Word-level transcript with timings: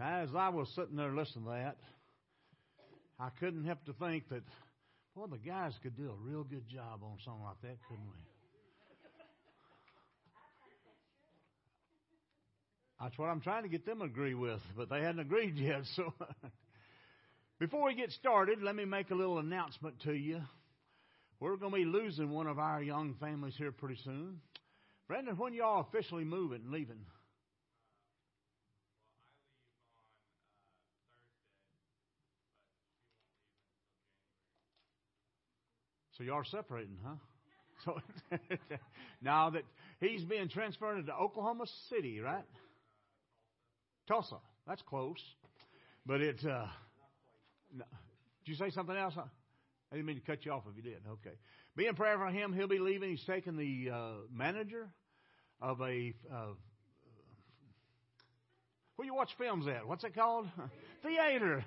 Now, 0.00 0.22
as 0.22 0.30
I 0.34 0.48
was 0.48 0.66
sitting 0.74 0.96
there 0.96 1.12
listening 1.12 1.44
to 1.44 1.50
that, 1.50 1.76
I 3.18 3.28
couldn't 3.38 3.66
help 3.66 3.84
to 3.84 3.92
think 3.92 4.30
that, 4.30 4.40
boy, 5.14 5.26
the 5.26 5.36
guys 5.36 5.74
could 5.82 5.94
do 5.94 6.08
a 6.10 6.14
real 6.26 6.42
good 6.42 6.66
job 6.70 7.02
on 7.02 7.18
something 7.22 7.42
like 7.42 7.60
that, 7.60 7.76
couldn't 7.86 8.06
we? 8.06 8.16
That's 12.98 13.18
what 13.18 13.26
I'm 13.26 13.42
trying 13.42 13.64
to 13.64 13.68
get 13.68 13.84
them 13.84 13.98
to 13.98 14.06
agree 14.06 14.32
with, 14.32 14.62
but 14.74 14.88
they 14.88 15.02
hadn't 15.02 15.20
agreed 15.20 15.56
yet. 15.58 15.82
So, 15.96 16.14
before 17.58 17.84
we 17.84 17.94
get 17.94 18.10
started, 18.12 18.62
let 18.62 18.74
me 18.74 18.86
make 18.86 19.10
a 19.10 19.14
little 19.14 19.38
announcement 19.38 20.00
to 20.04 20.14
you. 20.14 20.40
We're 21.40 21.56
going 21.56 21.72
to 21.72 21.76
be 21.78 21.84
losing 21.84 22.30
one 22.30 22.46
of 22.46 22.58
our 22.58 22.82
young 22.82 23.16
families 23.20 23.54
here 23.58 23.70
pretty 23.70 23.98
soon. 24.02 24.40
Brandon, 25.08 25.36
when 25.36 25.52
y'all 25.52 25.86
officially 25.86 26.24
moving, 26.24 26.62
and 26.62 26.72
leaving? 26.72 27.04
So 36.20 36.24
you 36.24 36.34
are 36.34 36.44
separating, 36.44 36.98
huh? 37.02 37.14
So 37.86 37.98
now 39.22 39.48
that 39.48 39.62
he's 40.00 40.22
being 40.22 40.50
transferred 40.50 40.98
into 40.98 41.14
Oklahoma 41.14 41.64
City, 41.88 42.20
right? 42.20 42.44
Tulsa. 44.06 44.36
That's 44.66 44.82
close. 44.82 45.16
But 46.04 46.20
it. 46.20 46.44
Uh, 46.44 46.66
no. 47.74 47.86
Did 48.44 48.50
you 48.50 48.54
say 48.56 48.68
something 48.68 48.94
else? 48.94 49.14
I 49.16 49.94
didn't 49.94 50.04
mean 50.04 50.16
to 50.16 50.26
cut 50.26 50.44
you 50.44 50.52
off 50.52 50.64
if 50.70 50.76
you 50.76 50.82
did. 50.82 51.00
Okay. 51.10 51.34
Be 51.74 51.86
in 51.86 51.94
prayer 51.94 52.18
for 52.18 52.26
him. 52.28 52.52
He'll 52.52 52.68
be 52.68 52.78
leaving. 52.78 53.08
He's 53.08 53.24
taking 53.24 53.56
the 53.56 53.90
uh, 53.90 54.10
manager 54.30 54.90
of 55.62 55.80
a. 55.80 56.12
Uh, 56.30 56.52
where 58.96 59.06
you 59.06 59.14
watch 59.14 59.30
films 59.38 59.66
at? 59.66 59.88
What's 59.88 60.04
it 60.04 60.14
called? 60.14 60.50
Theater. 61.02 61.64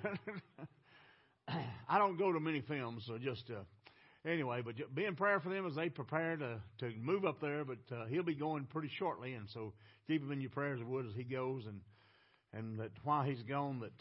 I 1.88 1.98
don't 1.98 2.16
go 2.16 2.32
to 2.32 2.38
many 2.38 2.60
films, 2.60 3.02
so 3.04 3.18
just 3.18 3.50
uh, 3.50 3.64
anyway, 4.26 4.62
but 4.64 4.74
be 4.94 5.04
in 5.04 5.16
prayer 5.16 5.40
for 5.40 5.50
them 5.50 5.66
as 5.66 5.74
they 5.74 5.88
prepare 5.88 6.36
to, 6.36 6.60
to 6.78 6.92
move 7.00 7.24
up 7.24 7.40
there. 7.40 7.64
But 7.64 7.78
uh, 7.94 8.06
he'll 8.06 8.22
be 8.22 8.34
going 8.34 8.64
pretty 8.64 8.90
shortly, 8.98 9.34
and 9.34 9.48
so 9.52 9.72
keep 10.06 10.22
him 10.22 10.32
in 10.32 10.40
your 10.40 10.50
prayers 10.50 10.80
of 10.80 10.88
wood 10.88 11.06
as 11.06 11.14
he 11.14 11.24
goes, 11.24 11.64
and 11.66 11.80
and 12.52 12.78
that 12.78 12.92
while 13.02 13.24
he's 13.24 13.42
gone, 13.42 13.80
that 13.80 13.92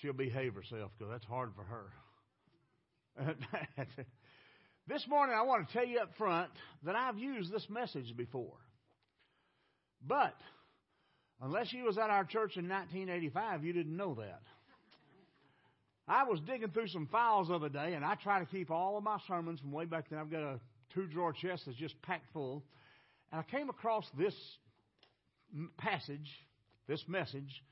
she'll 0.00 0.12
behave 0.12 0.54
herself 0.54 0.92
because 0.96 1.10
that's 1.10 1.24
hard 1.24 1.50
for 1.56 1.64
her. 1.64 1.86
this 4.86 5.04
morning, 5.08 5.34
I 5.36 5.42
want 5.42 5.66
to 5.66 5.72
tell 5.72 5.86
you 5.86 5.98
up 5.98 6.16
front 6.16 6.50
that 6.84 6.94
I've 6.94 7.18
used 7.18 7.52
this 7.52 7.66
message 7.68 8.16
before, 8.16 8.58
but 10.06 10.36
unless 11.40 11.72
you 11.72 11.84
was 11.84 11.98
at 11.98 12.10
our 12.10 12.24
church 12.24 12.56
in 12.56 12.68
1985, 12.68 13.64
you 13.64 13.72
didn't 13.72 13.96
know 13.96 14.14
that. 14.14 14.42
I 16.08 16.24
was 16.24 16.40
digging 16.40 16.70
through 16.70 16.88
some 16.88 17.06
files 17.06 17.48
the 17.48 17.54
other 17.54 17.68
day, 17.68 17.94
and 17.94 18.04
I 18.04 18.14
try 18.14 18.38
to 18.38 18.46
keep 18.46 18.70
all 18.70 18.96
of 18.96 19.04
my 19.04 19.18
sermons 19.28 19.60
from 19.60 19.72
way 19.72 19.84
back 19.84 20.08
then. 20.08 20.18
I've 20.18 20.30
got 20.30 20.42
a 20.42 20.60
two 20.94 21.06
drawer 21.06 21.32
chest 21.32 21.64
that's 21.66 21.76
just 21.76 22.00
packed 22.02 22.32
full. 22.32 22.64
And 23.30 23.40
I 23.40 23.56
came 23.56 23.68
across 23.68 24.06
this 24.16 24.34
passage, 25.76 26.28
this 26.86 27.04
message, 27.08 27.62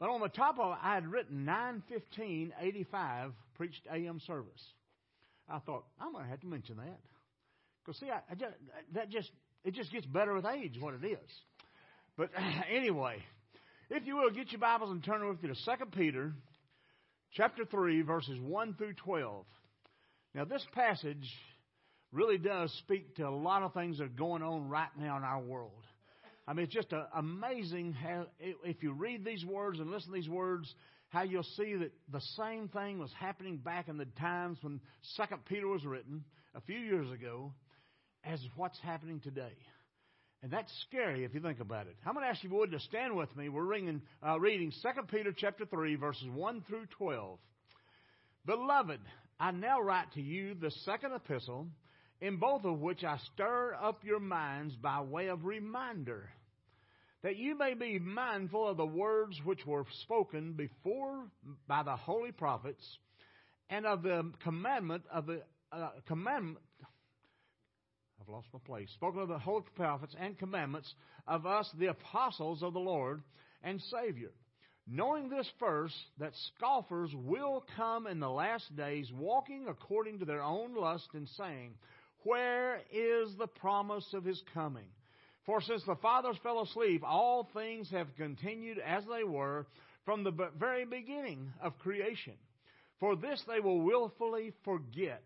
but 0.00 0.10
on 0.10 0.20
the 0.20 0.28
top 0.28 0.58
of 0.58 0.72
it, 0.72 0.78
I 0.82 0.94
had 0.94 1.06
written 1.06 1.44
91585 1.44 3.32
preached 3.54 3.82
AM 3.92 4.18
service. 4.26 4.60
I 5.48 5.60
thought, 5.60 5.84
I'm 6.00 6.10
going 6.12 6.24
to 6.24 6.30
have 6.30 6.40
to 6.40 6.46
mention 6.48 6.76
that. 6.78 6.98
Because, 7.84 8.00
see, 8.00 8.10
I, 8.10 8.20
I 8.28 8.34
just, 8.34 8.54
that 8.94 9.10
just, 9.10 9.30
it 9.64 9.74
just 9.74 9.92
gets 9.92 10.06
better 10.06 10.34
with 10.34 10.44
age, 10.44 10.76
what 10.80 10.94
it 10.94 11.06
is. 11.06 11.30
But 12.16 12.30
anyway, 12.72 13.18
if 13.90 14.04
you 14.04 14.16
will, 14.16 14.30
get 14.30 14.50
your 14.50 14.60
Bibles 14.60 14.90
and 14.90 15.04
turn 15.04 15.28
with 15.28 15.40
me 15.40 15.50
to 15.50 15.54
2 15.54 15.86
Peter 15.96 16.32
chapter 17.34 17.64
3, 17.64 18.02
verses 18.02 18.38
1 18.40 18.74
through 18.74 18.94
12. 18.94 19.44
Now, 20.34 20.44
this 20.44 20.64
passage 20.74 21.28
really 22.12 22.38
does 22.38 22.72
speak 22.80 23.16
to 23.16 23.26
a 23.26 23.30
lot 23.30 23.62
of 23.62 23.72
things 23.72 23.98
that 23.98 24.04
are 24.04 24.08
going 24.08 24.42
on 24.42 24.68
right 24.68 24.90
now 24.98 25.16
in 25.16 25.24
our 25.24 25.40
world. 25.40 25.72
I 26.46 26.52
mean, 26.52 26.64
it's 26.64 26.74
just 26.74 26.92
amazing 27.16 27.92
how, 27.92 28.26
if 28.40 28.82
you 28.82 28.92
read 28.92 29.24
these 29.24 29.44
words 29.44 29.78
and 29.78 29.90
listen 29.90 30.12
to 30.12 30.14
these 30.14 30.28
words, 30.28 30.72
how 31.08 31.22
you'll 31.22 31.42
see 31.42 31.74
that 31.76 31.92
the 32.10 32.20
same 32.36 32.68
thing 32.68 32.98
was 32.98 33.10
happening 33.18 33.58
back 33.58 33.88
in 33.88 33.96
the 33.96 34.06
times 34.18 34.58
when 34.62 34.80
Second 35.16 35.44
Peter 35.44 35.68
was 35.68 35.84
written 35.84 36.24
a 36.54 36.60
few 36.60 36.78
years 36.78 37.10
ago 37.12 37.52
as 38.24 38.40
what's 38.56 38.78
happening 38.80 39.20
today. 39.20 39.56
And 40.42 40.50
that's 40.50 40.72
scary 40.88 41.24
if 41.24 41.34
you 41.34 41.40
think 41.40 41.60
about 41.60 41.86
it. 41.86 41.96
I'm 42.04 42.14
going 42.14 42.24
to 42.26 42.30
ask 42.30 42.42
you, 42.42 42.50
would, 42.50 42.72
to 42.72 42.80
stand 42.80 43.14
with 43.14 43.34
me. 43.36 43.48
We're 43.48 43.62
reading, 43.62 44.02
uh, 44.26 44.40
reading 44.40 44.72
2 44.82 44.88
Peter 45.08 45.32
chapter 45.36 45.64
3, 45.64 45.94
verses 45.94 46.28
1 46.28 46.64
through 46.68 46.86
12. 46.98 47.38
Beloved, 48.44 48.98
I 49.38 49.52
now 49.52 49.80
write 49.80 50.12
to 50.14 50.20
you 50.20 50.54
the 50.54 50.72
second 50.84 51.12
epistle, 51.12 51.68
in 52.20 52.38
both 52.38 52.64
of 52.64 52.80
which 52.80 53.04
I 53.04 53.18
stir 53.34 53.76
up 53.80 54.02
your 54.04 54.18
minds 54.18 54.74
by 54.74 55.00
way 55.00 55.28
of 55.28 55.44
reminder, 55.44 56.28
that 57.22 57.36
you 57.36 57.56
may 57.56 57.74
be 57.74 58.00
mindful 58.00 58.66
of 58.66 58.76
the 58.76 58.86
words 58.86 59.38
which 59.44 59.64
were 59.64 59.86
spoken 60.02 60.54
before 60.54 61.24
by 61.68 61.84
the 61.84 61.94
holy 61.94 62.32
prophets, 62.32 62.84
and 63.70 63.86
of 63.86 64.02
the 64.02 64.32
commandment 64.42 65.04
of 65.12 65.26
the 65.26 65.42
uh, 65.70 65.90
commandment 66.08 66.58
I've 68.22 68.28
lost 68.28 68.46
my 68.52 68.60
place. 68.64 68.88
Spoken 68.94 69.20
of 69.20 69.28
the 69.28 69.38
holy 69.38 69.64
prophets 69.74 70.14
and 70.18 70.38
commandments 70.38 70.94
of 71.26 71.44
us, 71.44 71.68
the 71.78 71.86
apostles 71.86 72.62
of 72.62 72.72
the 72.72 72.78
Lord 72.78 73.20
and 73.64 73.80
Savior. 73.80 74.30
Knowing 74.86 75.28
this 75.28 75.48
first, 75.58 75.94
that 76.18 76.32
scoffers 76.56 77.10
will 77.16 77.64
come 77.76 78.06
in 78.06 78.20
the 78.20 78.30
last 78.30 78.76
days, 78.76 79.10
walking 79.12 79.66
according 79.68 80.20
to 80.20 80.24
their 80.24 80.42
own 80.42 80.76
lust, 80.76 81.08
and 81.14 81.28
saying, 81.36 81.74
Where 82.22 82.76
is 82.92 83.34
the 83.38 83.48
promise 83.48 84.06
of 84.12 84.24
his 84.24 84.40
coming? 84.54 84.86
For 85.44 85.60
since 85.60 85.82
the 85.84 85.96
fathers 85.96 86.36
fell 86.44 86.62
asleep, 86.62 87.02
all 87.04 87.48
things 87.52 87.90
have 87.90 88.14
continued 88.16 88.78
as 88.78 89.02
they 89.12 89.24
were 89.24 89.66
from 90.04 90.22
the 90.22 90.50
very 90.58 90.84
beginning 90.84 91.52
of 91.60 91.78
creation. 91.80 92.34
For 93.00 93.16
this 93.16 93.42
they 93.48 93.58
will 93.58 93.80
willfully 93.80 94.52
forget 94.64 95.24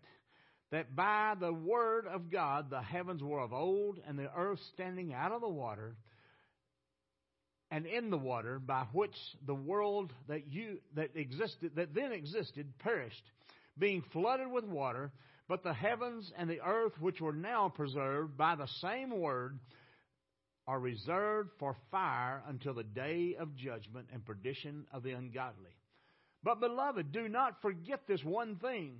that 0.71 0.95
by 0.95 1.33
the 1.39 1.53
word 1.53 2.05
of 2.07 2.29
God 2.31 2.69
the 2.69 2.81
heavens 2.81 3.23
were 3.23 3.39
of 3.39 3.53
old, 3.53 3.99
and 4.07 4.17
the 4.17 4.31
earth 4.35 4.59
standing 4.73 5.13
out 5.13 5.31
of 5.31 5.41
the 5.41 5.49
water 5.49 5.95
and 7.69 7.85
in 7.85 8.09
the 8.09 8.17
water, 8.17 8.59
by 8.59 8.85
which 8.93 9.15
the 9.45 9.55
world 9.55 10.13
that 10.29 10.47
you 10.47 10.77
that 10.95 11.09
existed 11.15 11.71
that 11.75 11.93
then 11.93 12.11
existed 12.11 12.71
perished, 12.79 13.23
being 13.77 14.01
flooded 14.13 14.49
with 14.49 14.63
water, 14.63 15.11
but 15.49 15.63
the 15.63 15.73
heavens 15.73 16.31
and 16.37 16.49
the 16.49 16.61
earth 16.61 16.93
which 16.99 17.19
were 17.19 17.33
now 17.33 17.69
preserved 17.69 18.37
by 18.37 18.55
the 18.55 18.67
same 18.81 19.17
word 19.17 19.59
are 20.65 20.79
reserved 20.79 21.49
for 21.59 21.75
fire 21.91 22.43
until 22.47 22.73
the 22.73 22.83
day 22.83 23.35
of 23.39 23.55
judgment 23.55 24.07
and 24.13 24.25
perdition 24.25 24.85
of 24.91 25.03
the 25.03 25.11
ungodly. 25.11 25.75
But 26.43 26.59
beloved, 26.59 27.11
do 27.11 27.27
not 27.29 27.61
forget 27.61 28.01
this 28.07 28.23
one 28.23 28.57
thing 28.57 28.99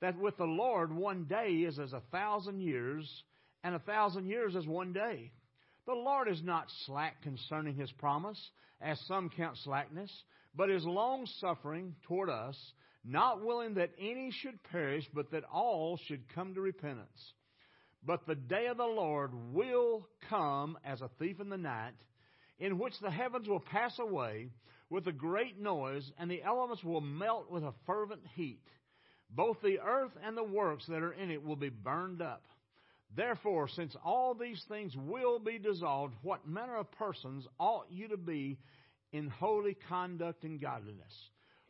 that 0.00 0.18
with 0.18 0.36
the 0.36 0.44
Lord 0.44 0.94
one 0.94 1.24
day 1.24 1.50
is 1.66 1.78
as 1.78 1.92
a 1.92 2.02
thousand 2.12 2.60
years, 2.60 3.08
and 3.64 3.74
a 3.74 3.80
thousand 3.80 4.26
years 4.26 4.54
as 4.54 4.66
one 4.66 4.92
day. 4.92 5.32
The 5.86 5.94
Lord 5.94 6.28
is 6.28 6.42
not 6.42 6.66
slack 6.84 7.22
concerning 7.22 7.74
his 7.74 7.90
promise, 7.92 8.40
as 8.80 9.00
some 9.06 9.30
count 9.30 9.56
slackness, 9.64 10.10
but 10.54 10.70
is 10.70 10.84
long 10.84 11.26
suffering 11.40 11.94
toward 12.06 12.28
us, 12.28 12.56
not 13.04 13.44
willing 13.44 13.74
that 13.74 13.90
any 13.98 14.30
should 14.32 14.62
perish, 14.64 15.04
but 15.14 15.30
that 15.30 15.44
all 15.52 15.98
should 16.06 16.22
come 16.34 16.54
to 16.54 16.60
repentance. 16.60 17.32
But 18.04 18.26
the 18.26 18.34
day 18.34 18.66
of 18.66 18.76
the 18.76 18.84
Lord 18.84 19.32
will 19.52 20.08
come 20.28 20.78
as 20.84 21.00
a 21.00 21.10
thief 21.18 21.40
in 21.40 21.48
the 21.48 21.56
night, 21.56 21.94
in 22.58 22.78
which 22.78 22.94
the 23.00 23.10
heavens 23.10 23.48
will 23.48 23.60
pass 23.60 23.98
away 23.98 24.50
with 24.90 25.06
a 25.08 25.12
great 25.12 25.60
noise, 25.60 26.10
and 26.18 26.30
the 26.30 26.42
elements 26.42 26.84
will 26.84 27.00
melt 27.00 27.50
with 27.50 27.64
a 27.64 27.74
fervent 27.86 28.22
heat. 28.34 28.62
Both 29.30 29.60
the 29.62 29.80
earth 29.80 30.12
and 30.24 30.36
the 30.36 30.44
works 30.44 30.86
that 30.86 31.02
are 31.02 31.12
in 31.12 31.30
it 31.30 31.44
will 31.44 31.56
be 31.56 31.68
burned 31.68 32.22
up. 32.22 32.44
Therefore, 33.14 33.68
since 33.68 33.96
all 34.04 34.34
these 34.34 34.62
things 34.68 34.94
will 34.96 35.38
be 35.38 35.58
dissolved, 35.58 36.14
what 36.22 36.46
manner 36.46 36.76
of 36.76 36.90
persons 36.92 37.46
ought 37.58 37.86
you 37.90 38.08
to 38.08 38.16
be 38.16 38.58
in 39.12 39.28
holy 39.28 39.76
conduct 39.88 40.44
and 40.44 40.60
godliness? 40.60 41.12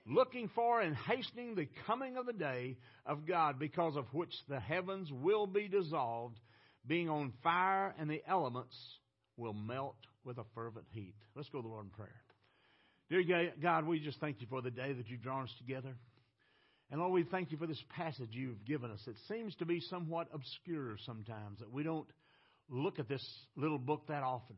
Looking 0.07 0.49
for 0.55 0.81
and 0.81 0.97
hastening 0.97 1.55
the 1.55 1.69
coming 1.87 2.17
of 2.17 2.27
the 2.27 2.33
day 2.33 2.77
of 3.05 3.27
God, 3.27 3.59
because 3.59 3.97
of 3.97 4.07
which 4.13 4.33
the 4.49 4.61
heavens 4.61 5.11
will 5.13 5.47
be 5.47 5.69
dissolved, 5.69 6.39
being 6.87 7.09
on 7.09 7.33
fire, 7.43 7.95
and 7.99 8.09
the 8.09 8.23
elements 8.29 8.77
will 9.37 9.53
melt 9.53 9.97
with 10.25 10.39
a 10.39 10.45
fervent 10.55 10.87
heat. 10.91 11.15
Let's 11.35 11.49
go 11.49 11.59
to 11.59 11.63
the 11.63 11.69
Lord 11.69 11.87
in 11.87 11.91
prayer. 11.91 12.23
Dear 13.11 13.53
God, 13.61 13.87
we 13.87 14.01
just 14.01 14.21
thank 14.21 14.41
you 14.41 14.47
for 14.49 14.63
the 14.63 14.71
day 14.71 14.93
that 14.93 15.09
you've 15.09 15.23
drawn 15.23 15.45
us 15.45 15.55
together. 15.59 15.97
And 16.91 17.01
Lord, 17.01 17.13
we 17.13 17.25
thank 17.25 17.51
you 17.51 17.59
for 17.59 17.67
this 17.67 17.83
passage 17.97 18.29
you've 18.31 18.65
given 18.65 18.91
us. 18.91 19.01
It 19.07 19.17
seems 19.29 19.55
to 19.57 19.67
be 19.67 19.81
somewhat 19.81 20.29
obscure 20.33 20.97
sometimes, 21.05 21.59
that 21.59 21.73
we 21.73 21.83
don't 21.83 22.07
look 22.69 22.99
at 22.99 23.09
this 23.09 23.25
little 23.57 23.79
book 23.79 24.07
that 24.09 24.23
often. 24.23 24.57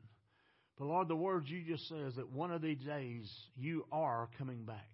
But 0.79 0.87
Lord, 0.87 1.09
the 1.09 1.17
words 1.17 1.49
you 1.49 1.63
just 1.67 1.89
says 1.89 2.15
that 2.17 2.31
one 2.31 2.53
of 2.53 2.63
these 2.63 2.79
days 2.79 3.31
you 3.57 3.87
are 3.91 4.29
coming 4.39 4.65
back. 4.65 4.91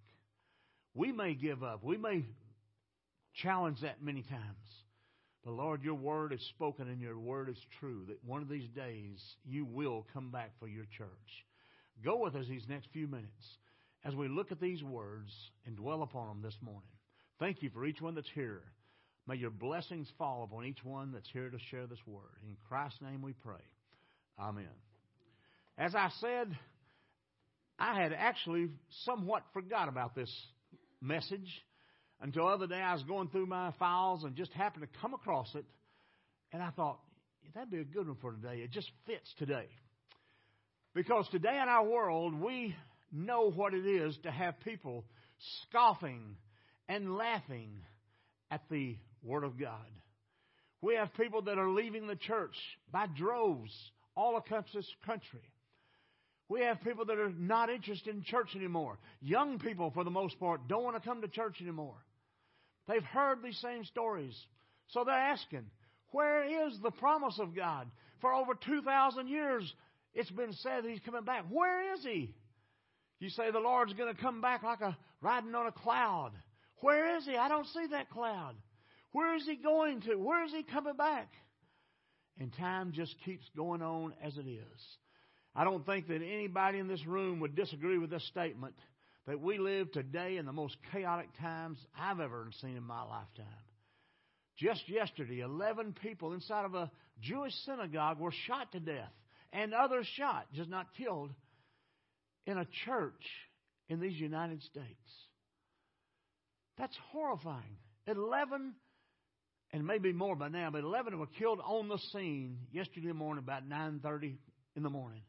We 0.93 1.11
may 1.11 1.33
give 1.33 1.61
up. 1.61 1.83
We 1.83 1.97
may 1.97 2.25
challenge 3.35 3.81
that 3.81 4.01
many 4.01 4.23
times. 4.23 4.41
But 5.43 5.51
Lord, 5.51 5.83
your 5.83 5.95
word 5.95 6.33
is 6.33 6.41
spoken 6.55 6.87
and 6.87 6.99
your 6.99 7.19
word 7.19 7.49
is 7.49 7.57
true 7.79 8.05
that 8.07 8.23
one 8.23 8.41
of 8.41 8.49
these 8.49 8.67
days 8.69 9.21
you 9.45 9.65
will 9.65 10.07
come 10.13 10.31
back 10.31 10.51
for 10.59 10.67
your 10.67 10.85
church. 10.97 11.09
Go 12.03 12.23
with 12.23 12.35
us 12.35 12.45
these 12.49 12.65
next 12.67 12.87
few 12.91 13.07
minutes 13.07 13.57
as 14.03 14.15
we 14.15 14.27
look 14.27 14.51
at 14.51 14.59
these 14.59 14.83
words 14.83 15.31
and 15.65 15.75
dwell 15.75 16.01
upon 16.01 16.27
them 16.29 16.41
this 16.41 16.57
morning. 16.61 16.94
Thank 17.39 17.61
you 17.61 17.69
for 17.69 17.85
each 17.85 18.01
one 18.01 18.15
that's 18.15 18.29
here. 18.33 18.61
May 19.27 19.35
your 19.35 19.49
blessings 19.49 20.07
fall 20.17 20.43
upon 20.43 20.65
each 20.65 20.83
one 20.83 21.11
that's 21.11 21.29
here 21.33 21.49
to 21.49 21.57
share 21.71 21.87
this 21.87 21.99
word. 22.05 22.39
In 22.47 22.55
Christ's 22.69 23.01
name 23.01 23.21
we 23.21 23.33
pray. 23.33 23.61
Amen. 24.39 24.69
As 25.77 25.95
I 25.95 26.09
said, 26.21 26.55
I 27.77 27.99
had 27.99 28.13
actually 28.13 28.69
somewhat 29.03 29.43
forgot 29.53 29.89
about 29.89 30.15
this 30.15 30.31
message 31.01 31.49
until 32.21 32.45
the 32.45 32.53
other 32.53 32.67
day 32.67 32.79
I 32.79 32.93
was 32.93 33.03
going 33.03 33.27
through 33.27 33.47
my 33.47 33.73
files 33.79 34.23
and 34.23 34.35
just 34.35 34.53
happened 34.53 34.87
to 34.91 34.99
come 35.01 35.13
across 35.13 35.53
it. 35.55 35.65
And 36.53 36.63
I 36.63 36.69
thought, 36.69 36.99
that'd 37.53 37.69
be 37.69 37.79
a 37.79 37.83
good 37.83 38.07
one 38.07 38.17
for 38.21 38.31
today. 38.31 38.61
It 38.61 38.71
just 38.71 38.89
fits 39.05 39.33
today. 39.37 39.67
Because 40.93 41.27
today 41.31 41.59
in 41.61 41.67
our 41.67 41.85
world, 41.85 42.39
we 42.39 42.73
know 43.11 43.51
what 43.51 43.73
it 43.73 43.85
is 43.85 44.17
to 44.23 44.31
have 44.31 44.57
people 44.61 45.03
scoffing 45.63 46.37
and 46.87 47.17
laughing 47.17 47.71
at 48.51 48.61
the 48.69 48.97
Word 49.23 49.43
of 49.43 49.59
God. 49.59 49.85
We 50.81 50.95
have 50.95 51.13
people 51.15 51.41
that 51.43 51.57
are 51.57 51.69
leaving 51.69 52.07
the 52.07 52.15
church 52.15 52.55
by 52.91 53.07
droves 53.07 53.71
all 54.15 54.37
across 54.37 54.65
this 54.73 54.89
country. 55.05 55.41
We 56.47 56.61
have 56.61 56.81
people 56.81 57.05
that 57.05 57.17
are 57.17 57.31
not 57.31 57.69
interested 57.71 58.13
in 58.13 58.23
church 58.23 58.49
anymore. 58.55 58.99
Young 59.19 59.57
people, 59.57 59.91
for 59.91 60.03
the 60.03 60.11
most 60.11 60.39
part, 60.39 60.67
don't 60.67 60.83
want 60.83 60.95
to 60.95 61.07
come 61.07 61.21
to 61.21 61.27
church 61.27 61.57
anymore. 61.59 61.95
They've 62.87 63.03
heard 63.03 63.41
these 63.41 63.59
same 63.61 63.83
stories. 63.83 64.35
So 64.89 65.03
they're 65.03 65.15
asking, 65.15 65.65
where 66.11 66.67
is 66.67 66.77
the 66.83 66.91
promise 66.91 67.39
of 67.39 67.55
God? 67.55 67.87
For 68.21 68.31
over 68.31 68.53
2,000 68.53 69.27
years, 69.27 69.73
it's 70.13 70.29
been 70.29 70.53
said 70.53 70.83
that 70.83 70.89
He's 70.91 70.99
coming 70.99 71.23
back. 71.23 71.45
Where 71.49 71.93
is 71.93 72.03
He? 72.03 72.35
You 73.19 73.29
say 73.29 73.49
the 73.49 73.59
Lord's 73.59 73.93
going 73.93 74.13
to 74.13 74.21
come 74.21 74.39
back 74.41 74.61
like 74.61 74.81
a 74.81 74.95
riding 75.21 75.55
on 75.55 75.65
a 75.67 75.71
cloud. 75.71 76.31
Where 76.81 77.17
is 77.17 77.25
He? 77.25 77.35
I 77.35 77.49
don't 77.49 77.67
see 77.67 77.87
that 77.91 78.09
cloud. 78.09 78.55
Where 79.11 79.35
is 79.35 79.45
He 79.45 79.55
going 79.55 80.01
to? 80.01 80.15
Where 80.15 80.45
is 80.45 80.51
He 80.51 80.63
coming 80.63 80.95
back? 80.95 81.29
And 82.39 82.51
time 82.57 82.91
just 82.93 83.15
keeps 83.23 83.45
going 83.55 83.81
on 83.81 84.13
as 84.21 84.37
it 84.37 84.47
is. 84.47 84.81
I 85.55 85.63
don't 85.63 85.85
think 85.85 86.07
that 86.07 86.21
anybody 86.21 86.79
in 86.79 86.87
this 86.87 87.05
room 87.05 87.39
would 87.39 87.55
disagree 87.55 87.97
with 87.97 88.09
this 88.09 88.27
statement 88.27 88.75
that 89.25 89.39
we 89.39 89.57
live 89.57 89.91
today 89.91 90.37
in 90.37 90.45
the 90.45 90.51
most 90.51 90.75
chaotic 90.91 91.29
times 91.39 91.77
I've 91.97 92.19
ever 92.19 92.49
seen 92.61 92.75
in 92.75 92.83
my 92.83 93.01
lifetime. 93.03 93.45
Just 94.57 94.87
yesterday, 94.87 95.39
11 95.39 95.95
people 96.01 96.33
inside 96.33 96.65
of 96.65 96.75
a 96.75 96.91
Jewish 97.21 97.53
synagogue 97.65 98.19
were 98.19 98.33
shot 98.47 98.71
to 98.73 98.79
death, 98.79 99.11
and 99.51 99.73
others 99.73 100.07
shot, 100.15 100.47
just 100.53 100.69
not 100.69 100.87
killed, 100.97 101.31
in 102.45 102.57
a 102.57 102.67
church 102.85 103.23
in 103.89 103.99
these 103.99 104.19
United 104.19 104.61
States. 104.63 104.85
That's 106.77 106.95
horrifying. 107.11 107.77
11, 108.07 108.73
and 109.73 109.87
maybe 109.87 110.13
more 110.13 110.35
by 110.35 110.49
now, 110.49 110.69
but 110.71 110.83
11 110.83 111.17
were 111.17 111.25
killed 111.25 111.59
on 111.65 111.87
the 111.87 111.97
scene 112.11 112.59
yesterday 112.71 113.11
morning 113.11 113.43
about 113.43 113.67
9.30 113.67 114.35
in 114.75 114.83
the 114.83 114.89
morning. 114.89 115.21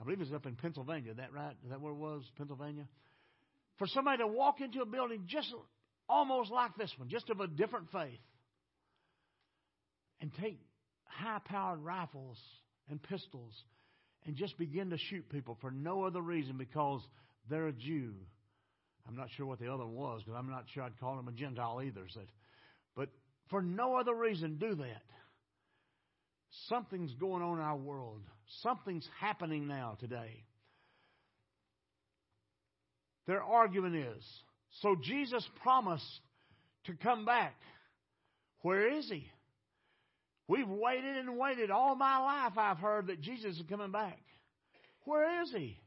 I 0.00 0.04
believe 0.04 0.20
it 0.20 0.24
was 0.24 0.32
up 0.32 0.46
in 0.46 0.56
Pennsylvania. 0.56 1.12
Is 1.12 1.16
that 1.16 1.32
right? 1.32 1.54
Is 1.64 1.70
that 1.70 1.80
where 1.80 1.92
it 1.92 1.96
was? 1.96 2.22
Pennsylvania? 2.36 2.86
For 3.78 3.86
somebody 3.86 4.18
to 4.18 4.26
walk 4.26 4.60
into 4.60 4.80
a 4.80 4.86
building 4.86 5.24
just 5.26 5.52
almost 6.08 6.50
like 6.50 6.76
this 6.76 6.92
one, 6.98 7.08
just 7.08 7.30
of 7.30 7.40
a 7.40 7.46
different 7.46 7.90
faith, 7.92 8.20
and 10.20 10.30
take 10.40 10.60
high 11.04 11.40
powered 11.44 11.80
rifles 11.80 12.38
and 12.90 13.02
pistols 13.02 13.52
and 14.26 14.36
just 14.36 14.58
begin 14.58 14.90
to 14.90 14.98
shoot 14.98 15.28
people 15.30 15.56
for 15.60 15.70
no 15.70 16.04
other 16.04 16.20
reason 16.20 16.56
because 16.56 17.00
they're 17.48 17.68
a 17.68 17.72
Jew. 17.72 18.14
I'm 19.08 19.16
not 19.16 19.28
sure 19.36 19.46
what 19.46 19.60
the 19.60 19.72
other 19.72 19.84
one 19.84 19.94
was 19.94 20.22
because 20.22 20.38
I'm 20.38 20.50
not 20.50 20.64
sure 20.72 20.82
I'd 20.82 20.98
call 20.98 21.18
him 21.18 21.28
a 21.28 21.32
Gentile 21.32 21.80
either. 21.84 22.06
So, 22.12 22.20
but 22.96 23.08
for 23.50 23.62
no 23.62 23.96
other 23.96 24.14
reason, 24.14 24.58
do 24.58 24.74
that. 24.74 25.02
Something's 26.68 27.12
going 27.14 27.42
on 27.42 27.58
in 27.58 27.64
our 27.64 27.76
world. 27.76 28.22
Something's 28.62 29.08
happening 29.20 29.68
now 29.68 29.96
today. 30.00 30.44
Their 33.26 33.42
argument 33.42 33.96
is 33.96 34.24
so 34.82 34.96
Jesus 35.00 35.46
promised 35.62 36.04
to 36.84 36.94
come 36.94 37.24
back. 37.24 37.54
Where 38.60 38.92
is 38.92 39.08
he? 39.08 39.28
We've 40.48 40.68
waited 40.68 41.16
and 41.16 41.36
waited. 41.36 41.70
All 41.70 41.96
my 41.96 42.18
life 42.18 42.52
I've 42.56 42.78
heard 42.78 43.08
that 43.08 43.20
Jesus 43.20 43.56
is 43.56 43.62
coming 43.68 43.90
back. 43.90 44.18
Where 45.04 45.42
is 45.42 45.50
he? 45.50 45.78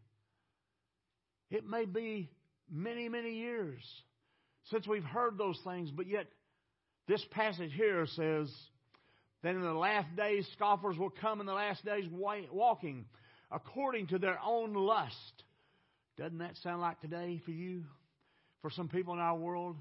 It 1.50 1.66
may 1.66 1.86
be 1.86 2.30
many, 2.72 3.10
many 3.10 3.34
years 3.34 3.82
since 4.66 4.88
we've 4.88 5.04
heard 5.04 5.38
those 5.38 5.60
things, 5.64 5.90
but 5.92 6.08
yet 6.08 6.28
this 7.08 7.24
passage 7.32 7.72
here 7.74 8.06
says 8.06 8.54
that 9.44 9.56
in 9.56 9.62
the 9.62 9.74
last 9.74 10.16
days 10.16 10.48
scoffers 10.54 10.98
will 10.98 11.10
come 11.10 11.40
in 11.40 11.46
the 11.46 11.54
last 11.54 11.84
days 11.84 12.06
walking 12.12 13.06
according 13.52 14.08
to 14.08 14.20
their 14.20 14.40
own 14.46 14.74
lust. 14.74 15.44
Doesn't 16.18 16.38
that 16.40 16.58
sound 16.58 16.82
like 16.82 17.00
today 17.02 17.42
for 17.46 17.52
you? 17.52 17.84
For 18.62 18.70
some 18.70 18.90
people 18.90 19.14
in 19.14 19.20
our 19.20 19.38
world? 19.38 19.78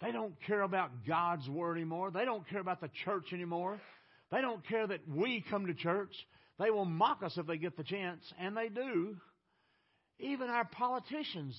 They 0.00 0.12
don't 0.12 0.34
care 0.46 0.60
about 0.60 1.06
God's 1.06 1.48
Word 1.48 1.76
anymore. 1.76 2.10
They 2.10 2.26
don't 2.26 2.46
care 2.48 2.60
about 2.60 2.80
the 2.80 2.90
church 3.04 3.32
anymore. 3.32 3.80
They 4.30 4.42
don't 4.42 4.66
care 4.68 4.86
that 4.86 5.08
we 5.08 5.42
come 5.48 5.66
to 5.66 5.74
church. 5.74 6.12
They 6.58 6.70
will 6.70 6.84
mock 6.84 7.22
us 7.22 7.36
if 7.38 7.46
they 7.46 7.56
get 7.56 7.76
the 7.76 7.84
chance, 7.84 8.22
and 8.38 8.56
they 8.56 8.68
do. 8.68 9.16
Even 10.18 10.50
our 10.50 10.66
politicians 10.66 11.56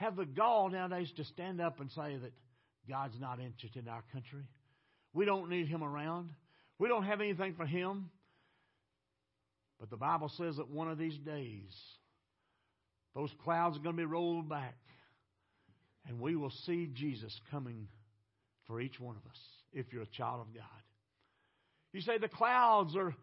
have 0.00 0.16
the 0.16 0.24
gall 0.24 0.70
nowadays 0.70 1.12
to 1.16 1.24
stand 1.24 1.60
up 1.60 1.78
and 1.78 1.90
say 1.90 2.16
that 2.16 2.32
God's 2.88 3.20
not 3.20 3.38
interested 3.38 3.84
in 3.84 3.88
our 3.88 4.02
country. 4.12 4.44
We 5.12 5.26
don't 5.26 5.50
need 5.50 5.68
Him 5.68 5.84
around. 5.84 6.30
We 6.78 6.88
don't 6.88 7.04
have 7.04 7.20
anything 7.20 7.54
for 7.54 7.66
Him. 7.66 8.08
But 9.78 9.90
the 9.90 9.98
Bible 9.98 10.30
says 10.38 10.56
that 10.56 10.70
one 10.70 10.90
of 10.90 10.96
these 10.96 11.18
days, 11.18 11.70
those 13.14 13.30
clouds 13.44 13.76
are 13.76 13.80
going 13.80 13.96
to 13.96 14.00
be 14.00 14.06
rolled 14.06 14.48
back, 14.48 14.78
and 16.08 16.18
we 16.18 16.34
will 16.34 16.52
see 16.64 16.88
Jesus 16.94 17.38
coming 17.50 17.86
for 18.66 18.80
each 18.80 18.98
one 18.98 19.16
of 19.16 19.30
us 19.30 19.38
if 19.74 19.92
you're 19.92 20.02
a 20.02 20.16
child 20.16 20.40
of 20.40 20.54
God. 20.54 20.64
You 21.92 22.00
say 22.00 22.16
the 22.16 22.28
clouds 22.28 22.96
are 22.96 23.14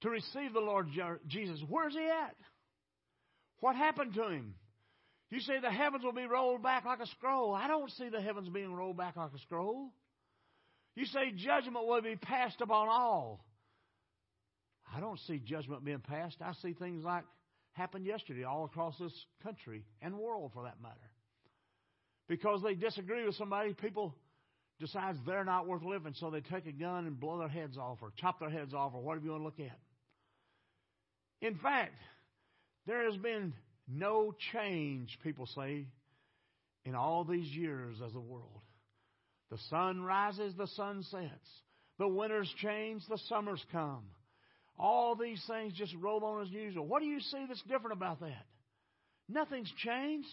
to 0.00 0.10
receive 0.10 0.52
the 0.52 0.60
Lord 0.60 0.88
Jesus. 1.28 1.60
Where's 1.68 1.94
he 1.94 2.04
at? 2.04 2.34
What 3.60 3.76
happened 3.76 4.14
to 4.14 4.28
him? 4.28 4.54
You 5.32 5.40
say 5.40 5.54
the 5.62 5.70
heavens 5.70 6.04
will 6.04 6.12
be 6.12 6.26
rolled 6.26 6.62
back 6.62 6.84
like 6.84 7.00
a 7.00 7.06
scroll. 7.06 7.54
I 7.54 7.66
don't 7.66 7.90
see 7.92 8.10
the 8.10 8.20
heavens 8.20 8.50
being 8.50 8.70
rolled 8.70 8.98
back 8.98 9.16
like 9.16 9.30
a 9.34 9.38
scroll. 9.38 9.88
You 10.94 11.06
say 11.06 11.32
judgment 11.34 11.86
will 11.86 12.02
be 12.02 12.16
passed 12.16 12.60
upon 12.60 12.88
all. 12.90 13.42
I 14.94 15.00
don't 15.00 15.18
see 15.20 15.40
judgment 15.42 15.86
being 15.86 16.00
passed. 16.00 16.36
I 16.42 16.52
see 16.60 16.74
things 16.74 17.02
like 17.02 17.24
happened 17.72 18.04
yesterday 18.04 18.44
all 18.44 18.66
across 18.66 18.98
this 18.98 19.14
country 19.42 19.86
and 20.02 20.18
world 20.18 20.50
for 20.52 20.64
that 20.64 20.82
matter. 20.82 20.94
Because 22.28 22.60
they 22.62 22.74
disagree 22.74 23.24
with 23.24 23.36
somebody, 23.36 23.72
people 23.72 24.14
decides 24.80 25.16
they're 25.26 25.46
not 25.46 25.66
worth 25.66 25.82
living, 25.82 26.12
so 26.20 26.28
they 26.28 26.40
take 26.40 26.66
a 26.66 26.72
gun 26.72 27.06
and 27.06 27.18
blow 27.18 27.38
their 27.38 27.48
heads 27.48 27.78
off 27.78 28.00
or 28.02 28.12
chop 28.18 28.38
their 28.38 28.50
heads 28.50 28.74
off 28.74 28.92
or 28.94 29.00
whatever 29.00 29.24
you 29.24 29.30
want 29.30 29.40
to 29.40 29.44
look 29.46 29.60
at. 29.60 29.78
In 31.40 31.54
fact, 31.54 31.94
there 32.86 33.10
has 33.10 33.16
been 33.16 33.54
no 33.88 34.34
change, 34.52 35.18
people 35.22 35.46
say, 35.46 35.86
in 36.84 36.94
all 36.94 37.24
these 37.24 37.48
years 37.48 37.96
as 38.04 38.14
a 38.14 38.20
world. 38.20 38.62
The 39.50 39.58
sun 39.70 40.02
rises, 40.02 40.54
the 40.56 40.66
sun 40.68 41.02
sets. 41.10 41.48
The 41.98 42.08
winters 42.08 42.52
change, 42.62 43.02
the 43.08 43.18
summers 43.28 43.64
come. 43.70 44.04
All 44.78 45.14
these 45.14 45.42
things 45.46 45.74
just 45.74 45.94
roll 46.00 46.24
on 46.24 46.42
as 46.42 46.50
usual. 46.50 46.86
What 46.86 47.00
do 47.02 47.06
you 47.06 47.20
see 47.20 47.44
that's 47.46 47.62
different 47.62 47.92
about 47.92 48.20
that? 48.20 48.46
Nothing's 49.28 49.72
changed. 49.84 50.28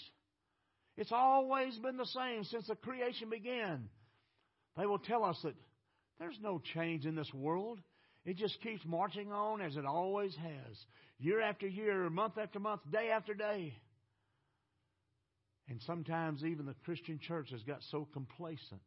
It's 0.97 1.11
always 1.11 1.77
been 1.77 1.97
the 1.97 2.05
same 2.05 2.43
since 2.45 2.67
the 2.67 2.75
creation 2.75 3.29
began. 3.29 3.89
They 4.77 4.85
will 4.85 4.99
tell 4.99 5.23
us 5.23 5.37
that 5.43 5.55
there's 6.19 6.39
no 6.41 6.61
change 6.73 7.05
in 7.05 7.15
this 7.15 7.31
world. 7.33 7.79
It 8.25 8.37
just 8.37 8.61
keeps 8.61 8.81
marching 8.85 9.31
on 9.31 9.61
as 9.61 9.75
it 9.75 9.85
always 9.85 10.35
has, 10.35 10.77
year 11.19 11.41
after 11.41 11.67
year, 11.67 12.09
month 12.09 12.37
after 12.37 12.59
month, 12.59 12.81
day 12.91 13.09
after 13.09 13.33
day. 13.33 13.73
And 15.69 15.81
sometimes 15.85 16.43
even 16.43 16.65
the 16.65 16.75
Christian 16.85 17.19
church 17.19 17.51
has 17.51 17.61
got 17.63 17.83
so 17.91 18.07
complacent 18.11 18.81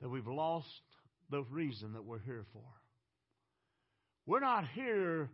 that 0.00 0.08
we've 0.08 0.26
lost 0.26 0.68
the 1.30 1.42
reason 1.44 1.92
that 1.92 2.04
we're 2.04 2.18
here 2.18 2.44
for. 2.52 2.62
We're 4.26 4.40
not 4.40 4.66
here 4.74 5.30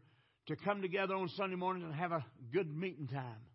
to 0.46 0.56
come 0.56 0.82
together 0.82 1.14
on 1.14 1.28
Sunday 1.28 1.56
mornings 1.56 1.86
and 1.86 1.94
have 1.94 2.12
a 2.12 2.24
good 2.52 2.74
meeting 2.74 3.06
time. 3.06 3.46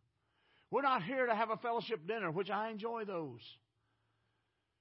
We're 0.71 0.81
not 0.81 1.03
here 1.03 1.25
to 1.27 1.35
have 1.35 1.51
a 1.51 1.57
fellowship 1.57 2.07
dinner, 2.07 2.31
which 2.31 2.49
I 2.49 2.69
enjoy 2.69 3.05
those. 3.05 3.41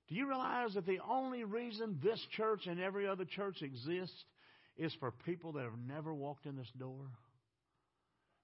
Do 0.08 0.14
you 0.14 0.26
realize 0.26 0.74
that 0.74 0.86
the 0.86 1.00
only 1.08 1.44
reason 1.44 1.98
this 2.02 2.20
church 2.36 2.66
and 2.66 2.80
every 2.80 3.06
other 3.06 3.24
church 3.24 3.62
exists 3.62 4.24
is 4.76 4.94
for 5.00 5.10
people 5.10 5.52
that 5.52 5.64
have 5.64 5.78
never 5.86 6.12
walked 6.12 6.46
in 6.46 6.56
this 6.56 6.70
door? 6.78 7.10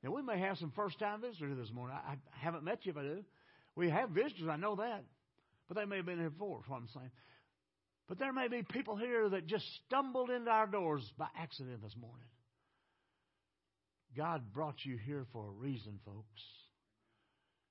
Now, 0.03 0.13
we 0.13 0.23
may 0.23 0.39
have 0.39 0.57
some 0.57 0.73
first 0.75 0.99
time 0.99 1.21
visitors 1.21 1.59
this 1.59 1.73
morning. 1.73 1.97
I, 1.97 2.13
I 2.13 2.17
haven't 2.39 2.65
met 2.65 2.87
you 2.87 2.93
if 2.93 2.99
I 2.99 3.03
do. 3.03 3.25
We 3.77 3.91
have 3.91 4.11
visitors, 4.11 4.49
I 4.51 4.57
know 4.57 4.77
that. 4.77 5.05
But 5.69 5.77
they 5.77 5.85
may 5.85 5.97
have 5.97 6.07
been 6.07 6.19
here 6.19 6.31
before, 6.31 6.61
is 6.65 6.69
what 6.69 6.79
I'm 6.79 6.89
saying. 6.95 7.11
But 8.09 8.19
there 8.19 8.33
may 8.33 8.49
be 8.49 8.63
people 8.63 8.97
here 8.97 9.29
that 9.29 9.47
just 9.47 9.65
stumbled 9.87 10.31
into 10.31 10.51
our 10.51 10.67
doors 10.67 11.09
by 11.17 11.27
accident 11.39 11.83
this 11.83 11.95
morning. 11.97 12.27
God 14.17 14.53
brought 14.53 14.85
you 14.85 14.97
here 14.97 15.27
for 15.33 15.47
a 15.47 15.51
reason, 15.51 16.01
folks. 16.05 16.43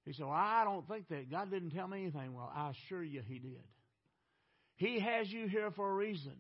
He 0.06 0.14
said, 0.14 0.26
Well, 0.26 0.36
I 0.36 0.64
don't 0.64 0.88
think 0.88 1.10
that. 1.10 1.30
God 1.30 1.52
didn't 1.52 1.72
tell 1.72 1.88
me 1.88 2.04
anything. 2.04 2.34
Well, 2.34 2.50
I 2.56 2.70
assure 2.70 3.04
you 3.04 3.22
He 3.28 3.40
did. 3.40 3.64
He 4.78 5.00
has 5.00 5.30
you 5.30 5.48
here 5.48 5.72
for 5.72 5.92
a 5.92 5.94
reason. 5.94 6.32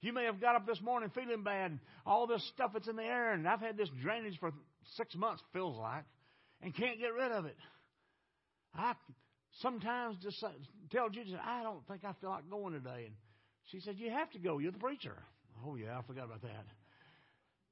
You 0.00 0.12
may 0.12 0.24
have 0.24 0.40
got 0.40 0.56
up 0.56 0.66
this 0.66 0.80
morning 0.82 1.10
feeling 1.14 1.44
bad, 1.44 1.78
all 2.04 2.26
this 2.26 2.44
stuff 2.52 2.72
that's 2.72 2.88
in 2.88 2.96
the 2.96 3.04
air, 3.04 3.32
and 3.32 3.46
I've 3.46 3.60
had 3.60 3.76
this 3.76 3.88
drainage 4.02 4.38
for 4.40 4.52
six 4.94 5.14
months, 5.14 5.42
feels 5.52 5.76
like, 5.76 6.04
and 6.62 6.74
can't 6.74 6.98
get 6.98 7.12
rid 7.12 7.32
of 7.32 7.44
it. 7.46 7.56
I 8.74 8.94
sometimes 9.60 10.16
just 10.22 10.42
tell 10.90 11.08
Jesus, 11.08 11.34
I 11.44 11.62
don't 11.62 11.86
think 11.86 12.04
I 12.04 12.12
feel 12.20 12.30
like 12.30 12.48
going 12.48 12.74
today. 12.74 13.04
And 13.06 13.14
she 13.66 13.80
said, 13.80 13.96
You 13.98 14.10
have 14.10 14.30
to 14.32 14.38
go. 14.38 14.58
You're 14.58 14.72
the 14.72 14.78
preacher. 14.78 15.16
Oh, 15.66 15.76
yeah, 15.76 15.98
I 15.98 16.02
forgot 16.02 16.24
about 16.24 16.42
that. 16.42 16.66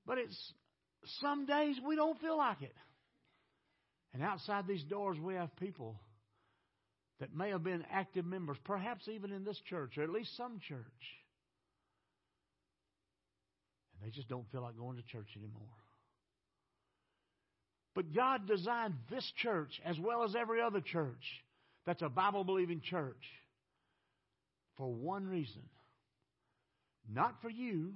But 0.06 0.18
it's 0.18 0.52
some 1.20 1.46
days 1.46 1.76
we 1.86 1.96
don't 1.96 2.18
feel 2.20 2.38
like 2.38 2.62
it. 2.62 2.74
And 4.12 4.22
outside 4.22 4.66
these 4.66 4.84
doors, 4.84 5.18
we 5.20 5.34
have 5.34 5.54
people 5.56 5.96
that 7.20 7.34
may 7.34 7.50
have 7.50 7.64
been 7.64 7.84
active 7.90 8.24
members, 8.24 8.56
perhaps 8.64 9.08
even 9.08 9.32
in 9.32 9.44
this 9.44 9.60
church, 9.68 9.98
or 9.98 10.04
at 10.04 10.10
least 10.10 10.36
some 10.36 10.60
church. 10.68 10.78
And 13.94 14.06
they 14.06 14.14
just 14.14 14.28
don't 14.28 14.50
feel 14.50 14.62
like 14.62 14.76
going 14.76 14.96
to 14.96 15.02
church 15.02 15.28
anymore. 15.36 15.83
But 17.94 18.12
God 18.12 18.46
designed 18.46 18.94
this 19.10 19.30
church, 19.36 19.80
as 19.84 19.98
well 19.98 20.24
as 20.24 20.34
every 20.34 20.60
other 20.60 20.80
church 20.80 21.42
that's 21.86 22.02
a 22.02 22.08
Bible 22.08 22.44
believing 22.44 22.80
church, 22.80 23.22
for 24.76 24.92
one 24.92 25.26
reason. 25.26 25.62
Not 27.12 27.34
for 27.42 27.50
you, 27.50 27.94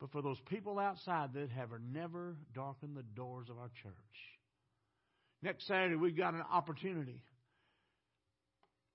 but 0.00 0.10
for 0.10 0.22
those 0.22 0.40
people 0.48 0.78
outside 0.78 1.34
that 1.34 1.50
have 1.50 1.70
never 1.92 2.34
darkened 2.54 2.96
the 2.96 3.02
doors 3.02 3.48
of 3.50 3.58
our 3.58 3.70
church. 3.82 3.92
Next 5.42 5.66
Saturday, 5.66 5.96
we've 5.96 6.16
got 6.16 6.34
an 6.34 6.42
opportunity 6.50 7.22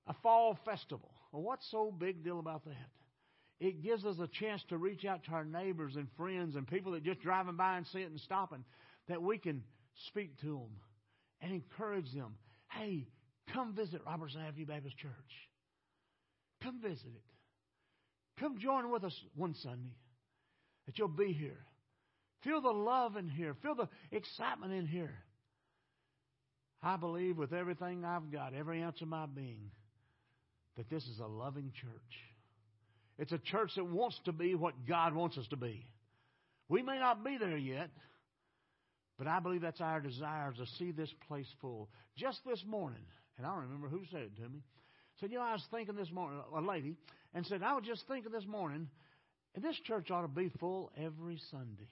a 0.08 0.14
fall 0.24 0.58
festival. 0.66 1.12
Well, 1.32 1.42
what's 1.42 1.70
so 1.70 1.92
big 1.92 2.24
deal 2.24 2.40
about 2.40 2.64
that? 2.66 2.90
It 3.60 3.84
gives 3.84 4.06
us 4.06 4.16
a 4.20 4.28
chance 4.28 4.64
to 4.70 4.78
reach 4.78 5.04
out 5.04 5.24
to 5.26 5.32
our 5.32 5.44
neighbors 5.44 5.96
and 5.96 6.08
friends 6.16 6.56
and 6.56 6.68
people 6.68 6.94
that 6.94 7.04
just 7.04 7.20
driving 7.22 7.58
by 7.58 7.78
and 7.78 7.88
see 7.88 8.00
it 8.00 8.10
and 8.10 8.20
stopping, 8.22 8.64
that 9.08 9.22
we 9.22 9.38
can 9.38 9.64
speak 10.08 10.40
to 10.42 10.48
them 10.48 10.80
and 11.42 11.54
encourage 11.54 12.12
them. 12.14 12.36
Hey, 12.72 13.08
come 13.54 13.74
visit 13.74 14.02
Robertson 14.06 14.42
Avenue 14.42 14.66
Baptist 14.66 14.98
Church. 14.98 15.12
Come 16.64 16.82
visit 16.82 17.06
it. 17.06 18.40
Come 18.40 18.60
join 18.60 18.92
with 18.92 19.04
us 19.04 19.20
one 19.36 19.56
Sunday. 19.56 19.96
That 20.86 20.98
you'll 20.98 21.08
be 21.08 21.34
here. 21.34 21.66
Feel 22.44 22.62
the 22.62 22.70
love 22.70 23.18
in 23.18 23.28
here. 23.28 23.56
Feel 23.62 23.76
the 23.76 23.90
excitement 24.12 24.74
in 24.74 24.86
here. 24.86 25.16
I 26.82 26.96
believe 26.96 27.38
with 27.38 27.54
everything 27.54 28.06
I've 28.06 28.32
got, 28.32 28.54
every 28.54 28.82
ounce 28.84 29.02
of 29.02 29.08
my 29.08 29.26
being, 29.26 29.72
that 30.78 30.90
this 30.90 31.04
is 31.04 31.20
a 31.20 31.26
loving 31.26 31.72
church. 31.82 31.92
It's 33.18 33.32
a 33.32 33.40
church 33.40 33.72
that 33.76 33.86
wants 33.86 34.20
to 34.26 34.32
be 34.32 34.54
what 34.54 34.86
God 34.88 35.16
wants 35.16 35.38
us 35.38 35.48
to 35.48 35.58
be. 35.58 35.86
We 36.70 36.84
may 36.84 37.00
not 37.00 37.26
be 37.26 37.38
there 37.40 37.58
yet, 37.58 37.90
but 39.18 39.28
I 39.28 39.40
believe 39.40 39.62
that's 39.62 39.82
our 39.82 40.00
desire 40.00 40.54
to 40.54 40.66
see 40.78 40.92
this 40.92 41.14
place 41.28 41.48
full. 41.60 41.90
Just 42.16 42.40
this 42.46 42.64
morning, 42.68 43.04
and 43.38 43.46
I 43.46 43.50
don't 43.50 43.64
remember 43.64 43.88
who 43.88 44.02
said 44.12 44.22
it 44.22 44.36
to 44.38 44.50
me, 44.50 44.62
said, 45.20 45.32
You 45.32 45.38
know, 45.38 45.44
I 45.44 45.54
was 45.54 45.66
thinking 45.72 45.96
this 45.96 46.12
morning, 46.12 46.40
a 46.56 46.62
lady, 46.62 46.96
and 47.34 47.46
said, 47.46 47.64
I 47.64 47.74
was 47.74 47.84
just 47.86 48.04
thinking 48.08 48.32
this 48.32 48.46
morning, 48.46 48.88
and 49.56 49.64
this 49.64 49.76
church 49.86 50.12
ought 50.12 50.22
to 50.22 50.28
be 50.28 50.52
full 50.60 50.92
every 50.96 51.40
Sunday. 51.50 51.90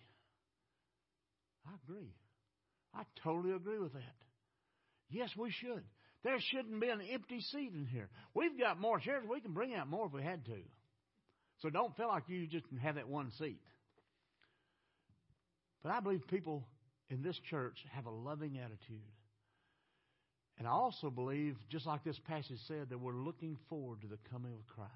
I 1.68 1.72
agree. 1.84 2.14
I 2.94 3.04
totally 3.24 3.56
agree 3.56 3.80
with 3.80 3.94
that. 3.94 4.16
Yes, 5.10 5.30
we 5.38 5.52
should. 5.52 5.84
There 6.24 6.38
shouldn't 6.40 6.80
be 6.80 6.90
an 6.90 7.02
empty 7.12 7.42
seat 7.42 7.72
in 7.74 7.86
here. 7.86 8.10
We've 8.34 8.58
got 8.58 8.80
more 8.80 9.00
chairs. 9.00 9.24
We 9.30 9.42
can 9.42 9.54
bring 9.54 9.76
out 9.76 9.88
more 9.88 10.08
if 10.08 10.14
we 10.14 10.24
had 10.24 10.46
to. 10.46 10.58
So 11.62 11.70
don't 11.70 11.96
feel 11.96 12.08
like 12.08 12.24
you 12.28 12.48
just 12.48 12.66
have 12.82 12.96
that 12.96 13.08
one 13.08 13.32
seat. 13.38 13.62
But 15.84 15.92
I 15.92 16.00
believe 16.00 16.28
people 16.28 16.64
in 17.10 17.22
this 17.22 17.40
church 17.50 17.78
have 17.92 18.06
a 18.06 18.12
loving 18.12 18.58
attitude. 18.58 19.02
And 20.58 20.68
I 20.68 20.72
also 20.72 21.10
believe, 21.10 21.58
just 21.70 21.86
like 21.86 22.04
this 22.04 22.20
passage 22.28 22.60
said, 22.68 22.90
that 22.90 23.00
we're 23.00 23.14
looking 23.14 23.58
forward 23.70 24.02
to 24.02 24.08
the 24.08 24.20
coming 24.32 24.54
of 24.54 24.66
Christ. 24.68 24.92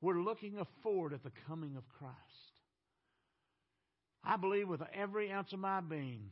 We're 0.00 0.20
looking 0.20 0.58
forward 0.82 1.12
at 1.12 1.22
the 1.22 1.32
coming 1.46 1.76
of 1.76 1.88
Christ. 1.98 2.14
I 4.24 4.36
believe 4.36 4.68
with 4.68 4.82
every 4.92 5.30
ounce 5.30 5.52
of 5.52 5.60
my 5.60 5.80
being 5.80 6.30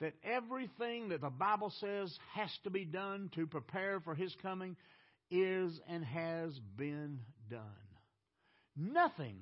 that 0.00 0.14
everything 0.24 1.08
that 1.10 1.20
the 1.20 1.30
Bible 1.30 1.72
says 1.80 2.18
has 2.34 2.50
to 2.64 2.70
be 2.70 2.84
done 2.84 3.30
to 3.34 3.46
prepare 3.46 4.00
for 4.00 4.14
His 4.14 4.34
coming 4.42 4.76
is 5.30 5.80
and 5.88 6.04
has 6.04 6.58
been 6.76 7.20
done. 7.50 7.60
Nothing, 8.76 9.38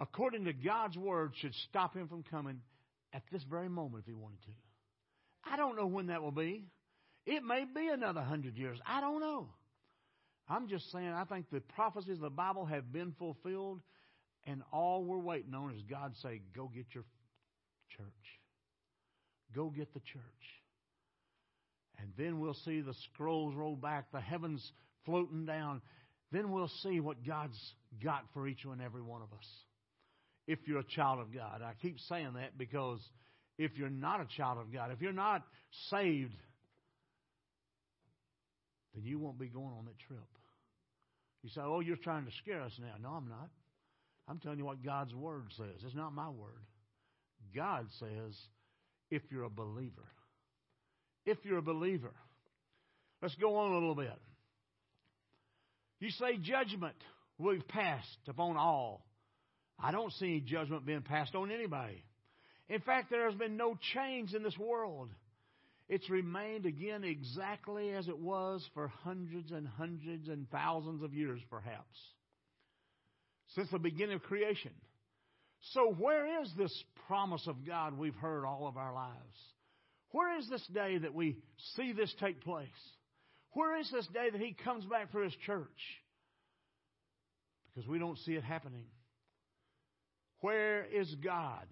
according 0.00 0.46
to 0.46 0.52
God's 0.52 0.96
Word, 0.96 1.32
should 1.40 1.54
stop 1.68 1.94
Him 1.94 2.08
from 2.08 2.22
coming 2.22 2.60
at 3.12 3.22
this 3.30 3.42
very 3.44 3.68
moment 3.68 4.04
if 4.04 4.06
He 4.06 4.14
wanted 4.14 4.42
to. 4.42 4.50
I 5.44 5.56
don't 5.56 5.76
know 5.76 5.86
when 5.86 6.06
that 6.06 6.22
will 6.22 6.32
be. 6.32 6.64
It 7.26 7.42
may 7.44 7.64
be 7.64 7.88
another 7.88 8.22
hundred 8.22 8.56
years. 8.56 8.78
I 8.86 9.00
don't 9.00 9.20
know. 9.20 9.48
I'm 10.48 10.68
just 10.68 10.90
saying, 10.90 11.08
I 11.08 11.24
think 11.24 11.46
the 11.50 11.60
prophecies 11.60 12.16
of 12.16 12.22
the 12.22 12.30
Bible 12.30 12.66
have 12.66 12.92
been 12.92 13.14
fulfilled, 13.18 13.80
and 14.46 14.62
all 14.72 15.04
we're 15.04 15.18
waiting 15.18 15.54
on 15.54 15.72
is 15.72 15.82
God 15.88 16.12
say, 16.22 16.40
Go 16.56 16.70
get 16.74 16.86
your 16.92 17.04
church. 17.96 18.06
Go 19.54 19.70
get 19.70 19.92
the 19.94 20.00
church. 20.00 20.22
And 22.00 22.12
then 22.16 22.40
we'll 22.40 22.56
see 22.64 22.80
the 22.80 22.94
scrolls 23.12 23.54
roll 23.54 23.76
back, 23.76 24.10
the 24.10 24.20
heavens 24.20 24.72
floating 25.04 25.44
down. 25.44 25.82
Then 26.32 26.50
we'll 26.50 26.70
see 26.82 27.00
what 27.00 27.26
God's 27.26 27.58
got 28.02 28.24
for 28.32 28.46
each 28.46 28.64
and 28.64 28.80
every 28.80 29.02
one 29.02 29.22
of 29.22 29.32
us. 29.36 29.46
If 30.50 30.66
you're 30.66 30.80
a 30.80 30.84
child 30.96 31.20
of 31.20 31.32
God. 31.32 31.62
I 31.62 31.72
keep 31.80 31.98
saying 32.08 32.32
that 32.34 32.58
because 32.58 32.98
if 33.56 33.76
you're 33.76 33.88
not 33.88 34.20
a 34.20 34.26
child 34.36 34.58
of 34.58 34.72
God, 34.72 34.90
if 34.90 35.00
you're 35.00 35.12
not 35.12 35.42
saved, 35.90 36.34
then 38.94 39.04
you 39.04 39.18
won't 39.18 39.38
be 39.38 39.46
going 39.46 39.72
on 39.78 39.84
that 39.84 39.98
trip. 40.08 40.26
You 41.42 41.50
say, 41.50 41.60
Oh, 41.64 41.78
you're 41.78 41.96
trying 41.96 42.24
to 42.24 42.32
scare 42.42 42.62
us 42.62 42.72
now. 42.80 42.94
No, 43.00 43.10
I'm 43.10 43.28
not. 43.28 43.48
I'm 44.26 44.38
telling 44.40 44.58
you 44.58 44.64
what 44.64 44.84
God's 44.84 45.14
Word 45.14 45.44
says. 45.56 45.82
It's 45.84 45.94
not 45.94 46.12
my 46.12 46.28
word. 46.28 46.66
God 47.54 47.86
says, 47.98 48.36
if 49.10 49.22
you're 49.30 49.44
a 49.44 49.50
believer. 49.50 50.06
If 51.26 51.38
you're 51.44 51.58
a 51.58 51.62
believer. 51.62 52.12
Let's 53.22 53.34
go 53.36 53.56
on 53.56 53.70
a 53.70 53.74
little 53.74 53.94
bit. 53.94 54.18
You 56.00 56.10
say 56.10 56.38
judgment 56.38 56.96
will 57.38 57.54
be 57.54 57.62
passed 57.62 58.28
upon 58.28 58.56
all. 58.56 59.04
I 59.82 59.92
don't 59.92 60.12
see 60.14 60.40
judgment 60.40 60.84
being 60.84 61.02
passed 61.02 61.34
on 61.34 61.50
anybody. 61.50 62.02
In 62.68 62.80
fact, 62.80 63.10
there 63.10 63.28
has 63.28 63.38
been 63.38 63.56
no 63.56 63.76
change 63.94 64.34
in 64.34 64.42
this 64.42 64.56
world. 64.58 65.10
It's 65.88 66.08
remained 66.08 66.66
again 66.66 67.02
exactly 67.02 67.90
as 67.90 68.06
it 68.06 68.18
was 68.18 68.64
for 68.74 68.88
hundreds 69.02 69.50
and 69.50 69.66
hundreds 69.66 70.28
and 70.28 70.48
thousands 70.50 71.02
of 71.02 71.12
years, 71.12 71.40
perhaps, 71.50 71.98
since 73.54 73.68
the 73.70 73.78
beginning 73.78 74.14
of 74.14 74.22
creation. 74.22 74.70
So, 75.72 75.92
where 75.92 76.42
is 76.42 76.52
this 76.56 76.72
promise 77.08 77.46
of 77.48 77.66
God 77.66 77.98
we've 77.98 78.14
heard 78.14 78.44
all 78.44 78.68
of 78.68 78.76
our 78.76 78.94
lives? 78.94 79.36
Where 80.12 80.38
is 80.38 80.48
this 80.48 80.66
day 80.72 80.98
that 80.98 81.14
we 81.14 81.38
see 81.76 81.92
this 81.92 82.14
take 82.20 82.42
place? 82.42 82.68
Where 83.52 83.78
is 83.78 83.90
this 83.90 84.06
day 84.08 84.30
that 84.30 84.40
He 84.40 84.56
comes 84.64 84.84
back 84.84 85.10
for 85.10 85.24
His 85.24 85.34
church? 85.44 85.68
Because 87.74 87.88
we 87.88 87.98
don't 87.98 88.18
see 88.18 88.34
it 88.34 88.44
happening. 88.44 88.84
Where 90.40 90.84
is 90.84 91.14
God? 91.22 91.66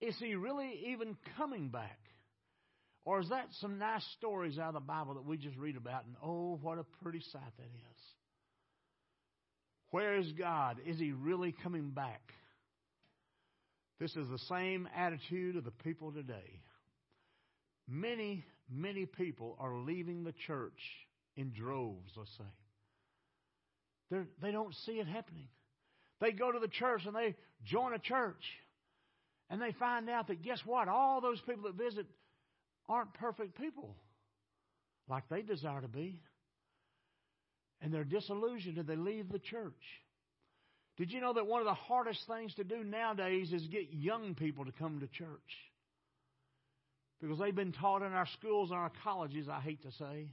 Is 0.00 0.16
He 0.18 0.34
really 0.34 0.86
even 0.88 1.16
coming 1.36 1.68
back? 1.68 1.98
Or 3.04 3.20
is 3.20 3.28
that 3.30 3.46
some 3.60 3.78
nice 3.78 4.04
stories 4.18 4.58
out 4.58 4.68
of 4.68 4.74
the 4.74 4.80
Bible 4.80 5.14
that 5.14 5.24
we 5.24 5.36
just 5.36 5.56
read 5.56 5.76
about 5.76 6.04
and 6.04 6.14
oh, 6.22 6.58
what 6.62 6.78
a 6.78 6.84
pretty 7.02 7.20
sight 7.32 7.56
that 7.56 7.64
is? 7.64 8.00
Where 9.90 10.16
is 10.16 10.30
God? 10.32 10.78
Is 10.86 10.98
He 10.98 11.12
really 11.12 11.54
coming 11.62 11.90
back? 11.90 12.22
This 13.98 14.16
is 14.16 14.28
the 14.28 14.38
same 14.48 14.88
attitude 14.96 15.56
of 15.56 15.64
the 15.64 15.70
people 15.70 16.12
today. 16.12 16.60
Many, 17.88 18.44
many 18.70 19.06
people 19.06 19.56
are 19.60 19.76
leaving 19.76 20.24
the 20.24 20.34
church 20.46 20.78
in 21.36 21.52
droves, 21.52 22.10
let's 22.16 22.30
say. 22.38 22.44
They're, 24.10 24.26
they 24.40 24.50
don't 24.50 24.74
see 24.86 24.92
it 24.92 25.06
happening. 25.06 25.48
They 26.22 26.30
go 26.30 26.52
to 26.52 26.60
the 26.60 26.68
church 26.68 27.02
and 27.04 27.16
they 27.16 27.34
join 27.64 27.94
a 27.94 27.98
church. 27.98 28.44
And 29.50 29.60
they 29.60 29.72
find 29.72 30.08
out 30.08 30.28
that 30.28 30.40
guess 30.40 30.60
what? 30.64 30.86
All 30.86 31.20
those 31.20 31.40
people 31.40 31.64
that 31.64 31.74
visit 31.74 32.06
aren't 32.88 33.12
perfect 33.14 33.60
people 33.60 33.96
like 35.08 35.24
they 35.28 35.42
desire 35.42 35.80
to 35.80 35.88
be. 35.88 36.20
And 37.80 37.92
they're 37.92 38.04
disillusioned 38.04 38.78
and 38.78 38.86
they 38.86 38.94
leave 38.94 39.32
the 39.32 39.40
church. 39.40 39.72
Did 40.96 41.10
you 41.10 41.20
know 41.20 41.32
that 41.32 41.48
one 41.48 41.60
of 41.60 41.66
the 41.66 41.74
hardest 41.74 42.20
things 42.28 42.54
to 42.54 42.62
do 42.62 42.84
nowadays 42.84 43.52
is 43.52 43.66
get 43.66 43.92
young 43.92 44.36
people 44.36 44.64
to 44.64 44.72
come 44.72 45.00
to 45.00 45.08
church? 45.08 45.26
Because 47.20 47.40
they've 47.40 47.54
been 47.54 47.72
taught 47.72 48.02
in 48.02 48.12
our 48.12 48.28
schools 48.38 48.70
and 48.70 48.78
our 48.78 48.92
colleges, 49.02 49.48
I 49.48 49.60
hate 49.60 49.82
to 49.82 49.90
say, 49.92 50.28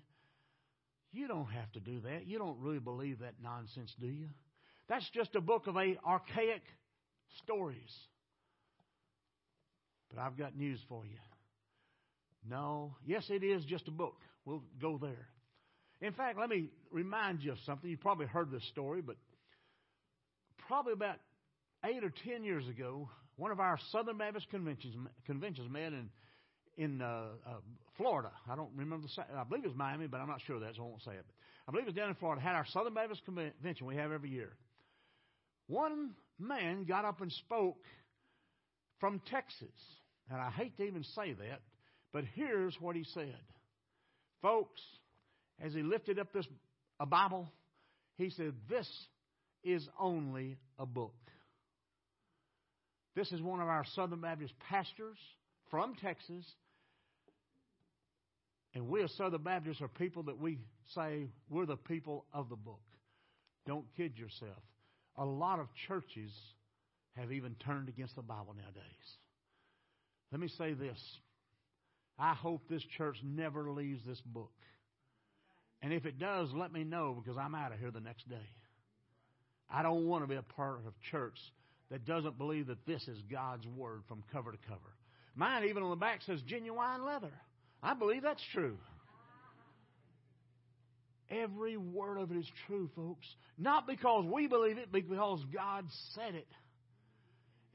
you 1.12 1.28
don't 1.28 1.48
have 1.48 1.72
to 1.72 1.80
do 1.80 2.02
that. 2.02 2.28
You 2.28 2.38
don't 2.38 2.60
really 2.60 2.80
believe 2.80 3.20
that 3.20 3.34
nonsense, 3.42 3.96
do 4.00 4.08
you? 4.08 4.28
That's 4.90 5.08
just 5.14 5.36
a 5.36 5.42
book 5.42 5.68
of 5.68 5.78
a 5.78 5.98
archaic 6.06 6.64
stories. 7.44 7.96
But 10.10 10.20
I've 10.20 10.38
got 10.38 10.58
news 10.58 10.80
for 10.90 11.06
you. 11.06 11.18
No, 12.50 12.96
yes, 13.06 13.26
it 13.30 13.44
is 13.44 13.64
just 13.66 13.88
a 13.88 13.92
book. 13.92 14.16
We'll 14.46 14.64
go 14.82 14.98
there. 14.98 15.28
In 16.02 16.14
fact, 16.14 16.40
let 16.40 16.50
me 16.50 16.70
remind 16.92 17.44
you 17.44 17.52
of 17.52 17.58
something. 17.66 17.90
You 17.90 17.98
probably 17.98 18.26
heard 18.26 18.50
this 18.50 18.64
story, 18.70 19.02
but 19.02 19.18
probably 20.68 20.94
about 20.94 21.18
eight 21.86 22.04
or 22.04 22.12
ten 22.26 22.44
years 22.44 22.68
ago, 22.68 23.10
one 23.36 23.52
of 23.52 23.60
our 23.60 23.78
Southern 23.92 24.18
Baptist 24.18 24.50
conventions 24.50 24.96
conventions 25.26 25.70
met 25.70 25.94
in 25.94 26.10
in 26.78 27.02
uh, 27.02 27.26
uh, 27.46 27.52
Florida. 27.98 28.32
I 28.50 28.56
don't 28.56 28.72
remember 28.76 29.06
the. 29.08 29.24
I 29.38 29.44
believe 29.44 29.66
it 29.66 29.68
was 29.68 29.78
Miami, 29.78 30.08
but 30.08 30.20
I'm 30.22 30.28
not 30.28 30.42
sure 30.48 30.56
of 30.56 30.62
that, 30.62 30.76
so 30.76 30.84
I 30.84 30.86
won't 30.86 31.04
say 31.04 31.12
it. 31.12 31.26
But 31.28 31.36
I 31.68 31.72
believe 31.72 31.84
it 31.84 31.90
was 31.90 31.96
down 31.96 32.10
in 32.10 32.16
Florida. 32.16 32.42
Had 32.42 32.56
our 32.56 32.66
Southern 32.74 32.94
Baptist 32.94 33.24
convention 33.26 33.86
we 33.86 33.96
have 33.98 34.12
every 34.12 34.30
year. 34.30 34.54
One 35.70 36.12
man 36.38 36.84
got 36.84 37.06
up 37.06 37.22
and 37.22 37.32
spoke 37.32 37.78
from 39.00 39.22
Texas, 39.32 39.68
and 40.30 40.42
I 40.42 40.50
hate 40.50 40.76
to 40.78 40.84
even 40.84 41.04
say 41.16 41.34
that, 41.34 41.62
but 42.12 42.26
here's 42.36 42.76
what 42.82 42.96
he 42.96 43.06
said, 43.14 43.40
folks. 44.42 44.82
As 45.62 45.74
he 45.74 45.84
lifted 45.84 46.20
up 46.20 46.34
this 46.34 46.48
a 47.00 47.06
Bible, 47.06 47.50
he 48.18 48.30
said, 48.30 48.54
"This 48.68 48.90
is 49.64 49.88
only 50.00 50.58
a 50.78 50.86
book." 50.86 51.16
This 53.16 53.32
is 53.32 53.42
one 53.42 53.62
of 53.62 53.68
our 53.68 53.86
Southern 53.96 54.22
Baptist 54.22 54.58
pastors 54.60 55.18
from 55.70 55.96
Texas 55.96 56.46
and 58.74 58.88
we 58.88 59.04
as 59.04 59.12
Southern 59.14 59.44
Baptists 59.44 59.82
are 59.82 59.88
people 59.88 60.24
that 60.24 60.40
we 60.40 60.60
say 60.96 61.28
we're 61.50 61.66
the 61.66 61.76
people 61.76 62.26
of 62.34 62.50
the 62.50 62.56
book. 62.56 62.82
Don't 63.66 63.86
kid 63.98 64.18
yourself. 64.18 64.64
A 65.20 65.26
lot 65.26 65.60
of 65.60 65.68
churches 65.88 66.32
have 67.16 67.32
even 67.32 67.56
turned 67.56 67.90
against 67.90 68.16
the 68.16 68.22
Bible 68.22 68.56
nowadays. 68.58 69.18
Let 70.32 70.42
me 70.42 70.48
say 70.58 70.74
this. 70.74 71.00
I 72.18 72.34
hope 72.34 72.64
this 72.70 72.84
church 72.98 73.18
never 73.24 73.70
leaves 73.70 74.02
this 74.06 74.22
book. 74.22 74.52
And 75.82 75.94
if 75.94 76.06
it 76.06 76.20
does, 76.20 76.50
let 76.54 76.74
me 76.74 76.84
know 76.84 77.22
because 77.22 77.38
I'm 77.38 77.56
out 77.56 77.72
of 77.72 77.80
here 77.80 77.92
the 77.92 78.00
next 78.00 78.28
day. 78.30 78.36
I 79.70 79.84
don't 79.84 80.08
want 80.08 80.24
to 80.24 80.28
be 80.28 80.36
a 80.36 80.42
part 80.42 80.80
of 80.80 80.88
a 80.88 81.12
church 81.12 81.38
that 81.92 82.06
doesn't 82.06 82.38
believe 82.38 82.68
that 82.68 82.86
this 82.86 83.08
is 83.08 83.18
God's 83.32 83.68
Word 83.68 84.02
from 84.08 84.24
cover 84.32 84.52
to 84.52 84.58
cover. 84.68 84.80
Mine, 85.36 85.66
even 85.70 85.84
on 85.84 85.90
the 85.90 85.96
back, 85.96 86.22
says 86.26 86.42
genuine 86.48 87.06
leather. 87.06 87.32
I 87.82 87.94
believe 87.94 88.24
that's 88.24 88.44
true. 88.54 88.78
Every 91.30 91.78
word 91.78 92.18
of 92.18 92.32
it 92.32 92.38
is 92.38 92.50
true, 92.68 92.90
folks. 92.96 93.28
Not 93.58 93.86
because 93.86 94.26
we 94.26 94.48
believe 94.48 94.78
it, 94.78 94.90
but 94.92 95.08
because 95.08 95.44
God 95.54 95.86
said 96.16 96.36
it. 96.36 96.48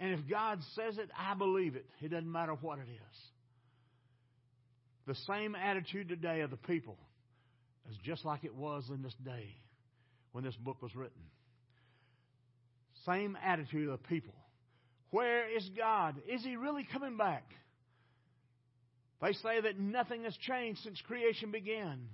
And 0.01 0.13
if 0.13 0.29
God 0.29 0.59
says 0.75 0.99
it, 0.99 1.09
I 1.17 1.35
believe 1.35 1.77
it. 1.77 1.87
It 2.01 2.11
doesn't 2.11 2.31
matter 2.31 2.55
what 2.61 2.79
it 2.79 2.89
is. 2.91 3.19
The 5.07 5.15
same 5.27 5.55
attitude 5.55 6.09
today 6.09 6.41
of 6.41 6.51
the 6.51 6.57
people 6.57 6.97
is 7.91 7.97
just 8.03 8.25
like 8.25 8.45
it 8.45 8.55
was 8.55 8.85
in 8.89 9.03
this 9.03 9.15
day 9.25 9.55
when 10.33 10.43
this 10.43 10.57
book 10.57 10.83
was 10.83 10.95
written. 10.97 11.23
Same 13.07 13.37
attitude 13.45 13.89
of 13.89 14.01
the 14.03 14.09
people. 14.09 14.35
Where 15.11 15.49
is 15.55 15.69
God? 15.77 16.17
Is 16.29 16.43
He 16.43 16.57
really 16.57 16.89
coming 16.91 17.17
back? 17.17 17.45
They 19.23 19.33
say 19.33 19.61
that 19.61 19.79
nothing 19.79 20.25
has 20.25 20.37
changed 20.39 20.81
since 20.83 21.01
creation 21.07 21.51
began. 21.51 22.09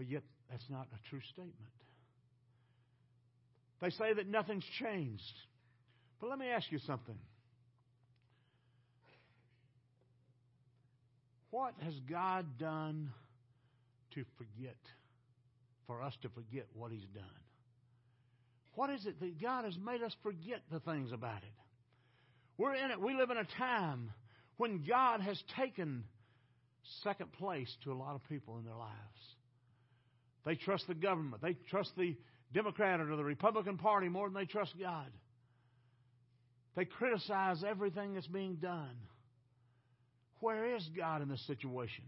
But 0.00 0.08
yet, 0.08 0.22
that's 0.50 0.64
not 0.70 0.88
a 0.94 1.10
true 1.10 1.20
statement. 1.30 1.54
They 3.82 3.90
say 3.90 4.14
that 4.14 4.26
nothing's 4.26 4.64
changed. 4.82 5.34
But 6.18 6.30
let 6.30 6.38
me 6.38 6.46
ask 6.46 6.72
you 6.72 6.78
something. 6.78 7.18
What 11.50 11.74
has 11.84 11.92
God 12.10 12.46
done 12.58 13.10
to 14.14 14.24
forget, 14.38 14.78
for 15.86 16.00
us 16.00 16.14
to 16.22 16.30
forget 16.30 16.64
what 16.72 16.92
He's 16.92 17.04
done? 17.14 17.24
What 18.76 18.88
is 18.88 19.04
it 19.04 19.20
that 19.20 19.38
God 19.38 19.66
has 19.66 19.76
made 19.76 20.02
us 20.02 20.16
forget 20.22 20.62
the 20.72 20.80
things 20.80 21.12
about 21.12 21.42
it? 21.42 21.52
We're 22.56 22.74
in 22.74 22.90
it. 22.90 22.98
We 22.98 23.12
live 23.12 23.28
in 23.28 23.36
a 23.36 23.46
time 23.58 24.12
when 24.56 24.82
God 24.82 25.20
has 25.20 25.38
taken 25.58 26.04
second 27.02 27.32
place 27.32 27.68
to 27.84 27.92
a 27.92 27.94
lot 27.94 28.14
of 28.14 28.26
people 28.30 28.56
in 28.56 28.64
their 28.64 28.74
lives. 28.74 29.36
They 30.44 30.54
trust 30.54 30.86
the 30.86 30.94
government. 30.94 31.42
They 31.42 31.54
trust 31.68 31.90
the 31.96 32.16
Democrat 32.52 33.00
or 33.00 33.16
the 33.16 33.24
Republican 33.24 33.76
Party 33.78 34.08
more 34.08 34.28
than 34.28 34.34
they 34.34 34.46
trust 34.46 34.74
God. 34.78 35.06
They 36.76 36.84
criticize 36.84 37.62
everything 37.62 38.14
that's 38.14 38.26
being 38.26 38.56
done. 38.56 38.96
Where 40.40 40.74
is 40.76 40.88
God 40.96 41.22
in 41.22 41.28
this 41.28 41.44
situation? 41.46 42.04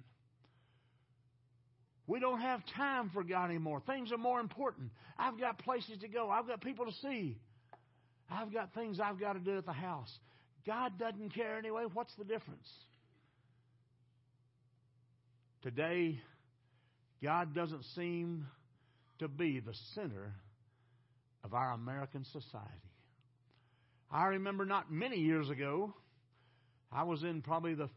We 2.06 2.20
don't 2.20 2.40
have 2.40 2.60
time 2.76 3.10
for 3.12 3.22
God 3.22 3.46
anymore. 3.46 3.82
Things 3.86 4.10
are 4.12 4.18
more 4.18 4.40
important. 4.40 4.90
I've 5.18 5.38
got 5.38 5.58
places 5.58 5.98
to 6.00 6.08
go. 6.08 6.30
I've 6.30 6.46
got 6.46 6.60
people 6.60 6.86
to 6.86 6.92
see. 7.02 7.38
I've 8.30 8.52
got 8.52 8.74
things 8.74 8.98
I've 8.98 9.20
got 9.20 9.34
to 9.34 9.38
do 9.38 9.58
at 9.58 9.66
the 9.66 9.72
house. 9.72 10.10
God 10.66 10.98
doesn't 10.98 11.34
care 11.34 11.58
anyway. 11.58 11.84
What's 11.92 12.14
the 12.16 12.24
difference? 12.24 12.68
Today, 15.62 16.20
God 17.22 17.54
doesn't 17.54 17.84
seem 17.94 18.46
to 19.18 19.28
be 19.28 19.60
the 19.60 19.74
center 19.94 20.34
of 21.44 21.54
our 21.54 21.72
American 21.72 22.24
society. 22.24 22.68
I 24.10 24.26
remember 24.26 24.66
not 24.66 24.90
many 24.92 25.18
years 25.18 25.48
ago, 25.48 25.94
I 26.90 27.04
was 27.04 27.22
in 27.22 27.42
probably 27.42 27.74
the 27.74 27.88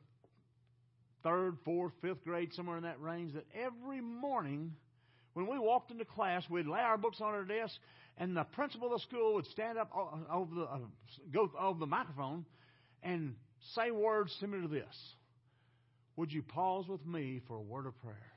third, 1.23 1.57
fourth, 1.65 1.93
fifth 2.01 2.23
grade, 2.23 2.53
somewhere 2.53 2.77
in 2.77 2.83
that 2.83 3.01
range, 3.01 3.33
that 3.33 3.45
every 3.53 3.99
morning 3.99 4.73
when 5.33 5.47
we 5.47 5.59
walked 5.59 5.91
into 5.91 6.05
class, 6.05 6.43
we'd 6.49 6.65
lay 6.65 6.79
our 6.79 6.97
books 6.97 7.17
on 7.19 7.33
our 7.33 7.43
desk, 7.43 7.75
and 8.17 8.37
the 8.37 8.45
principal 8.45 8.87
of 8.87 8.93
the 8.93 9.05
school 9.05 9.33
would 9.33 9.45
stand 9.47 9.77
up 9.77 9.91
over 10.31 10.55
the, 10.55 10.61
uh, 10.61 10.77
go 11.33 11.51
over 11.59 11.77
the 11.77 11.85
microphone 11.85 12.45
and 13.03 13.35
say 13.73 13.91
words 13.91 14.33
similar 14.39 14.61
to 14.61 14.69
this. 14.69 14.95
Would 16.15 16.31
you 16.31 16.41
pause 16.41 16.87
with 16.87 17.05
me 17.05 17.41
for 17.49 17.57
a 17.57 17.61
word 17.61 17.85
of 17.85 18.01
prayer? 18.01 18.34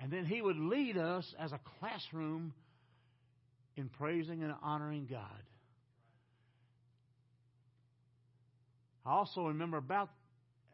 And 0.00 0.12
then 0.12 0.24
he 0.24 0.40
would 0.40 0.58
lead 0.58 0.96
us 0.96 1.34
as 1.38 1.52
a 1.52 1.60
classroom 1.80 2.52
in 3.76 3.88
praising 3.88 4.42
and 4.42 4.52
honoring 4.62 5.06
God. 5.10 5.42
I 9.04 9.12
also 9.12 9.46
remember 9.46 9.78
about, 9.78 10.10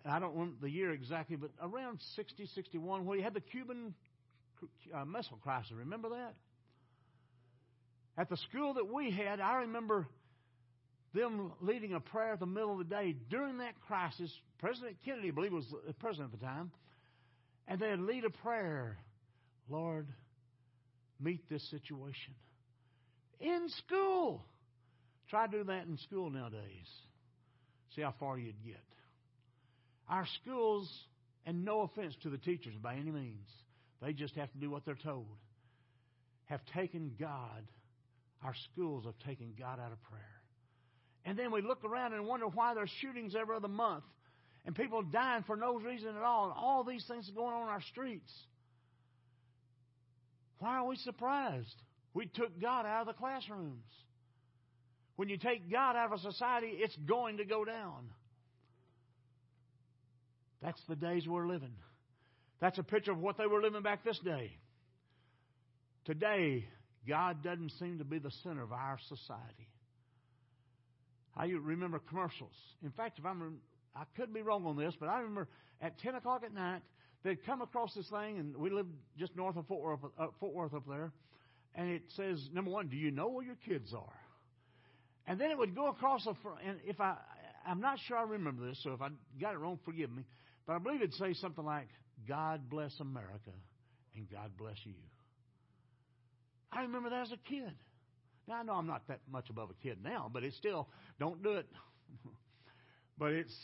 I 0.05 0.19
don't 0.19 0.35
remember 0.35 0.57
the 0.61 0.71
year 0.71 0.91
exactly, 0.91 1.37
but 1.37 1.51
around 1.63 2.01
60, 2.17 2.47
61, 2.47 3.05
where 3.05 3.17
he 3.17 3.23
had 3.23 3.35
the 3.35 3.41
Cuban 3.41 3.95
uh, 4.93 5.05
Missile 5.05 5.39
Crisis. 5.43 5.73
Remember 5.73 6.11
that? 6.11 6.35
At 8.17 8.29
the 8.29 8.37
school 8.37 8.75
that 8.75 8.93
we 8.93 9.11
had, 9.11 9.41
I 9.41 9.63
remember 9.63 10.07
them 11.15 11.53
leading 11.61 11.95
a 11.95 12.01
prayer 12.01 12.33
at 12.33 12.41
the 12.41 12.47
middle 12.47 12.73
of 12.73 12.79
the 12.79 12.85
day 12.85 13.15
during 13.31 13.59
that 13.59 13.81
crisis. 13.87 14.33
President 14.59 14.97
Kennedy, 15.05 15.29
I 15.29 15.31
believe, 15.31 15.53
was 15.53 15.67
the 15.87 15.93
president 15.95 16.33
at 16.33 16.41
the 16.41 16.45
time. 16.45 16.71
And 17.69 17.81
they'd 17.81 17.99
lead 17.99 18.25
a 18.25 18.31
prayer 18.31 18.99
Lord, 19.69 20.07
meet 21.21 21.49
this 21.49 21.69
situation. 21.71 22.35
In 23.41 23.69
school. 23.87 24.45
Try 25.31 25.47
to 25.47 25.59
do 25.59 25.65
that 25.65 25.87
in 25.87 25.99
school 25.99 26.31
nowadays. 26.31 26.61
See 27.95 28.03
how 28.03 28.15
far 28.19 28.39
you'd 28.39 28.63
get. 28.65 28.83
Our 30.09 30.27
schools, 30.43 30.91
and 31.47 31.65
no 31.65 31.83
offense 31.83 32.15
to 32.23 32.31
the 32.31 32.39
teachers 32.39 32.75
by 32.83 32.95
any 32.95 33.11
means, 33.11 33.49
they 34.03 34.13
just 34.13 34.35
have 34.35 34.53
to 34.53 34.59
do 34.59 34.71
what 34.71 34.85
they're 34.85 34.99
told, 35.03 35.27
have 36.47 36.61
taken 36.75 37.13
God, 37.19 37.65
our 38.45 38.55
schools 38.73 39.07
have 39.07 39.19
taken 39.27 39.55
God 39.59 39.81
out 39.81 39.93
of 39.93 40.03
prayer. 40.03 40.21
And 41.25 41.39
then 41.39 41.51
we 41.51 41.63
look 41.63 41.85
around 41.85 42.13
and 42.13 42.27
wonder 42.27 42.47
why 42.47 42.75
there's 42.75 42.91
shootings 43.01 43.35
every 43.35 43.57
other 43.57 43.69
month 43.69 44.05
and 44.67 44.75
people 44.75 45.03
dying 45.03 45.43
for 45.47 45.57
no 45.57 45.79
reason 45.79 46.17
at 46.17 46.23
all, 46.23 46.45
and 46.45 46.55
all 46.57 46.85
these 46.85 47.05
things 47.07 47.29
are 47.29 47.35
going 47.35 47.55
on 47.55 47.63
in 47.63 47.69
our 47.69 47.83
streets. 47.91 48.31
Why 50.65 50.77
are 50.77 50.87
we 50.87 50.97
surprised? 50.97 51.83
We 52.15 52.25
took 52.25 52.59
God 52.59 52.87
out 52.87 53.03
of 53.03 53.07
the 53.09 53.13
classrooms. 53.13 53.85
When 55.17 55.29
you 55.29 55.37
take 55.37 55.71
God 55.71 55.95
out 55.95 56.11
of 56.11 56.19
a 56.19 56.23
society, 56.23 56.69
it's 56.79 56.97
going 57.07 57.37
to 57.37 57.45
go 57.45 57.67
down. 57.67 58.09
That's 60.63 60.81
the 60.89 60.97
days 60.97 61.29
we're 61.29 61.47
living. 61.47 61.75
That's 62.63 62.79
a 62.79 62.83
picture 62.83 63.13
of 63.13 63.19
what 63.19 63.37
they 63.37 63.45
were 63.47 63.61
living 63.61 63.83
back 63.83 64.05
this 64.05 64.19
day. 64.21 64.53
Today, 66.07 66.65
God 67.07 67.45
doesn't 67.45 67.73
seem 67.79 67.99
to 67.99 68.05
be 68.07 68.19
the 68.19 68.33
center 68.43 68.63
of 68.63 68.73
our 68.73 68.99
society. 69.11 69.69
I 71.37 71.45
remember 71.45 71.99
commercials. 71.99 72.57
In 72.83 72.91
fact, 72.91 73.19
if 73.19 73.27
I'm, 73.27 73.59
I 73.95 74.05
could 74.17 74.33
be 74.33 74.41
wrong 74.41 74.65
on 74.65 74.79
this, 74.79 74.95
but 74.99 75.11
I 75.11 75.19
remember 75.19 75.47
at 75.83 75.99
10 75.99 76.15
o'clock 76.15 76.43
at 76.43 76.55
night, 76.55 76.81
they'd 77.25 77.45
come 77.45 77.63
across 77.63 77.95
this 77.95 78.09
thing, 78.09 78.39
and 78.39 78.57
we 78.57 78.71
lived 78.71 78.91
just 79.19 79.35
north 79.35 79.57
of 79.57 79.67
Fort 79.67 79.83
Worth, 79.83 80.13
uh, 80.19 80.27
Fort 80.39 80.55
Worth 80.55 80.75
up 80.75 80.85
there, 80.87 81.11
and 81.75 81.91
it 81.91 82.03
says, 82.17 82.39
number 82.53 82.71
one, 82.71 82.89
do 82.89 82.97
you 82.97 83.11
know 83.11 83.29
where 83.29 83.45
your 83.45 83.57
kids 83.67 83.93
are? 83.93 84.21
And 85.27 85.41
then 85.41 85.51
it 85.51 85.59
would 85.59 85.75
go 85.75 85.89
across 85.89 86.25
the 86.25 86.35
front, 86.43 86.59
and 86.67 86.79
if 86.85 87.01
I, 87.01 87.17
I'm 87.67 87.81
not 87.81 87.99
sure 88.07 88.17
I 88.17 88.23
remember 88.23 88.69
this, 88.69 88.79
so 88.83 88.93
if 88.93 89.01
I 89.01 89.09
got 89.41 89.55
it 89.55 89.59
wrong, 89.59 89.79
forgive 89.85 90.11
me, 90.13 90.25
but 90.67 90.75
I 90.75 90.79
believe 90.79 91.01
it'd 91.01 91.15
say 91.15 91.33
something 91.33 91.65
like, 91.65 91.89
God 92.29 92.69
bless 92.71 92.93
America, 93.01 93.51
and 94.15 94.31
God 94.31 94.51
bless 94.59 94.77
you. 94.85 94.93
I 96.71 96.83
remember 96.83 97.11
that 97.11 97.23
as 97.23 97.33
a 97.33 97.49
kid. 97.49 97.73
Now, 98.47 98.57
I 98.57 98.63
know 98.63 98.75
I'm 98.75 98.87
not 98.87 99.03
that 99.09 99.21
much 99.31 99.49
above 99.49 99.71
a 99.71 99.83
kid 99.83 99.99
now, 100.03 100.31
but 100.33 100.45
it's 100.45 100.57
still, 100.57 100.89
don't 101.19 101.43
do 101.43 101.53
it. 101.53 101.67
but 103.19 103.33
it's, 103.33 103.57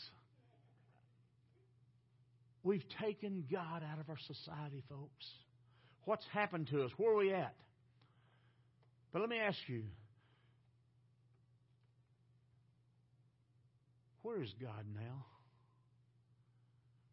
we've 2.63 2.85
taken 3.01 3.43
God 3.51 3.83
out 3.91 3.99
of 3.99 4.09
our 4.09 4.17
society, 4.17 4.83
folks. 4.89 5.25
What's 6.05 6.25
happened 6.27 6.67
to 6.67 6.83
us? 6.83 6.91
Where 6.97 7.11
are 7.11 7.17
we 7.17 7.33
at? 7.33 7.55
But 9.11 9.19
let 9.19 9.29
me 9.29 9.39
ask 9.39 9.57
you 9.67 9.83
where 14.21 14.41
is 14.41 14.53
God 14.61 14.85
now? 14.95 15.25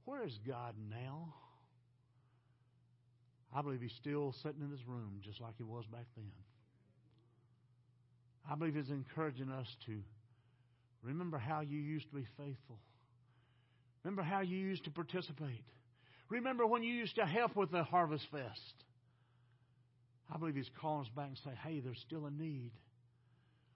Where 0.04 0.24
is 0.24 0.38
God 0.46 0.74
now? 0.90 1.34
I 3.54 3.62
believe 3.62 3.80
He's 3.80 3.92
still 4.00 4.34
sitting 4.42 4.62
in 4.62 4.70
His 4.70 4.86
room 4.86 5.20
just 5.22 5.40
like 5.40 5.54
He 5.56 5.64
was 5.64 5.84
back 5.86 6.06
then. 6.16 6.30
I 8.50 8.54
believe 8.54 8.74
He's 8.74 8.90
encouraging 8.90 9.50
us 9.50 9.66
to 9.86 10.00
remember 11.02 11.38
how 11.38 11.60
you 11.60 11.78
used 11.78 12.08
to 12.10 12.16
be 12.16 12.26
faithful. 12.36 12.78
Remember 14.08 14.22
how 14.22 14.40
you 14.40 14.56
used 14.56 14.84
to 14.84 14.90
participate. 14.90 15.66
Remember 16.30 16.66
when 16.66 16.82
you 16.82 16.94
used 16.94 17.16
to 17.16 17.26
help 17.26 17.54
with 17.54 17.70
the 17.70 17.82
Harvest 17.82 18.24
Fest. 18.32 18.74
I 20.32 20.38
believe 20.38 20.54
He's 20.54 20.70
calling 20.80 21.02
us 21.02 21.12
back 21.14 21.26
and 21.26 21.36
say, 21.44 21.50
hey, 21.62 21.80
there's 21.80 22.02
still 22.06 22.24
a 22.24 22.30
need. 22.30 22.70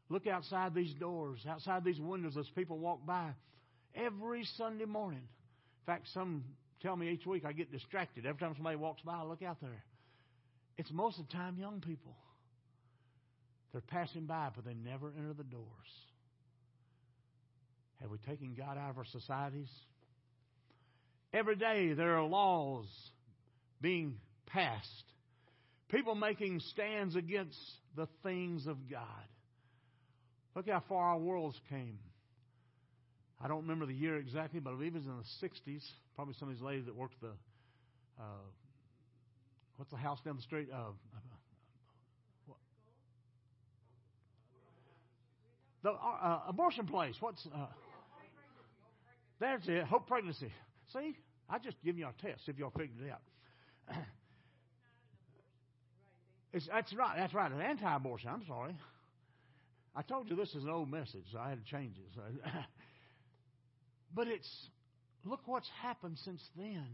Look 0.08 0.26
outside 0.26 0.74
these 0.74 0.94
doors, 0.94 1.40
outside 1.46 1.84
these 1.84 2.00
windows 2.00 2.38
as 2.38 2.46
people 2.54 2.78
walk 2.78 3.04
by 3.04 3.32
every 3.94 4.46
Sunday 4.56 4.86
morning. 4.86 5.20
In 5.20 5.84
fact, 5.84 6.06
some 6.14 6.44
tell 6.80 6.96
me 6.96 7.10
each 7.10 7.26
week 7.26 7.44
I 7.44 7.52
get 7.52 7.70
distracted. 7.70 8.24
Every 8.24 8.40
time 8.40 8.54
somebody 8.54 8.76
walks 8.76 9.02
by, 9.02 9.16
I 9.16 9.24
look 9.24 9.42
out 9.42 9.60
there. 9.60 9.84
It's 10.78 10.90
most 10.90 11.18
of 11.18 11.26
the 11.26 11.32
time 11.34 11.58
young 11.58 11.82
people. 11.82 12.16
They're 13.72 13.82
passing 13.82 14.24
by, 14.24 14.48
but 14.56 14.64
they 14.64 14.72
never 14.72 15.12
enter 15.14 15.34
the 15.34 15.44
doors. 15.44 15.66
Have 18.00 18.10
we 18.10 18.16
taken 18.26 18.54
God 18.56 18.78
out 18.78 18.88
of 18.88 18.96
our 18.96 19.04
societies? 19.04 19.68
Every 21.32 21.56
day 21.56 21.94
there 21.94 22.18
are 22.18 22.24
laws 22.24 22.86
being 23.80 24.16
passed. 24.46 25.04
People 25.88 26.14
making 26.14 26.60
stands 26.70 27.16
against 27.16 27.58
the 27.96 28.06
things 28.22 28.66
of 28.66 28.90
God. 28.90 29.06
Look 30.54 30.68
how 30.68 30.82
far 30.88 31.12
our 31.12 31.18
worlds 31.18 31.58
came. 31.70 31.98
I 33.42 33.48
don't 33.48 33.62
remember 33.62 33.86
the 33.86 33.94
year 33.94 34.16
exactly, 34.16 34.60
but 34.60 34.70
I 34.70 34.74
believe 34.74 34.94
it 34.94 34.98
was 34.98 35.06
in 35.06 35.16
the 35.16 35.72
60s. 35.72 35.82
Probably 36.14 36.34
some 36.38 36.48
of 36.48 36.54
these 36.54 36.62
ladies 36.62 36.86
that 36.86 36.94
worked 36.94 37.20
the, 37.20 37.32
uh, 38.20 38.44
what's 39.76 39.90
the 39.90 39.96
house 39.96 40.18
down 40.24 40.36
the 40.36 40.42
street? 40.42 40.68
Uh? 40.72 40.92
The 45.82 45.90
uh, 45.90 46.42
abortion 46.46 46.86
place. 46.86 47.16
What's 47.18 47.44
uh, 47.52 47.66
there's 49.40 49.62
it. 49.66 49.84
Hope 49.84 50.06
pregnancy. 50.06 50.52
See, 50.92 51.16
I 51.48 51.58
just 51.58 51.76
give 51.84 51.98
you 51.98 52.06
a 52.06 52.22
test 52.22 52.42
if 52.46 52.58
y'all 52.58 52.70
figured 52.70 52.98
it 53.06 53.10
out. 53.10 53.96
It's, 56.54 56.68
that's 56.70 56.92
right. 56.92 57.14
That's 57.16 57.32
right. 57.32 57.50
An 57.50 57.62
anti-abortion. 57.62 58.28
I'm 58.28 58.44
sorry. 58.46 58.76
I 59.96 60.02
told 60.02 60.28
you 60.28 60.36
this 60.36 60.50
is 60.54 60.64
an 60.64 60.68
old 60.68 60.90
message, 60.90 61.24
so 61.32 61.38
I 61.38 61.48
had 61.48 61.64
to 61.64 61.70
change 61.70 61.96
it. 61.96 62.04
So 62.14 62.20
But 64.14 64.28
it's, 64.28 64.48
look 65.24 65.40
what's 65.46 65.68
happened 65.80 66.18
since 66.24 66.42
then. 66.56 66.86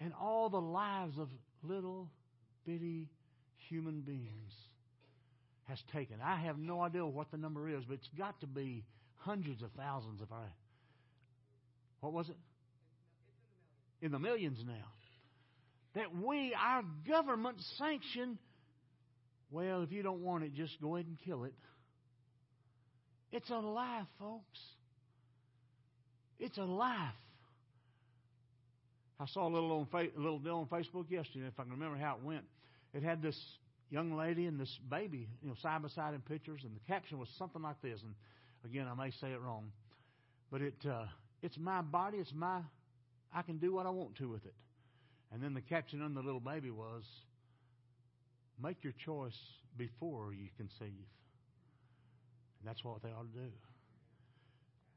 And 0.00 0.12
all 0.20 0.48
the 0.48 0.60
lives 0.60 1.18
of 1.18 1.28
little 1.62 2.10
bitty 2.66 3.08
human 3.68 4.00
beings 4.00 4.52
has 5.64 5.78
taken. 5.92 6.16
I 6.22 6.36
have 6.36 6.58
no 6.58 6.80
idea 6.82 7.04
what 7.04 7.30
the 7.30 7.36
number 7.36 7.68
is, 7.68 7.84
but 7.86 7.94
it's 7.94 8.08
got 8.18 8.40
to 8.40 8.46
be 8.46 8.84
hundreds 9.16 9.62
of 9.62 9.70
thousands 9.72 10.20
of 10.20 10.32
our. 10.32 10.52
What 12.00 12.12
was 12.12 12.28
it? 12.28 12.36
In 14.02 14.12
the 14.12 14.18
millions 14.18 14.58
now. 14.66 14.86
That 15.94 16.14
we, 16.14 16.54
our 16.54 16.82
government, 17.08 17.56
sanction. 17.76 18.38
Well, 19.50 19.82
if 19.82 19.92
you 19.92 20.02
don't 20.02 20.22
want 20.22 20.44
it, 20.44 20.54
just 20.54 20.80
go 20.80 20.94
ahead 20.96 21.06
and 21.06 21.18
kill 21.24 21.44
it. 21.44 21.54
It's 23.32 23.50
a 23.50 23.56
lie, 23.56 24.02
folks. 24.18 24.58
It's 26.38 26.58
a 26.58 26.64
life. 26.64 27.14
I 29.20 29.26
saw 29.26 29.46
a 29.46 29.52
little 29.52 29.72
on 29.72 29.86
a 29.94 30.18
little 30.18 30.38
deal 30.38 30.56
on 30.56 30.66
Facebook 30.66 31.10
yesterday. 31.10 31.46
If 31.46 31.60
I 31.60 31.64
can 31.64 31.72
remember 31.72 31.98
how 31.98 32.16
it 32.16 32.24
went, 32.24 32.44
it 32.94 33.02
had 33.02 33.20
this 33.20 33.38
young 33.90 34.16
lady 34.16 34.46
and 34.46 34.58
this 34.58 34.78
baby, 34.90 35.28
you 35.42 35.48
know, 35.48 35.54
side 35.60 35.82
by 35.82 35.88
side 35.88 36.14
in 36.14 36.20
pictures, 36.22 36.62
and 36.64 36.74
the 36.74 36.80
caption 36.88 37.18
was 37.18 37.28
something 37.36 37.60
like 37.60 37.82
this. 37.82 38.00
And 38.02 38.14
again, 38.64 38.86
I 38.90 38.94
may 38.94 39.10
say 39.10 39.32
it 39.32 39.40
wrong, 39.42 39.70
but 40.50 40.62
it 40.62 40.74
uh, 40.88 41.04
it's 41.42 41.58
my 41.58 41.82
body, 41.82 42.18
it's 42.18 42.32
my 42.34 42.60
I 43.32 43.42
can 43.42 43.58
do 43.58 43.72
what 43.72 43.86
I 43.86 43.90
want 43.90 44.16
to 44.16 44.28
with 44.28 44.44
it. 44.44 44.54
And 45.32 45.42
then 45.42 45.54
the 45.54 45.60
caption 45.60 46.02
on 46.02 46.14
the 46.14 46.22
little 46.22 46.40
baby 46.40 46.70
was, 46.70 47.04
"Make 48.60 48.82
your 48.82 48.92
choice 49.04 49.38
before 49.76 50.32
you 50.34 50.48
conceive." 50.56 51.06
And 52.58 52.64
that's 52.68 52.82
what 52.84 53.02
they 53.02 53.12
ought 53.12 53.32
to 53.32 53.40
do. 53.40 53.52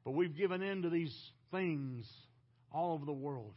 But 0.03 0.11
we've 0.11 0.35
given 0.35 0.61
in 0.61 0.81
to 0.81 0.89
these 0.89 1.31
things 1.51 2.11
all 2.71 2.93
over 2.93 3.05
the 3.05 3.13
world. 3.13 3.55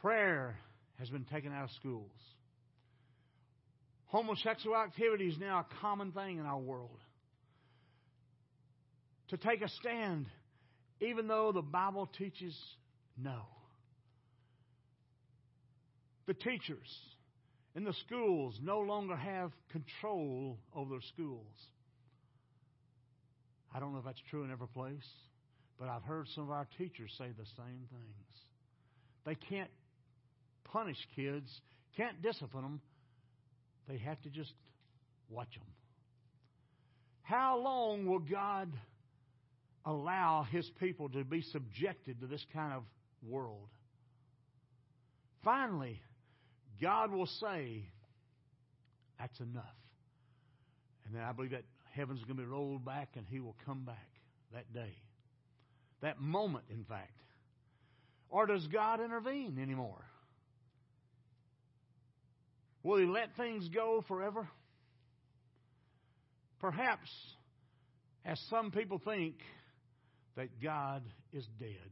Prayer 0.00 0.58
has 0.98 1.08
been 1.10 1.24
taken 1.24 1.52
out 1.52 1.64
of 1.64 1.70
schools. 1.72 2.12
Homosexual 4.06 4.76
activity 4.76 5.28
is 5.28 5.38
now 5.38 5.60
a 5.60 5.66
common 5.80 6.12
thing 6.12 6.38
in 6.38 6.44
our 6.44 6.58
world. 6.58 7.00
To 9.28 9.38
take 9.38 9.62
a 9.62 9.68
stand, 9.68 10.26
even 11.02 11.26
though 11.26 11.50
the 11.52 11.62
Bible 11.62 12.08
teaches 12.16 12.56
no. 13.20 13.40
The 16.26 16.34
teachers 16.34 16.88
in 17.74 17.84
the 17.84 17.94
schools 18.06 18.58
no 18.62 18.78
longer 18.80 19.16
have 19.16 19.50
control 19.72 20.58
over 20.74 20.90
their 20.90 21.00
schools. 21.12 21.46
I 23.74 23.80
don't 23.80 23.92
know 23.92 23.98
if 23.98 24.04
that's 24.04 24.22
true 24.30 24.44
in 24.44 24.52
every 24.52 24.68
place, 24.68 25.08
but 25.78 25.88
I've 25.88 26.04
heard 26.04 26.28
some 26.34 26.44
of 26.44 26.50
our 26.50 26.68
teachers 26.78 27.10
say 27.18 27.26
the 27.36 27.46
same 27.56 27.88
things. 27.90 28.32
They 29.24 29.34
can't 29.34 29.70
punish 30.64 30.98
kids, 31.16 31.50
can't 31.96 32.22
discipline 32.22 32.62
them. 32.62 32.80
They 33.88 33.98
have 33.98 34.20
to 34.22 34.28
just 34.28 34.52
watch 35.28 35.52
them. 35.54 35.66
How 37.22 37.58
long 37.58 38.06
will 38.06 38.20
God 38.20 38.68
allow 39.84 40.46
His 40.50 40.68
people 40.80 41.08
to 41.10 41.24
be 41.24 41.42
subjected 41.42 42.20
to 42.20 42.26
this 42.26 42.44
kind 42.52 42.72
of 42.72 42.82
world? 43.26 43.68
Finally, 45.44 46.00
God 46.80 47.10
will 47.12 47.26
say, 47.26 47.84
That's 49.18 49.38
enough. 49.40 49.64
And 51.06 51.14
then 51.14 51.22
I 51.22 51.32
believe 51.32 51.50
that 51.50 51.64
heaven's 51.92 52.20
going 52.24 52.36
to 52.36 52.42
be 52.42 52.48
rolled 52.48 52.84
back 52.84 53.10
and 53.16 53.26
he 53.28 53.40
will 53.40 53.56
come 53.66 53.84
back 53.84 54.08
that 54.52 54.72
day. 54.72 54.96
That 56.00 56.20
moment, 56.20 56.64
in 56.70 56.84
fact. 56.84 57.12
Or 58.28 58.46
does 58.46 58.66
God 58.68 59.00
intervene 59.00 59.58
anymore? 59.60 60.04
Will 62.82 62.98
he 62.98 63.04
let 63.04 63.36
things 63.36 63.68
go 63.68 64.02
forever? 64.08 64.48
Perhaps, 66.60 67.10
as 68.24 68.40
some 68.48 68.70
people 68.70 69.00
think, 69.04 69.34
that 70.36 70.62
God 70.62 71.02
is 71.32 71.46
dead. 71.58 71.90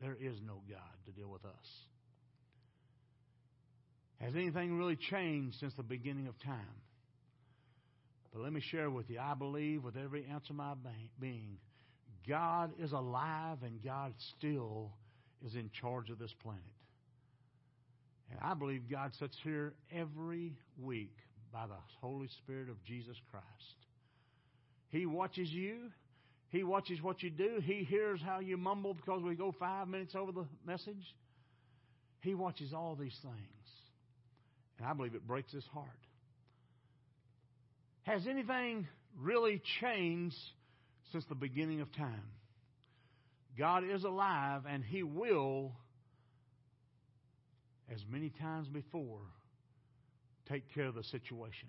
There 0.00 0.16
is 0.20 0.36
no 0.46 0.60
God 0.68 0.80
to 1.06 1.12
deal 1.12 1.28
with 1.28 1.44
us. 1.44 1.66
Has 4.20 4.34
anything 4.34 4.76
really 4.78 4.96
changed 4.96 5.58
since 5.60 5.74
the 5.74 5.82
beginning 5.82 6.28
of 6.28 6.38
time? 6.40 6.80
But 8.32 8.42
let 8.42 8.52
me 8.52 8.60
share 8.60 8.90
with 8.90 9.08
you, 9.10 9.18
I 9.20 9.34
believe 9.34 9.84
with 9.84 9.96
every 9.96 10.26
ounce 10.32 10.48
of 10.50 10.56
my 10.56 10.74
being, 11.20 11.58
God 12.28 12.72
is 12.80 12.92
alive 12.92 13.58
and 13.62 13.82
God 13.82 14.14
still 14.36 14.90
is 15.44 15.54
in 15.54 15.70
charge 15.80 16.10
of 16.10 16.18
this 16.18 16.32
planet. 16.42 16.62
And 18.30 18.40
I 18.42 18.54
believe 18.54 18.90
God 18.90 19.12
sits 19.18 19.36
here 19.44 19.74
every 19.92 20.54
week 20.80 21.14
by 21.52 21.66
the 21.66 21.76
Holy 22.00 22.28
Spirit 22.42 22.68
of 22.70 22.82
Jesus 22.84 23.16
Christ. 23.30 23.44
He 24.88 25.06
watches 25.06 25.50
you. 25.50 25.90
He 26.54 26.62
watches 26.62 27.02
what 27.02 27.20
you 27.20 27.30
do. 27.30 27.58
He 27.60 27.82
hears 27.82 28.20
how 28.24 28.38
you 28.38 28.56
mumble 28.56 28.94
because 28.94 29.24
we 29.24 29.34
go 29.34 29.52
five 29.58 29.88
minutes 29.88 30.14
over 30.14 30.30
the 30.30 30.46
message. 30.64 31.04
He 32.20 32.36
watches 32.36 32.72
all 32.72 32.94
these 32.94 33.18
things. 33.22 33.68
And 34.78 34.86
I 34.86 34.92
believe 34.92 35.16
it 35.16 35.26
breaks 35.26 35.50
his 35.50 35.64
heart. 35.72 35.88
Has 38.04 38.28
anything 38.28 38.86
really 39.20 39.60
changed 39.80 40.36
since 41.10 41.24
the 41.28 41.34
beginning 41.34 41.80
of 41.80 41.92
time? 41.96 42.22
God 43.58 43.82
is 43.82 44.04
alive 44.04 44.62
and 44.70 44.84
He 44.84 45.02
will, 45.02 45.72
as 47.92 47.98
many 48.08 48.30
times 48.30 48.68
before, 48.68 49.22
take 50.48 50.72
care 50.72 50.86
of 50.86 50.94
the 50.94 51.02
situation, 51.02 51.68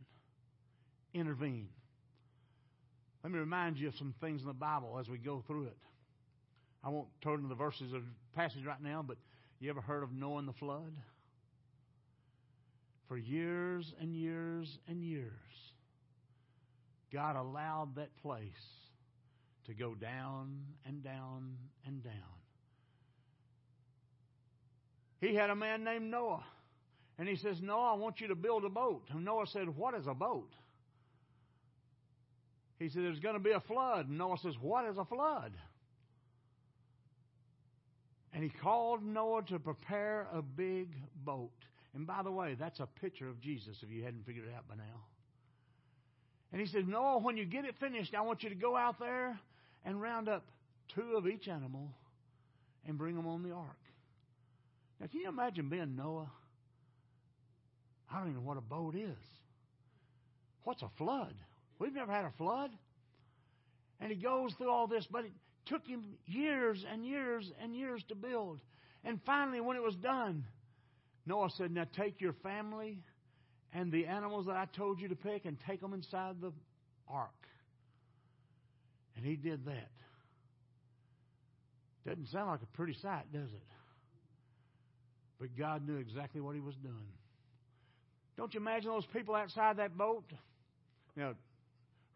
intervene. 1.15 1.69
Let 3.25 3.31
me 3.31 3.39
remind 3.39 3.79
you 3.79 3.87
of 3.87 3.95
some 3.95 4.13
things 4.21 4.41
in 4.41 4.47
the 4.47 4.53
Bible 4.53 4.99
as 4.99 5.09
we 5.09 5.17
go 5.17 5.43
through 5.47 5.63
it. 5.63 5.77
I 6.83 6.89
won't 6.89 7.07
turn 7.23 7.41
to 7.41 7.47
the 7.47 7.55
verses 7.55 7.91
of 7.91 8.03
the 8.03 8.35
passage 8.35 8.63
right 8.67 8.79
now, 8.79 9.01
but 9.01 9.17
you 9.59 9.67
ever 9.71 9.81
heard 9.81 10.03
of 10.03 10.13
Noah 10.13 10.37
and 10.37 10.47
the 10.47 10.53
flood? 10.53 10.93
For 13.07 13.17
years 13.17 13.91
and 13.99 14.15
years 14.15 14.77
and 14.87 15.01
years, 15.01 15.31
God 17.11 17.35
allowed 17.35 17.95
that 17.95 18.15
place 18.21 18.51
to 19.65 19.73
go 19.73 19.95
down 19.95 20.59
and 20.85 21.03
down 21.03 21.55
and 21.87 22.03
down. 22.03 22.13
He 25.19 25.33
had 25.33 25.49
a 25.49 25.55
man 25.55 25.83
named 25.83 26.11
Noah. 26.11 26.43
And 27.17 27.27
he 27.27 27.37
says, 27.37 27.59
Noah, 27.59 27.93
I 27.93 27.95
want 27.95 28.21
you 28.21 28.27
to 28.27 28.35
build 28.35 28.65
a 28.65 28.69
boat. 28.69 29.07
And 29.09 29.25
Noah 29.25 29.47
said, 29.47 29.75
What 29.75 29.95
is 29.95 30.05
a 30.05 30.13
boat? 30.13 30.51
He 32.79 32.89
said, 32.89 33.03
There's 33.03 33.19
going 33.19 33.35
to 33.35 33.39
be 33.39 33.51
a 33.51 33.59
flood. 33.59 34.09
And 34.09 34.17
Noah 34.17 34.37
says, 34.37 34.55
What 34.59 34.85
is 34.85 34.97
a 34.97 35.05
flood? 35.05 35.53
And 38.33 38.43
he 38.43 38.49
called 38.49 39.01
Noah 39.03 39.43
to 39.43 39.59
prepare 39.59 40.27
a 40.33 40.41
big 40.41 40.89
boat. 41.23 41.51
And 41.93 42.05
by 42.05 42.21
the 42.21 42.31
way, 42.31 42.55
that's 42.59 42.81
a 42.81 42.87
picture 43.01 43.29
of 43.29 43.39
Jesus 43.39 43.77
if 43.81 43.89
you 43.89 44.03
hadn't 44.03 44.25
figured 44.25 44.45
it 44.45 44.53
out 44.55 44.67
by 44.67 44.75
now. 44.75 45.05
And 46.51 46.59
he 46.59 46.67
said, 46.67 46.87
Noah, 46.87 47.19
when 47.19 47.37
you 47.37 47.45
get 47.45 47.63
it 47.63 47.75
finished, 47.79 48.13
I 48.13 48.21
want 48.21 48.43
you 48.43 48.49
to 48.49 48.55
go 48.55 48.75
out 48.75 48.99
there 48.99 49.39
and 49.85 50.01
round 50.01 50.27
up 50.27 50.43
two 50.93 51.15
of 51.15 51.27
each 51.27 51.47
animal 51.47 51.89
and 52.85 52.97
bring 52.97 53.15
them 53.15 53.27
on 53.27 53.43
the 53.43 53.51
ark. 53.51 53.79
Now, 54.99 55.07
can 55.07 55.21
you 55.21 55.29
imagine 55.29 55.69
being 55.69 55.95
Noah? 55.95 56.29
I 58.11 58.19
don't 58.19 58.29
even 58.29 58.41
know 58.41 58.47
what 58.47 58.57
a 58.57 58.61
boat 58.61 58.95
is. 58.95 59.17
What's 60.63 60.81
a 60.81 60.89
flood? 60.97 61.35
We've 61.79 61.93
never 61.93 62.11
had 62.11 62.25
a 62.25 62.31
flood. 62.37 62.71
And 63.99 64.11
he 64.11 64.17
goes 64.17 64.53
through 64.57 64.69
all 64.69 64.87
this, 64.87 65.07
but 65.09 65.25
it 65.25 65.31
took 65.65 65.85
him 65.87 66.03
years 66.25 66.85
and 66.91 67.05
years 67.05 67.51
and 67.61 67.75
years 67.75 68.03
to 68.09 68.15
build. 68.15 68.59
And 69.03 69.19
finally, 69.25 69.61
when 69.61 69.77
it 69.77 69.83
was 69.83 69.95
done, 69.95 70.43
Noah 71.25 71.49
said, 71.57 71.71
Now 71.71 71.85
take 71.95 72.21
your 72.21 72.33
family 72.43 72.99
and 73.73 73.91
the 73.91 74.05
animals 74.05 74.45
that 74.47 74.55
I 74.55 74.65
told 74.75 74.99
you 74.99 75.09
to 75.09 75.15
pick 75.15 75.45
and 75.45 75.57
take 75.67 75.81
them 75.81 75.93
inside 75.93 76.35
the 76.41 76.51
ark. 77.07 77.29
And 79.15 79.25
he 79.25 79.35
did 79.35 79.65
that. 79.65 79.91
Doesn't 82.05 82.27
sound 82.27 82.49
like 82.51 82.61
a 82.61 82.77
pretty 82.77 82.93
sight, 83.01 83.31
does 83.33 83.49
it? 83.49 83.67
But 85.39 85.57
God 85.57 85.87
knew 85.87 85.97
exactly 85.97 86.39
what 86.39 86.55
he 86.55 86.61
was 86.61 86.75
doing. 86.75 87.11
Don't 88.37 88.53
you 88.53 88.59
imagine 88.59 88.89
those 88.89 89.05
people 89.07 89.35
outside 89.35 89.77
that 89.77 89.97
boat? 89.97 90.25
Know, 91.15 91.33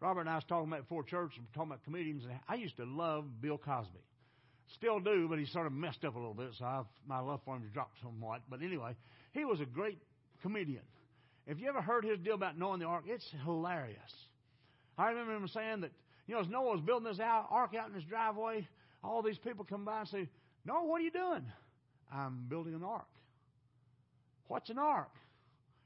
Robert 0.00 0.22
and 0.22 0.30
I 0.30 0.36
was 0.36 0.44
talking 0.44 0.68
about 0.68 0.82
before 0.82 1.02
church, 1.04 1.32
and 1.36 1.46
talking 1.52 1.70
about 1.70 1.84
comedians. 1.84 2.24
And 2.24 2.32
I 2.48 2.54
used 2.54 2.76
to 2.78 2.84
love 2.84 3.24
Bill 3.40 3.58
Cosby. 3.58 4.00
Still 4.74 5.00
do, 5.00 5.26
but 5.28 5.38
he 5.38 5.46
sort 5.46 5.66
of 5.66 5.72
messed 5.72 6.04
up 6.04 6.14
a 6.14 6.18
little 6.18 6.34
bit, 6.34 6.50
so 6.58 6.64
I've, 6.64 6.86
my 7.06 7.18
love 7.18 7.40
for 7.44 7.56
him 7.56 7.62
has 7.62 7.70
dropped 7.72 8.00
somewhat. 8.02 8.40
But 8.48 8.62
anyway, 8.62 8.94
he 9.32 9.44
was 9.44 9.60
a 9.60 9.66
great 9.66 9.98
comedian. 10.42 10.82
If 11.46 11.60
you 11.60 11.68
ever 11.68 11.82
heard 11.82 12.04
his 12.04 12.18
deal 12.18 12.34
about 12.34 12.56
Noah 12.56 12.74
and 12.74 12.82
the 12.82 12.86
ark, 12.86 13.04
it's 13.06 13.26
hilarious. 13.44 13.98
I 14.96 15.10
remember 15.10 15.34
him 15.34 15.48
saying 15.48 15.80
that, 15.80 15.90
you 16.26 16.34
know, 16.34 16.40
as 16.40 16.48
Noah 16.48 16.76
was 16.76 16.80
building 16.80 17.08
this 17.08 17.20
out, 17.20 17.48
ark 17.50 17.74
out 17.74 17.88
in 17.88 17.94
his 17.94 18.04
driveway, 18.04 18.66
all 19.02 19.22
these 19.22 19.38
people 19.38 19.64
come 19.64 19.84
by 19.84 20.00
and 20.00 20.08
say, 20.08 20.28
Noah, 20.64 20.86
what 20.86 21.00
are 21.00 21.04
you 21.04 21.10
doing? 21.10 21.44
I'm 22.12 22.46
building 22.48 22.74
an 22.74 22.84
ark. 22.84 23.08
What's 24.46 24.70
an 24.70 24.78
ark? 24.78 25.10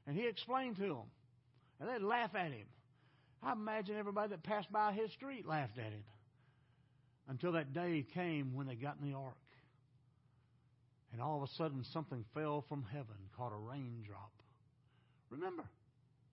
And 0.07 0.15
he 0.15 0.27
explained 0.27 0.75
to 0.77 0.83
them. 0.83 1.09
And 1.79 1.89
they'd 1.89 2.05
laugh 2.05 2.35
at 2.35 2.51
him. 2.51 2.67
I 3.45 3.51
imagine 3.51 3.95
everybody 3.95 4.29
that 4.29 4.43
passed 4.43 4.71
by 4.71 4.91
his 4.93 5.11
street 5.11 5.47
laughed 5.47 5.77
at 5.77 5.91
him. 5.91 6.03
Until 7.27 7.51
that 7.51 7.73
day 7.73 8.05
came 8.13 8.55
when 8.55 8.65
they 8.65 8.75
got 8.75 8.97
in 8.99 9.09
the 9.09 9.15
ark. 9.15 9.35
And 11.13 11.21
all 11.21 11.37
of 11.37 11.43
a 11.43 11.53
sudden, 11.53 11.83
something 11.93 12.25
fell 12.33 12.65
from 12.67 12.83
heaven 12.91 13.15
called 13.37 13.53
a 13.53 13.55
raindrop. 13.55 14.31
Remember, 15.29 15.63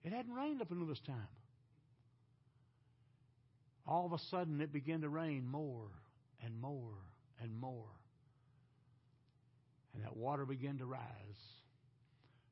it 0.05 0.13
hadn't 0.13 0.33
rained 0.33 0.63
up 0.63 0.71
until 0.71 0.87
this 0.87 1.01
time. 1.07 1.29
All 3.87 4.07
of 4.07 4.13
a 4.13 4.19
sudden, 4.31 4.61
it 4.61 4.73
began 4.73 5.03
to 5.03 5.09
rain 5.09 5.47
more 5.47 5.89
and 6.43 6.61
more 6.61 6.97
and 7.43 7.55
more. 7.61 7.91
And 9.95 10.03
that 10.05 10.17
water 10.17 10.47
began 10.47 10.79
to 10.79 10.87
rise. 10.87 11.01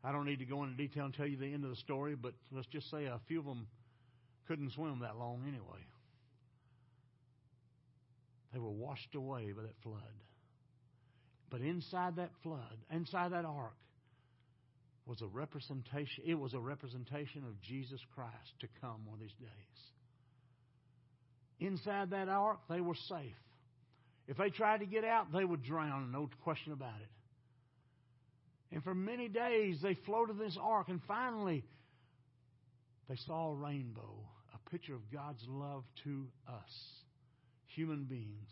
I 0.05 0.13
don't 0.13 0.27
need 0.27 0.41
to 0.41 0.45
go 0.45 0.65
into 0.65 0.77
detail 0.77 1.07
and 1.07 1.15
tell 1.15 1.27
you 1.27 1.37
the 1.37 1.47
end 1.47 1.65
of 1.65 1.71
the 1.71 1.77
story, 1.77 2.15
but 2.15 2.35
let's 2.53 2.67
just 2.69 2.91
say 2.91 3.07
a 3.07 3.21
few 3.27 3.39
of 3.39 3.47
them 3.47 3.67
couldn't 4.51 4.73
swim 4.73 4.99
that 5.03 5.17
long 5.17 5.45
anyway. 5.47 5.87
They 8.53 8.59
were 8.59 8.73
washed 8.73 9.15
away 9.15 9.53
by 9.53 9.63
that 9.63 9.77
flood. 9.85 10.01
But 11.51 11.61
inside 11.61 12.17
that 12.17 12.33
flood, 12.43 12.77
inside 12.91 13.31
that 13.31 13.45
ark, 13.45 13.77
was 15.07 15.23
a 15.23 15.29
representation. 15.29 16.25
It 16.27 16.35
was 16.35 16.53
a 16.53 16.59
representation 16.59 17.45
of 17.47 17.61
Jesus 17.63 18.01
Christ 18.13 18.59
to 18.61 18.67
come 18.81 19.07
one 19.07 19.15
of 19.15 19.21
these 19.21 19.31
days. 19.39 19.51
Inside 21.61 22.11
that 22.11 22.29
ark, 22.29 22.59
they 22.69 22.81
were 22.81 22.97
safe. 23.09 23.37
If 24.27 24.37
they 24.37 24.51
tried 24.51 24.81
to 24.81 24.87
get 24.87 25.05
out, 25.05 25.33
they 25.33 25.45
would 25.45 25.63
drown, 25.63 26.11
no 26.11 26.29
question 26.43 26.73
about 26.73 27.01
it. 27.01 28.75
And 28.75 28.83
for 28.83 28.97
many 28.97 29.29
days, 29.29 29.79
they 29.81 29.95
floated 30.07 30.41
this 30.41 30.57
ark, 30.61 30.89
and 30.89 31.01
finally, 31.07 31.63
they 33.09 33.17
saw 33.27 33.53
a 33.53 33.55
rainbow, 33.55 34.25
picture 34.71 34.95
of 34.95 35.11
God's 35.13 35.43
love 35.49 35.85
to 36.05 36.27
us, 36.49 36.73
human 37.75 38.05
beings. 38.05 38.49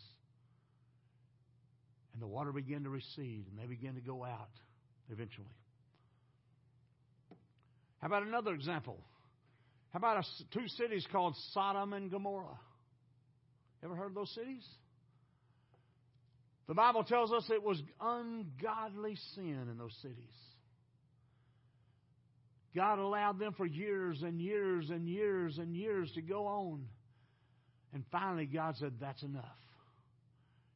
And 2.13 2.23
the 2.23 2.27
water 2.27 2.53
began 2.53 2.83
to 2.85 2.91
recede, 2.91 3.47
and 3.51 3.59
they 3.59 3.67
began 3.67 3.95
to 3.95 4.01
go 4.01 4.25
out 4.25 4.51
eventually. 5.11 5.47
How 8.01 8.07
about 8.07 8.25
another 8.25 8.55
example? 8.55 8.99
How 9.91 9.99
about 9.99 10.25
a, 10.25 10.59
two 10.59 10.69
cities 10.69 11.07
called 11.11 11.35
Sodom 11.53 11.93
and 11.93 12.11
Gomorrah? 12.11 12.59
Ever 13.85 13.95
heard 13.95 14.09
of 14.09 14.15
those 14.15 14.35
cities? 14.35 14.65
The 16.67 16.75
Bible 16.75 17.05
tells 17.05 17.33
us 17.33 17.45
it 17.51 17.63
was 17.63 17.81
ungodly 18.01 19.17
sin 19.35 19.69
in 19.71 19.79
those 19.79 19.97
cities. 20.03 20.35
God 22.75 22.99
allowed 22.99 23.39
them 23.39 23.55
for 23.55 23.67
years 23.67 24.23
and 24.23 24.41
years 24.41 24.91
and 24.91 25.09
years 25.09 25.59
and 25.59 25.75
years 25.75 26.11
to 26.15 26.23
go 26.23 26.47
on. 26.47 26.85
And 27.95 28.05
finally, 28.13 28.47
God 28.47 28.77
said, 28.77 28.95
That's 29.01 29.23
enough. 29.23 29.45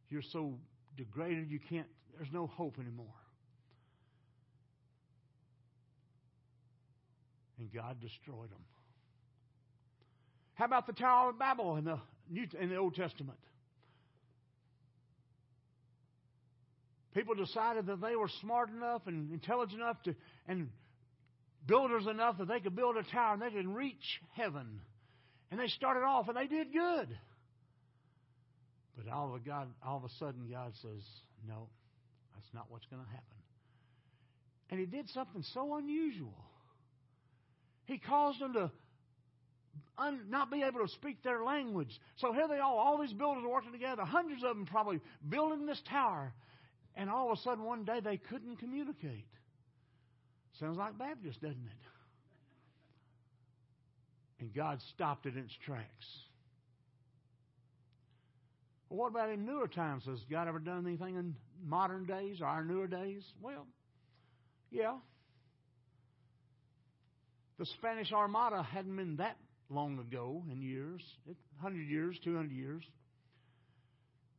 You're 0.09 0.23
so 0.33 0.59
degraded, 0.97 1.51
you 1.51 1.59
can't, 1.59 1.87
there's 2.17 2.33
no 2.33 2.47
hope 2.47 2.79
anymore. 2.79 3.07
And 7.59 7.73
God 7.73 8.01
destroyed 8.01 8.51
them. 8.51 8.65
How 10.55 10.65
about 10.67 10.87
the 10.87 10.93
Tower 10.93 11.31
of 11.31 11.39
Babel 11.39 11.77
in 11.77 11.85
the, 11.85 11.99
New, 12.29 12.47
in 12.61 12.69
the 12.69 12.77
Old 12.77 12.95
Testament? 12.95 13.39
People 17.15 17.35
decided 17.35 17.87
that 17.87 18.01
they 18.01 18.17
were 18.17 18.29
smart 18.41 18.71
enough 18.71 19.03
and 19.07 19.33
intelligent 19.33 19.81
enough 19.81 20.03
to, 20.05 20.15
and 20.49 20.69
builders 21.67 22.07
enough 22.07 22.39
that 22.39 22.49
they 22.49 22.61
could 22.61 22.77
build 22.77 22.97
a 22.97 23.03
tower 23.03 23.35
and 23.35 23.43
they 23.43 23.51
could 23.51 23.69
reach 23.69 24.21
heaven. 24.35 24.81
And 25.51 25.61
they 25.61 25.69
started 25.69 26.01
off 26.01 26.29
and 26.29 26.37
they 26.37 26.47
did 26.47 26.73
good. 26.73 27.09
But 28.97 29.13
all 29.13 29.35
of, 29.35 29.41
a 29.41 29.45
God, 29.45 29.69
all 29.85 29.99
of 29.99 30.05
a 30.05 30.11
sudden, 30.19 30.49
God 30.51 30.73
says, 30.83 31.03
No, 31.47 31.69
that's 32.35 32.49
not 32.53 32.67
what's 32.69 32.87
going 32.87 33.03
to 33.03 33.09
happen. 33.09 33.25
And 34.71 34.81
He 34.81 34.87
did 34.87 35.09
something 35.11 35.43
so 35.55 35.77
unusual. 35.77 36.35
He 37.85 37.99
caused 37.99 38.41
them 38.41 38.53
to 38.55 38.71
un, 39.99 40.21
not 40.29 40.51
be 40.51 40.63
able 40.63 40.81
to 40.81 40.89
speak 40.89 41.23
their 41.23 41.45
language. 41.45 41.91
So 42.17 42.33
here 42.33 42.49
they 42.49 42.57
are, 42.57 42.63
all 42.63 43.01
these 43.01 43.13
builders 43.13 43.45
working 43.47 43.73
together, 43.73 44.05
hundreds 44.05 44.43
of 44.45 44.57
them 44.57 44.67
probably 44.67 45.01
building 45.29 45.67
this 45.67 45.81
tower. 45.89 46.33
And 46.95 47.09
all 47.09 47.33
of 47.33 47.39
a 47.39 47.43
sudden, 47.43 47.65
one 47.65 47.85
day, 47.85 48.01
they 48.01 48.19
couldn't 48.19 48.57
communicate. 48.57 49.27
Sounds 50.61 50.79
like 50.79 50.99
Baptist, 50.99 51.41
doesn't 51.41 51.57
it? 51.57 51.83
And 54.41 54.55
God 54.55 54.81
stopped 54.95 55.27
it 55.27 55.37
in 55.37 55.45
its 55.45 55.57
tracks. 55.65 56.07
What 58.89 59.09
about 59.09 59.31
in 59.31 59.47
newer 59.47 59.69
times? 59.69 60.05
Has 60.07 60.19
God 60.31 60.49
ever 60.49 60.59
done 60.59 60.87
anything 60.87 61.17
in 61.17 61.35
modern 61.65 62.05
days 62.05 62.41
or 62.41 62.47
our 62.47 62.65
newer 62.65 62.87
days? 62.87 63.23
Well, 63.41 63.67
yeah. 64.71 64.97
The 67.59 67.67
Spanish 67.79 68.13
Armada 68.13 68.63
hadn't 68.63 68.95
been 68.97 69.17
that 69.17 69.37
long 69.71 69.99
ago 69.99 70.43
in 70.51 70.61
years, 70.61 71.01
100 71.61 71.89
years, 71.89 72.19
200 72.25 72.51
years. 72.53 72.83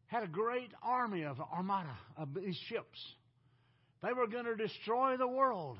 Had 0.07 0.23
a 0.23 0.27
great 0.27 0.71
army 0.83 1.23
of 1.23 1.39
armada, 1.39 1.97
of 2.17 2.35
these 2.35 2.57
ships. 2.67 2.99
They 4.03 4.13
were 4.13 4.27
going 4.27 4.45
to 4.45 4.55
destroy 4.55 5.17
the 5.17 5.27
world. 5.27 5.77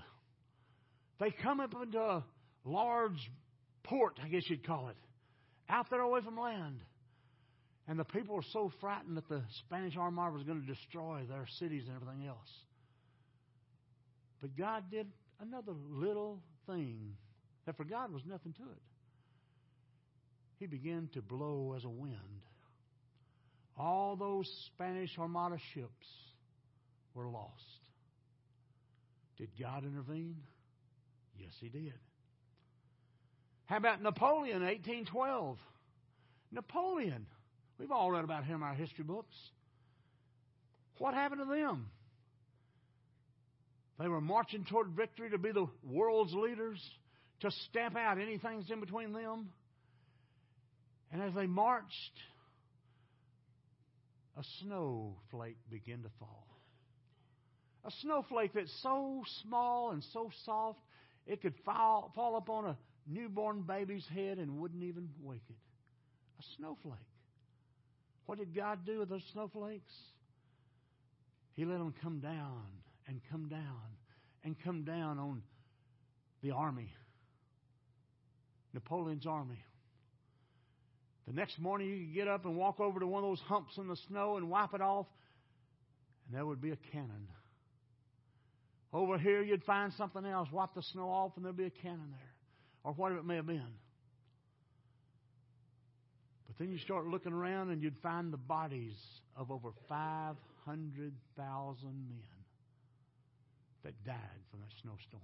They 1.23 1.31
come 1.31 1.62
up 1.62 1.73
into 1.81 2.01
a 2.01 2.21
large 2.65 3.31
port, 3.83 4.19
I 4.21 4.27
guess 4.27 4.43
you'd 4.49 4.67
call 4.67 4.89
it, 4.89 4.97
out 5.69 5.89
there 5.89 6.01
away 6.01 6.19
from 6.19 6.38
land. 6.38 6.81
And 7.88 7.97
the 7.97 8.03
people 8.03 8.36
were 8.36 8.43
so 8.51 8.73
frightened 8.81 9.15
that 9.15 9.29
the 9.29 9.41
Spanish 9.65 9.95
Armada 9.95 10.33
was 10.33 10.43
going 10.43 10.59
to 10.59 10.67
destroy 10.67 11.21
their 11.29 11.45
cities 11.59 11.83
and 11.88 11.95
everything 11.95 12.27
else. 12.27 12.49
But 14.41 14.57
God 14.57 14.83
did 14.91 15.07
another 15.39 15.71
little 15.89 16.41
thing 16.67 17.15
that 17.65 17.77
for 17.77 17.86
God 17.86 18.12
was 18.12 18.23
nothing 18.25 18.51
to 18.53 18.63
it. 18.63 18.81
He 20.59 20.65
began 20.65 21.09
to 21.13 21.21
blow 21.21 21.73
as 21.77 21.86
a 21.86 21.89
wind. 21.89 22.17
All 23.77 24.17
those 24.17 24.51
Spanish 24.73 25.17
Armada 25.17 25.57
ships 25.73 26.07
were 27.13 27.29
lost. 27.29 27.63
Did 29.38 29.51
God 29.57 29.86
intervene? 29.86 30.36
Yes, 31.37 31.51
He 31.59 31.69
did. 31.69 31.93
How 33.65 33.77
about 33.77 34.01
Napoleon, 34.01 34.61
1812? 34.61 35.57
Napoleon. 36.51 37.25
We've 37.79 37.91
all 37.91 38.11
read 38.11 38.23
about 38.23 38.45
him 38.45 38.57
in 38.57 38.63
our 38.63 38.73
history 38.73 39.03
books. 39.03 39.35
What 40.99 41.13
happened 41.13 41.41
to 41.41 41.47
them? 41.47 41.89
They 43.99 44.07
were 44.07 44.21
marching 44.21 44.65
toward 44.65 44.89
victory 44.89 45.29
to 45.31 45.37
be 45.37 45.51
the 45.51 45.67
world's 45.83 46.33
leaders, 46.33 46.79
to 47.41 47.51
stamp 47.69 47.95
out 47.95 48.19
anything 48.19 48.59
that's 48.59 48.71
in 48.71 48.79
between 48.79 49.13
them. 49.13 49.49
And 51.11 51.21
as 51.21 51.33
they 51.33 51.45
marched, 51.45 51.87
a 54.37 54.43
snowflake 54.61 55.57
began 55.69 56.01
to 56.03 56.09
fall. 56.19 56.47
A 57.85 57.91
snowflake 58.01 58.53
that's 58.53 58.81
so 58.81 59.23
small 59.43 59.91
and 59.91 60.03
so 60.13 60.31
soft 60.45 60.79
it 61.25 61.41
could 61.41 61.53
fall, 61.65 62.12
fall 62.15 62.38
upon 62.38 62.65
a 62.65 62.77
newborn 63.07 63.62
baby's 63.62 64.05
head 64.13 64.38
and 64.38 64.59
wouldn't 64.59 64.83
even 64.83 65.09
wake 65.21 65.43
it. 65.49 65.55
A 66.39 66.43
snowflake. 66.57 66.99
What 68.25 68.38
did 68.38 68.55
God 68.55 68.86
do 68.86 68.99
with 68.99 69.09
those 69.09 69.23
snowflakes? 69.33 69.93
He 71.53 71.65
let 71.65 71.77
them 71.77 71.93
come 72.01 72.19
down 72.19 72.63
and 73.07 73.21
come 73.31 73.47
down 73.47 73.81
and 74.43 74.55
come 74.63 74.83
down 74.83 75.19
on 75.19 75.41
the 76.41 76.51
army, 76.51 76.91
Napoleon's 78.73 79.25
army. 79.25 79.63
The 81.27 81.33
next 81.33 81.57
morning, 81.59 81.88
you 81.88 82.05
could 82.05 82.13
get 82.13 82.27
up 82.27 82.45
and 82.45 82.57
walk 82.57 82.81
over 82.81 82.99
to 82.99 83.07
one 83.07 83.23
of 83.23 83.29
those 83.29 83.39
humps 83.47 83.77
in 83.77 83.88
the 83.88 83.95
snow 84.09 84.36
and 84.36 84.49
wipe 84.49 84.73
it 84.73 84.81
off, 84.81 85.05
and 86.27 86.36
there 86.36 86.45
would 86.45 86.59
be 86.62 86.71
a 86.71 86.77
cannon. 86.91 87.27
Over 88.93 89.17
here, 89.17 89.41
you'd 89.41 89.63
find 89.63 89.91
something 89.93 90.23
else, 90.23 90.49
wipe 90.51 90.75
the 90.75 90.84
snow 90.84 91.10
off, 91.10 91.32
and 91.36 91.43
there'd 91.43 91.58
be 91.58 91.65
a 91.65 91.71
cannon 91.71 92.12
there, 92.12 92.34
or 92.84 92.93
whatever 92.93 93.19
it 93.19 93.25
may 93.25 93.38
have 93.38 93.47
been. 93.47 93.73
But 96.45 96.60
then 96.60 96.71
you 96.71 96.77
start 96.77 97.08
looking 97.08 97.34
around 97.34 97.71
and 97.71 97.82
you'd 97.82 97.97
find 98.03 98.32
the 98.32 98.38
bodies 98.38 98.93
of 99.36 99.49
over 99.49 99.71
500,000 99.89 101.84
men 101.84 102.19
that 103.84 104.03
died 104.06 104.15
from 104.51 104.60
that 104.60 104.69
snowstorm. 104.84 105.23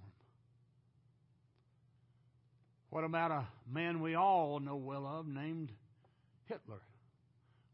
What 2.88 3.04
about 3.04 3.30
a 3.30 3.46
man 3.72 4.00
we 4.00 4.16
all 4.16 4.58
know 4.58 4.74
well 4.74 5.06
of 5.06 5.28
named 5.28 5.70
Hitler? 6.46 6.80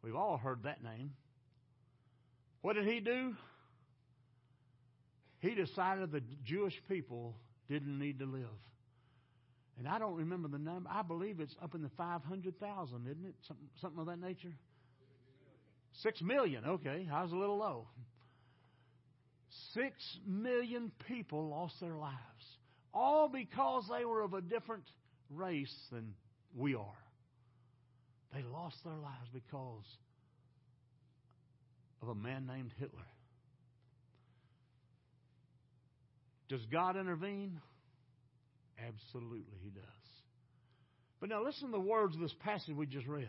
We've 0.03 0.15
all 0.15 0.37
heard 0.37 0.65
that 0.65 0.85
name. 0.85 1.13
What 2.61 2.75
did 2.75 2.85
he 2.87 3.01
do? 3.01 3.35
He 5.47 5.55
decided 5.55 6.11
the 6.11 6.23
Jewish 6.45 6.75
people 6.89 7.37
didn't 7.69 7.99
need 7.99 8.19
to 8.19 8.27
live. 8.27 8.47
And 9.79 9.87
I 9.87 9.99
don't 9.99 10.17
remember 10.17 10.49
the 10.49 10.59
number. 10.59 10.89
I 10.91 11.03
believe 11.03 11.39
it's 11.39 11.55
up 11.63 11.75
in 11.75 11.83
the 11.83 11.91
500,000, 11.97 13.07
isn't 13.07 13.25
it? 13.25 13.35
Something, 13.47 13.69
something 13.81 14.01
of 14.01 14.07
that 14.07 14.19
nature? 14.19 14.53
Six 16.03 16.21
million. 16.23 16.65
Okay, 16.65 17.09
I 17.13 17.23
was 17.23 17.33
a 17.33 17.37
little 17.37 17.59
low. 17.59 17.87
Six 19.73 19.95
million 20.27 20.91
people 21.07 21.49
lost 21.49 21.75
their 21.81 21.95
lives. 21.95 22.17
All 22.93 23.29
because 23.29 23.85
they 23.91 24.05
were 24.05 24.23
of 24.23 24.35
a 24.35 24.41
different 24.41 24.85
race 25.31 25.75
than 25.93 26.15
we 26.57 26.75
are. 26.75 26.99
They 28.35 28.43
lost 28.43 28.77
their 28.85 28.97
lives 28.97 29.29
because 29.33 29.85
of 32.03 32.09
a 32.09 32.15
man 32.15 32.47
named 32.47 32.73
Hitler. 32.79 33.07
Does 36.49 36.65
God 36.67 36.97
intervene? 36.97 37.61
Absolutely, 38.79 39.59
He 39.63 39.71
does. 39.71 39.83
But 41.21 41.31
now 41.31 41.43
listen 41.43 41.67
to 41.67 41.73
the 41.73 41.81
words 41.81 42.15
of 42.15 42.21
this 42.21 42.35
passage 42.41 42.75
we 42.75 42.87
just 42.87 43.07
read. 43.07 43.29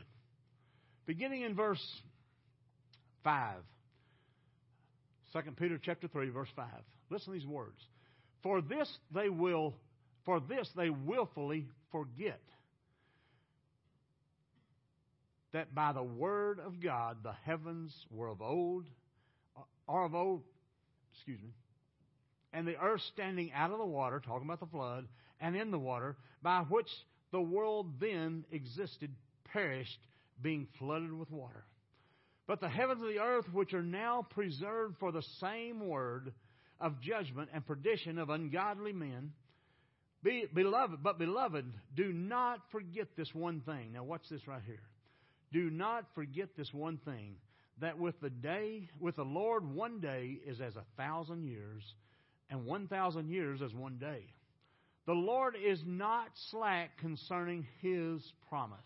Beginning 1.06 1.42
in 1.42 1.56
verse 1.56 1.84
5. 3.24 3.56
2 5.34 5.40
Peter 5.58 5.80
chapter 5.82 6.08
3, 6.08 6.30
verse 6.30 6.50
5. 6.56 6.66
Listen 7.10 7.34
to 7.34 7.40
these 7.40 7.48
words. 7.48 7.80
For 8.44 8.62
this 8.62 8.90
they 9.14 9.30
will 9.30 9.74
for 10.26 10.42
this 10.42 10.70
they 10.76 10.90
willfully 10.90 11.68
forget 11.92 12.42
that 15.54 15.74
by 15.74 15.94
the 15.94 16.04
word 16.04 16.60
of 16.60 16.82
God 16.82 17.18
the 17.24 17.34
heavens 17.46 17.94
were 18.12 18.28
of 18.28 18.42
old 18.42 18.86
are 19.88 20.06
of 20.06 20.14
old 20.14 20.44
excuse 21.14 21.42
me 21.42 21.50
and 22.54 22.68
the 22.68 22.78
earth 22.78 23.02
standing 23.14 23.52
out 23.54 23.72
of 23.72 23.78
the 23.78 23.86
water, 23.86 24.20
talking 24.20 24.48
about 24.48 24.60
the 24.60 24.66
flood, 24.66 25.08
and 25.40 25.56
in 25.56 25.72
the 25.72 25.80
water, 25.80 26.16
by 26.42 26.62
which 26.62 26.90
the 27.32 27.42
world 27.42 28.00
then 28.00 28.46
existed, 28.52 29.12
perished, 29.46 30.00
being 30.42 30.68
flooded 30.80 31.12
with 31.12 31.32
water. 31.32 31.66
But 32.48 32.62
the 32.62 32.70
heavens 32.70 33.02
and 33.02 33.12
the 33.12 33.22
earth, 33.22 33.46
which 33.52 33.74
are 33.74 33.84
now 33.84 34.26
preserved 34.30 34.96
for 35.00 35.12
the 35.12 35.24
same 35.42 35.86
word 35.86 36.34
of 36.80 37.02
judgment 37.02 37.50
and 37.54 37.66
perdition 37.66 38.18
of 38.18 38.30
ungodly 38.30 38.94
men, 38.94 39.34
be, 40.24 40.46
beloved, 40.54 41.04
but 41.04 41.20
beloved, 41.20 41.66
do 41.96 42.12
not 42.12 42.60
forget 42.72 43.08
this 43.16 43.34
one 43.34 43.62
thing. 43.62 43.94
Now, 43.94 44.04
watch 44.04 44.24
this 44.30 44.48
right 44.48 44.62
here. 44.66 44.82
Do 45.52 45.70
not 45.70 46.06
forget 46.16 46.50
this 46.58 46.74
one 46.74 46.98
thing 47.06 47.36
that 47.80 48.00
with 48.00 48.20
the 48.22 48.30
day, 48.30 48.90
with 49.00 49.18
the 49.18 49.24
Lord, 49.24 49.66
one 49.74 50.00
day 50.00 50.40
is 50.46 50.60
as 50.60 50.76
a 50.76 50.84
thousand 50.98 51.46
years, 51.46 51.84
and 52.50 52.66
one 52.66 52.88
thousand 52.88 53.30
years 53.30 53.62
as 53.62 53.74
one 53.74 53.98
day. 53.98 54.24
The 55.06 55.14
Lord 55.14 55.56
is 55.56 55.82
not 55.86 56.28
slack 56.52 56.98
concerning 57.00 57.66
his 57.82 58.22
promise, 58.50 58.78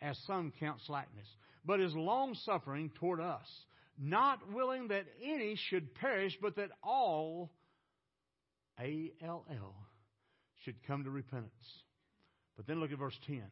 as 0.00 0.16
some 0.26 0.52
count 0.60 0.80
slackness, 0.86 1.26
but 1.64 1.80
is 1.80 1.94
long 1.94 2.34
suffering 2.44 2.90
toward 2.94 3.20
us, 3.20 3.46
not 3.98 4.52
willing 4.52 4.88
that 4.88 5.06
any 5.22 5.56
should 5.68 5.94
perish, 5.96 6.36
but 6.40 6.56
that 6.56 6.70
all, 6.82 7.50
A 8.78 9.12
L 9.20 9.44
L, 9.50 9.74
should 10.64 10.76
come 10.86 11.04
to 11.04 11.10
repentance. 11.10 11.50
But 12.56 12.66
then 12.66 12.80
look 12.80 12.92
at 12.92 12.98
verse 12.98 13.18
10. 13.26 13.42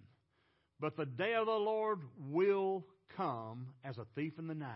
But 0.79 0.97
the 0.97 1.07
day 1.07 1.35
of 1.35 1.47
the 1.47 1.53
Lord 1.53 2.01
will 2.19 2.87
come 3.17 3.69
as 3.85 3.99
a 3.99 4.07
thief 4.15 4.35
in 4.39 4.47
the 4.47 4.55
night, 4.55 4.71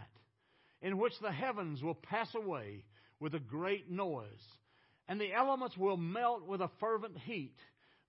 in 0.83 0.99
which 0.99 1.15
the 1.21 1.33
heavens 1.33 1.83
will 1.83 1.95
pass 1.95 2.35
away 2.35 2.85
with 3.21 3.35
a 3.35 3.41
great 3.41 3.91
noise, 3.91 4.27
and 5.09 5.21
the 5.21 5.33
elements 5.33 5.77
will 5.77 5.97
melt 5.97 6.47
with 6.47 6.61
a 6.61 6.71
fervent 6.81 7.17
heat. 7.19 7.57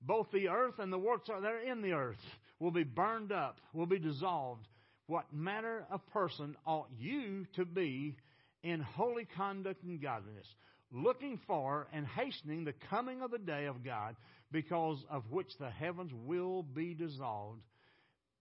both 0.01 0.27
the 0.31 0.49
earth 0.49 0.79
and 0.79 0.91
the 0.91 0.97
works 0.97 1.27
that 1.27 1.43
are 1.43 1.59
in 1.59 1.81
the 1.81 1.93
earth 1.93 2.17
will 2.59 2.71
be 2.71 2.83
burned 2.83 3.31
up, 3.31 3.57
will 3.73 3.85
be 3.85 3.99
dissolved. 3.99 4.67
What 5.07 5.33
manner 5.33 5.85
of 5.91 6.05
person 6.07 6.55
ought 6.65 6.89
you 6.97 7.45
to 7.55 7.65
be 7.65 8.15
in 8.63 8.81
holy 8.81 9.27
conduct 9.35 9.83
and 9.83 10.01
godliness, 10.01 10.47
looking 10.91 11.39
for 11.45 11.87
and 11.93 12.07
hastening 12.07 12.63
the 12.63 12.73
coming 12.89 13.21
of 13.21 13.31
the 13.31 13.37
day 13.37 13.65
of 13.65 13.83
God, 13.83 14.15
because 14.51 15.03
of 15.09 15.23
which 15.29 15.49
the 15.59 15.69
heavens 15.69 16.11
will 16.25 16.63
be 16.63 16.93
dissolved, 16.93 17.61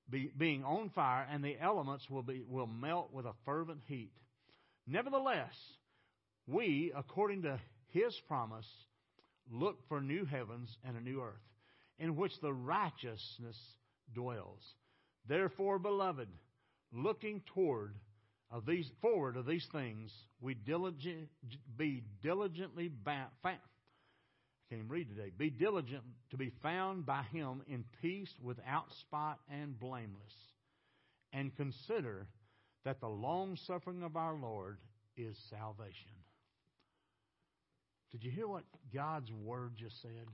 be, 0.09 0.31
being 0.37 0.65
on 0.65 0.91
fire, 0.91 1.27
and 1.31 1.43
the 1.43 1.57
elements 1.61 2.09
will 2.09 2.23
be 2.23 2.43
will 2.49 2.67
melt 2.67 3.13
with 3.13 3.27
a 3.27 3.35
fervent 3.45 3.81
heat. 3.87 4.13
Nevertheless, 4.87 5.55
we, 6.47 6.93
according 6.95 7.43
to 7.43 7.59
His 7.91 8.15
promise, 8.29 8.67
look 9.51 9.77
for 9.89 10.01
new 10.01 10.25
heavens 10.25 10.77
and 10.85 10.97
a 10.97 11.01
new 11.01 11.21
earth, 11.23 11.35
in 11.99 12.17
which 12.17 12.33
the 12.41 12.53
righteousness 12.53 13.57
dwells. 14.15 14.61
Therefore, 15.29 15.79
beloved, 15.79 16.29
looking 16.93 17.43
toward 17.55 17.95
of 18.51 18.67
these 18.67 18.89
forward 19.01 19.37
of 19.37 19.47
these 19.47 19.67
things, 19.73 20.13
we 20.41 20.55
diligent 20.55 21.29
be 21.77 22.05
diligently 22.23 22.89
bound. 22.89 23.31
I 23.45 23.51
can't 23.51 23.61
even 24.81 24.89
read 24.89 25.09
today. 25.09 25.31
Be 25.37 25.51
diligent 25.51 26.03
to 26.31 26.37
be 26.37 26.53
found 26.63 27.07
by 27.07 27.23
Him 27.33 27.63
in 27.69 27.85
peace, 28.01 28.33
without 28.43 28.85
spot 29.01 29.39
and 29.51 29.79
blameless, 29.79 30.35
and 31.33 31.57
consider 31.57 32.27
that 32.85 33.01
the 33.01 33.09
long 33.09 33.57
suffering 33.67 34.03
of 34.03 34.17
our 34.17 34.35
Lord 34.35 34.79
is 35.17 35.37
salvation. 35.51 36.11
Did 38.15 38.23
you 38.23 38.31
hear 38.31 38.47
what 38.47 38.63
God's 38.95 39.29
Word 39.33 39.73
just 39.77 40.01
said? 40.01 40.29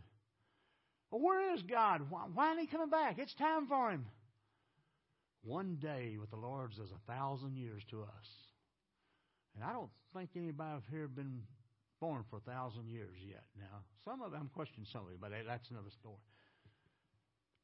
Well, 1.10 1.22
where 1.22 1.54
is 1.54 1.62
God? 1.62 2.02
Why, 2.10 2.24
why 2.34 2.50
ain't 2.50 2.60
He 2.60 2.66
coming 2.66 2.90
back? 2.90 3.16
It's 3.18 3.32
time 3.36 3.68
for 3.68 3.90
Him. 3.90 4.04
One 5.42 5.78
day 5.80 6.18
with 6.20 6.28
the 6.28 6.36
Lord 6.36 6.72
is 6.72 6.78
a 6.78 7.10
thousand 7.10 7.56
years 7.56 7.82
to 7.90 8.02
us. 8.02 8.28
And 9.54 9.64
I 9.64 9.72
don't 9.72 9.88
think 10.14 10.28
anybody 10.36 10.82
here 10.90 11.06
has 11.06 11.10
been 11.10 11.40
born 12.02 12.22
for 12.28 12.36
a 12.36 12.40
thousand 12.40 12.90
years 12.90 13.16
yet. 13.26 13.44
Now, 13.58 13.80
some 14.04 14.20
of 14.20 14.32
them, 14.32 14.42
I'm 14.42 14.48
questioning 14.48 14.86
some 14.92 15.06
of 15.06 15.12
you, 15.12 15.18
but 15.18 15.30
that's 15.46 15.70
another 15.70 15.88
story. 15.98 16.20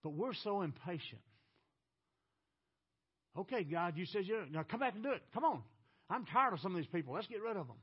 But 0.03 0.15
we're 0.15 0.33
so 0.33 0.63
impatient. 0.63 1.21
Okay, 3.37 3.65
God, 3.65 3.99
you 3.99 4.07
said 4.07 4.25
you 4.25 4.45
now 4.51 4.63
come 4.63 4.81
back 4.81 4.95
and 4.95 5.03
do 5.03 5.11
it. 5.11 5.23
Come 5.35 5.45
on. 5.45 5.63
I'm 6.09 6.25
tired 6.25 6.55
of 6.55 6.61
some 6.61 6.73
of 6.73 6.79
these 6.79 6.87
people. 6.87 7.13
Let's 7.13 7.27
get 7.27 7.43
rid 7.43 7.59
of 7.59 7.67
them. 7.67 7.77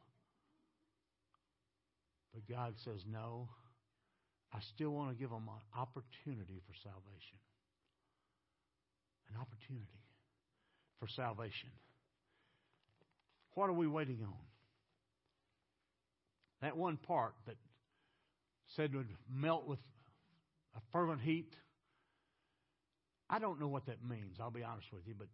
But 2.34 2.48
God 2.50 2.74
says, 2.84 3.02
no, 3.10 3.48
I 4.54 4.60
still 4.74 4.90
want 4.90 5.10
to 5.12 5.16
give 5.16 5.30
them 5.30 5.48
an 5.48 5.80
opportunity 5.80 6.62
for 6.66 6.74
salvation. 6.82 7.38
An 9.30 9.40
opportunity 9.40 10.02
for 11.00 11.08
salvation. 11.08 11.70
What 13.56 13.70
are 13.70 13.74
we 13.74 13.88
waiting 13.88 14.20
on? 14.24 14.34
That 16.62 16.78
one 16.78 16.98
part 16.98 17.34
that 17.46 17.56
said 18.76 18.96
would 18.96 19.10
melt 19.32 19.68
with 19.68 19.80
a 20.76 20.80
fervent 20.92 21.22
heat. 21.22 21.54
I 23.30 23.40
don't 23.40 23.60
know 23.60 23.68
what 23.68 23.86
that 23.88 24.04
means, 24.04 24.38
I'll 24.40 24.50
be 24.50 24.64
honest 24.64 24.88
with 24.92 25.04
you, 25.06 25.14
but 25.18 25.28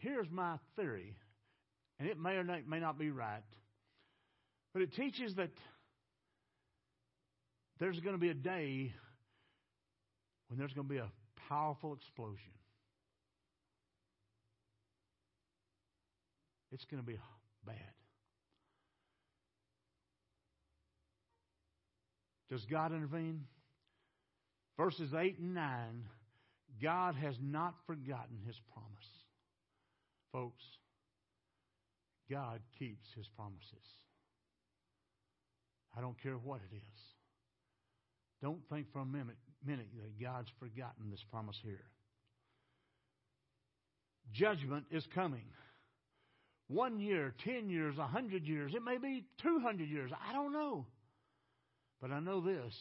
here's 0.00 0.30
my 0.30 0.58
theory, 0.76 1.16
and 1.98 2.08
it 2.08 2.18
may 2.18 2.32
or 2.32 2.44
may 2.44 2.80
not 2.80 2.98
be 2.98 3.10
right, 3.10 3.42
but 4.72 4.82
it 4.82 4.94
teaches 4.94 5.34
that 5.36 5.50
there's 7.80 7.98
going 8.00 8.14
to 8.14 8.20
be 8.20 8.28
a 8.28 8.34
day 8.34 8.92
when 10.48 10.58
there's 10.58 10.72
going 10.74 10.86
to 10.86 10.92
be 10.92 10.98
a 11.00 11.10
powerful 11.48 11.94
explosion. 11.94 12.52
It's 16.72 16.84
going 16.84 17.02
to 17.02 17.06
be 17.06 17.18
bad. 17.66 17.74
Does 22.50 22.64
God 22.66 22.92
intervene? 22.92 23.44
Verses 24.76 25.12
8 25.14 25.38
and 25.38 25.54
9 25.54 25.74
God 26.80 27.14
has 27.16 27.34
not 27.42 27.74
forgotten 27.86 28.38
his 28.46 28.56
promise. 28.72 28.88
Folks, 30.32 30.64
God 32.30 32.60
keeps 32.78 33.08
his 33.16 33.26
promises. 33.36 33.84
I 35.96 36.00
don't 36.00 36.20
care 36.22 36.34
what 36.34 36.60
it 36.70 36.74
is. 36.74 37.19
Don't 38.42 38.60
think 38.70 38.92
for 38.92 39.00
a 39.00 39.04
minute, 39.04 39.36
minute 39.64 39.88
that 39.96 40.22
God's 40.22 40.48
forgotten 40.58 41.10
this 41.10 41.24
promise 41.30 41.56
here. 41.62 41.84
Judgment 44.32 44.86
is 44.90 45.04
coming. 45.14 45.44
One 46.68 47.00
year, 47.00 47.34
ten 47.44 47.68
years, 47.68 47.98
a 47.98 48.06
hundred 48.06 48.46
years, 48.46 48.72
it 48.74 48.82
may 48.82 48.96
be 48.96 49.24
two 49.42 49.58
hundred 49.60 49.88
years. 49.88 50.10
I 50.28 50.32
don't 50.32 50.52
know. 50.52 50.86
But 52.00 52.12
I 52.12 52.20
know 52.20 52.40
this. 52.40 52.74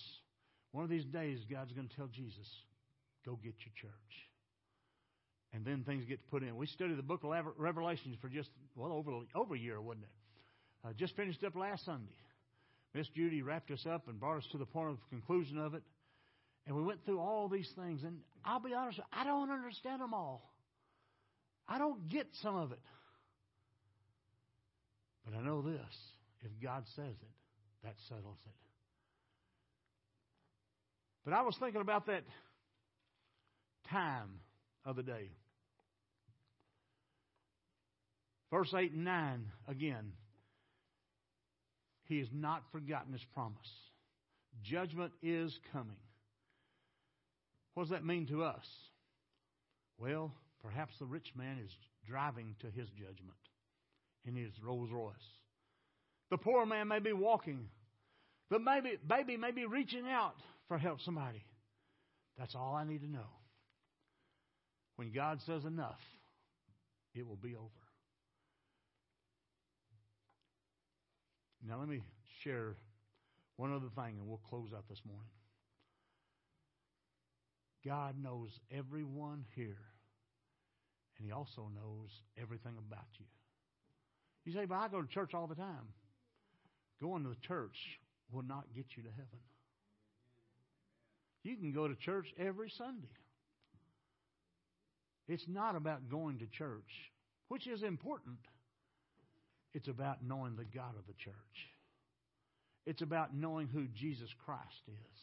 One 0.72 0.84
of 0.84 0.89
these 0.89 1.05
days, 1.05 1.39
God's 1.51 1.74
going 1.74 1.88
to 1.88 1.95
tell 1.95 2.07
Jesus, 2.07 2.47
go 3.26 3.39
get 3.43 3.55
your 3.66 3.74
church. 3.82 3.91
And 5.51 5.66
then 5.66 5.84
things 5.84 6.05
get 6.05 6.20
put 6.30 6.43
in. 6.43 6.55
We 6.55 6.68
studied 6.68 6.97
the 6.97 7.03
book 7.03 7.24
of 7.24 7.32
Revelations 7.57 8.16
for 8.22 8.30
just, 8.30 8.49
well, 8.76 8.91
over, 8.91 9.12
over 9.34 9.55
a 9.55 9.60
year, 9.60 9.82
wasn't 9.82 10.03
it? 10.03 10.88
Uh, 10.88 10.93
just 10.93 11.16
finished 11.16 11.43
up 11.43 11.55
last 11.55 11.84
Sunday. 11.86 12.14
Miss 12.94 13.08
Judy 13.10 13.42
wrapped 13.42 13.72
us 13.72 13.86
up 13.86 14.08
and 14.08 14.20
brought 14.20 14.38
us 14.38 14.48
to 14.52 14.58
the 14.58 14.66
point 14.66 14.90
of 14.90 14.98
conclusion 15.10 15.58
of 15.58 15.74
it. 15.74 15.84
And 16.66 16.76
we 16.76 16.84
went 16.84 17.04
through 17.06 17.20
all 17.20 17.48
these 17.48 17.70
things. 17.76 18.04
And 18.04 18.20
I'll 18.44 18.60
be 18.60 18.74
honest, 18.74 19.00
I 19.14 19.24
don't 19.24 19.52
understand 19.52 20.02
them 20.02 20.14
all. 20.14 20.52
I 21.68 21.78
don't 21.78 22.10
get 22.10 22.28
some 22.42 22.56
of 22.56 22.72
it. 22.72 22.80
But 25.26 25.38
I 25.38 25.42
know 25.42 25.62
this 25.62 25.80
if 26.42 26.52
God 26.64 26.84
says 26.96 27.06
it, 27.06 27.84
that 27.84 27.96
settles 28.08 28.38
it. 28.46 28.54
But 31.26 31.34
I 31.34 31.42
was 31.42 31.56
thinking 31.60 31.82
about 31.82 32.08
that 32.08 32.24
time 33.92 34.40
of 34.86 34.96
the 34.96 35.04
day. 35.04 35.30
Verse 38.52 38.74
8 38.76 38.94
and 38.94 39.04
9 39.04 39.46
again. 39.68 40.14
He 42.10 42.18
has 42.18 42.28
not 42.34 42.64
forgotten 42.72 43.14
his 43.14 43.24
promise. 43.36 43.70
Judgment 44.64 45.14
is 45.22 45.57
coming. 45.72 45.95
What 47.76 47.84
does 47.84 47.91
that 47.91 48.03
mean 48.03 48.26
to 48.28 48.43
us? 48.43 48.66
Well, 49.99 50.34
perhaps 50.64 50.93
the 50.99 51.05
rich 51.05 51.32
man 51.38 51.60
is 51.64 51.72
driving 52.07 52.55
to 52.62 52.68
his 52.68 52.89
judgment 52.89 53.38
in 54.26 54.36
his 54.36 54.51
Rolls 54.62 54.89
Royce. 54.91 55.14
The 56.32 56.38
poor 56.38 56.66
man 56.66 56.88
may 56.88 56.99
be 56.99 57.14
walking. 57.14 57.70
The 58.49 58.57
baby, 58.60 58.97
baby 59.07 59.38
may 59.38 59.51
be 59.51 59.66
reaching 59.68 60.07
out 60.07 60.36
for 60.68 60.80
help 60.80 61.01
somebody. 61.01 61.43
That's 62.39 62.55
all 62.55 62.74
I 62.74 62.86
need 62.86 63.01
to 63.01 63.10
know. 63.10 63.30
When 64.95 65.12
God 65.12 65.39
says 65.45 65.64
enough, 65.64 65.99
it 67.14 67.28
will 67.28 67.36
be 67.36 67.55
over. 67.55 67.79
Now, 71.68 71.80
let 71.80 71.88
me 71.88 72.01
share 72.43 72.76
one 73.57 73.74
other 73.74 73.89
thing 73.95 74.18
and 74.18 74.28
we'll 74.28 74.41
close 74.49 74.70
out 74.76 74.88
this 74.89 75.01
morning. 75.05 75.30
God 77.86 78.16
knows 78.22 78.49
everyone 78.72 79.45
here, 79.55 79.78
and 81.18 81.26
He 81.26 81.32
also 81.32 81.70
knows 81.74 82.10
everything 82.41 82.74
about 82.78 83.07
you. 83.18 83.26
You 84.45 84.53
say, 84.53 84.66
but 84.66 84.76
I 84.76 84.88
go 84.88 85.01
to 85.01 85.07
church 85.07 85.34
all 85.34 85.47
the 85.47 85.55
time. 85.55 85.93
Going 87.01 87.24
to 87.24 87.30
the 87.30 87.47
church 87.47 87.99
will 88.32 88.43
not 88.43 88.66
get 88.76 88.86
you 88.95 89.03
to 89.03 89.10
heaven. 89.10 89.39
You 91.43 91.55
can 91.55 91.72
go 91.72 91.88
to 91.88 91.95
church 91.95 92.28
every 92.38 92.70
Sunday. 92.70 93.07
It's 95.28 95.45
not 95.47 95.76
about 95.76 96.10
going 96.10 96.39
to 96.39 96.47
church, 96.47 97.12
which 97.47 97.68
is 97.68 97.84
important. 97.84 98.38
It's 99.74 99.88
about 99.88 100.24
knowing 100.24 100.56
the 100.56 100.66
God 100.66 100.96
of 100.98 101.06
the 101.08 101.14
church. 101.14 101.34
It's 102.86 103.02
about 103.02 103.36
knowing 103.36 103.68
who 103.68 103.86
Jesus 103.88 104.30
Christ 104.46 104.82
is. 104.88 105.20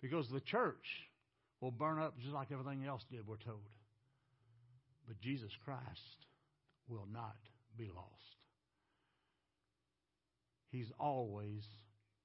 Because 0.00 0.28
the 0.28 0.40
church 0.40 0.86
will 1.60 1.70
burn 1.70 1.98
up 2.00 2.18
just 2.20 2.34
like 2.34 2.48
everything 2.52 2.84
else 2.86 3.02
did, 3.10 3.26
we're 3.26 3.36
told. 3.36 3.60
But 5.06 5.20
Jesus 5.20 5.50
Christ 5.64 6.26
will 6.88 7.06
not 7.12 7.36
be 7.76 7.90
lost. 7.94 8.08
He's 10.70 10.90
always 10.98 11.62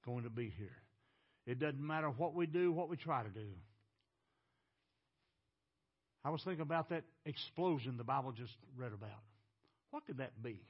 going 0.04 0.24
to 0.24 0.30
be 0.30 0.52
here. 0.56 0.76
It 1.46 1.58
doesn't 1.58 1.84
matter 1.84 2.08
what 2.08 2.34
we 2.34 2.46
do, 2.46 2.72
what 2.72 2.88
we 2.88 2.96
try 2.96 3.22
to 3.22 3.28
do. 3.28 3.48
I 6.24 6.30
was 6.30 6.42
thinking 6.42 6.62
about 6.62 6.90
that 6.90 7.04
explosion 7.24 7.96
the 7.96 8.04
Bible 8.04 8.32
just 8.32 8.52
read 8.76 8.92
about. 8.92 9.10
What 9.90 10.06
could 10.06 10.18
that 10.18 10.42
be? 10.42 10.60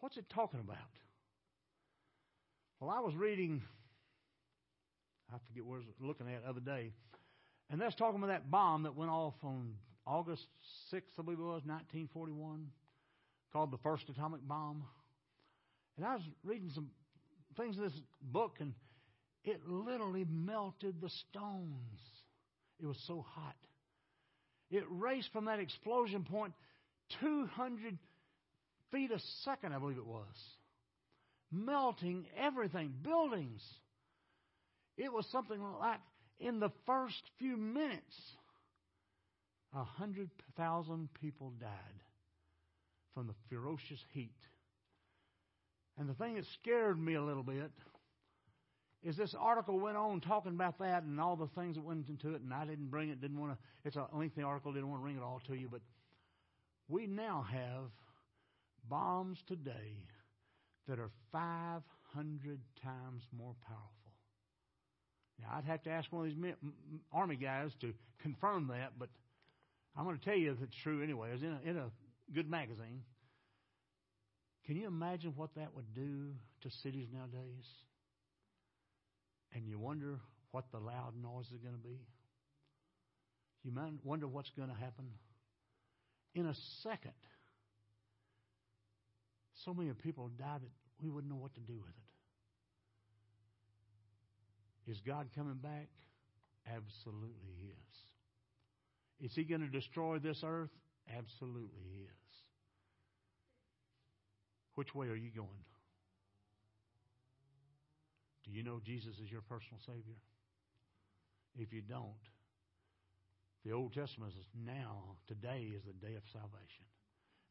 What's 0.00 0.16
it 0.16 0.26
talking 0.32 0.60
about? 0.60 0.76
Well, 2.80 2.90
I 2.90 3.00
was 3.00 3.14
reading 3.14 3.62
I 5.32 5.38
forget 5.48 5.64
where 5.64 5.78
I 5.78 5.80
was 5.80 5.88
looking 6.00 6.28
at 6.28 6.42
the 6.42 6.48
other 6.48 6.60
day. 6.60 6.92
And 7.70 7.80
that's 7.80 7.94
talking 7.96 8.18
about 8.18 8.28
that 8.28 8.50
bomb 8.50 8.84
that 8.84 8.94
went 8.94 9.10
off 9.10 9.34
on 9.42 9.74
August 10.06 10.46
6th, 10.92 11.18
I 11.18 11.22
believe 11.22 11.38
it 11.38 11.42
was, 11.42 11.62
1941, 11.64 12.68
called 13.52 13.72
the 13.72 13.78
first 13.78 14.08
atomic 14.08 14.46
bomb. 14.46 14.84
And 15.96 16.06
I 16.06 16.14
was 16.14 16.22
reading 16.44 16.70
some 16.74 16.90
things 17.56 17.76
in 17.76 17.82
this 17.82 18.00
book, 18.22 18.58
and 18.60 18.72
it 19.44 19.66
literally 19.66 20.24
melted 20.28 21.00
the 21.00 21.10
stones. 21.28 21.98
It 22.80 22.86
was 22.86 22.98
so 23.06 23.24
hot. 23.34 23.56
It 24.70 24.84
raced 24.88 25.32
from 25.32 25.46
that 25.46 25.58
explosion 25.58 26.24
point 26.24 26.52
200 27.20 27.98
feet 28.92 29.10
a 29.10 29.18
second, 29.44 29.72
I 29.72 29.78
believe 29.78 29.98
it 29.98 30.06
was, 30.06 30.24
melting 31.50 32.26
everything, 32.38 32.92
buildings. 33.02 33.62
It 34.96 35.12
was 35.12 35.26
something 35.30 35.60
like 35.80 36.00
in 36.38 36.60
the 36.60 36.70
first 36.86 37.22
few 37.38 37.56
minutes, 37.56 38.16
a 39.74 39.84
hundred 39.84 40.30
thousand 40.56 41.08
people 41.20 41.52
died 41.60 41.70
from 43.14 43.26
the 43.26 43.34
ferocious 43.48 44.00
heat. 44.12 44.36
And 45.98 46.08
the 46.08 46.14
thing 46.14 46.34
that 46.34 46.44
scared 46.60 46.98
me 46.98 47.14
a 47.14 47.22
little 47.22 47.42
bit 47.42 47.70
is 49.02 49.16
this 49.16 49.34
article 49.38 49.78
went 49.78 49.96
on 49.96 50.20
talking 50.20 50.52
about 50.52 50.78
that 50.78 51.04
and 51.04 51.20
all 51.20 51.36
the 51.36 51.48
things 51.58 51.76
that 51.76 51.82
went 51.82 52.08
into 52.08 52.34
it, 52.34 52.42
and 52.42 52.52
I 52.52 52.64
didn't 52.66 52.90
bring 52.90 53.10
it, 53.10 53.20
didn't 53.20 53.38
want 53.38 53.52
to, 53.52 53.58
it's 53.84 53.96
a 53.96 54.06
lengthy 54.12 54.42
article, 54.42 54.72
didn't 54.72 54.90
want 54.90 55.00
to 55.00 55.04
bring 55.04 55.16
it 55.16 55.22
all 55.22 55.40
to 55.46 55.54
you, 55.54 55.68
but 55.70 55.80
we 56.88 57.06
now 57.06 57.44
have 57.50 57.90
bombs 58.88 59.38
today 59.48 60.04
that 60.88 60.98
are 60.98 61.10
500 61.32 62.60
times 62.82 63.22
more 63.36 63.54
powerful. 63.66 63.90
Now, 65.40 65.48
I'd 65.56 65.64
have 65.64 65.82
to 65.82 65.90
ask 65.90 66.10
one 66.12 66.26
of 66.26 66.32
these 66.34 66.54
army 67.12 67.36
guys 67.36 67.70
to 67.80 67.92
confirm 68.22 68.68
that, 68.68 68.92
but 68.98 69.08
I'm 69.96 70.04
going 70.04 70.18
to 70.18 70.24
tell 70.24 70.36
you 70.36 70.52
if 70.52 70.62
it's 70.62 70.76
true 70.82 71.02
anyway. 71.02 71.30
It's 71.32 71.42
in 71.42 71.52
a, 71.52 71.70
in 71.70 71.76
a 71.76 71.90
good 72.32 72.48
magazine. 72.48 73.02
Can 74.66 74.76
you 74.76 74.86
imagine 74.86 75.32
what 75.36 75.54
that 75.56 75.74
would 75.74 75.94
do 75.94 76.32
to 76.62 76.70
cities 76.82 77.08
nowadays? 77.12 77.64
And 79.54 79.66
you 79.66 79.78
wonder 79.78 80.18
what 80.50 80.64
the 80.72 80.78
loud 80.78 81.12
noise 81.20 81.46
is 81.46 81.60
going 81.60 81.74
to 81.74 81.80
be? 81.80 82.00
You 83.62 83.72
wonder 84.04 84.26
what's 84.26 84.50
going 84.50 84.68
to 84.68 84.74
happen? 84.74 85.06
In 86.36 86.44
a 86.44 86.54
second, 86.82 87.14
so 89.64 89.72
many 89.72 89.90
people 89.94 90.28
die 90.38 90.58
that 90.60 90.70
we 91.02 91.08
wouldn't 91.08 91.32
know 91.32 91.38
what 91.38 91.54
to 91.54 91.60
do 91.60 91.78
with 91.78 91.88
it. 94.86 94.90
Is 94.90 95.00
God 95.00 95.28
coming 95.34 95.54
back? 95.54 95.88
Absolutely, 96.66 97.54
He 97.58 97.68
is. 97.68 99.30
Is 99.30 99.34
He 99.34 99.44
going 99.44 99.62
to 99.62 99.68
destroy 99.68 100.18
this 100.18 100.42
earth? 100.44 100.68
Absolutely, 101.16 101.84
He 101.90 102.02
is. 102.02 102.10
Which 104.74 104.94
way 104.94 105.06
are 105.06 105.16
you 105.16 105.30
going? 105.34 105.64
Do 108.44 108.50
you 108.50 108.62
know 108.62 108.78
Jesus 108.84 109.18
is 109.24 109.30
your 109.32 109.40
personal 109.40 109.80
Savior? 109.86 110.20
If 111.58 111.72
you 111.72 111.80
don't, 111.80 112.12
the 113.66 113.72
Old 113.72 113.92
Testament 113.92 114.32
says 114.32 114.46
now, 114.64 115.16
today 115.26 115.72
is 115.74 115.82
the 115.82 116.06
day 116.06 116.14
of 116.14 116.22
salvation. 116.32 116.86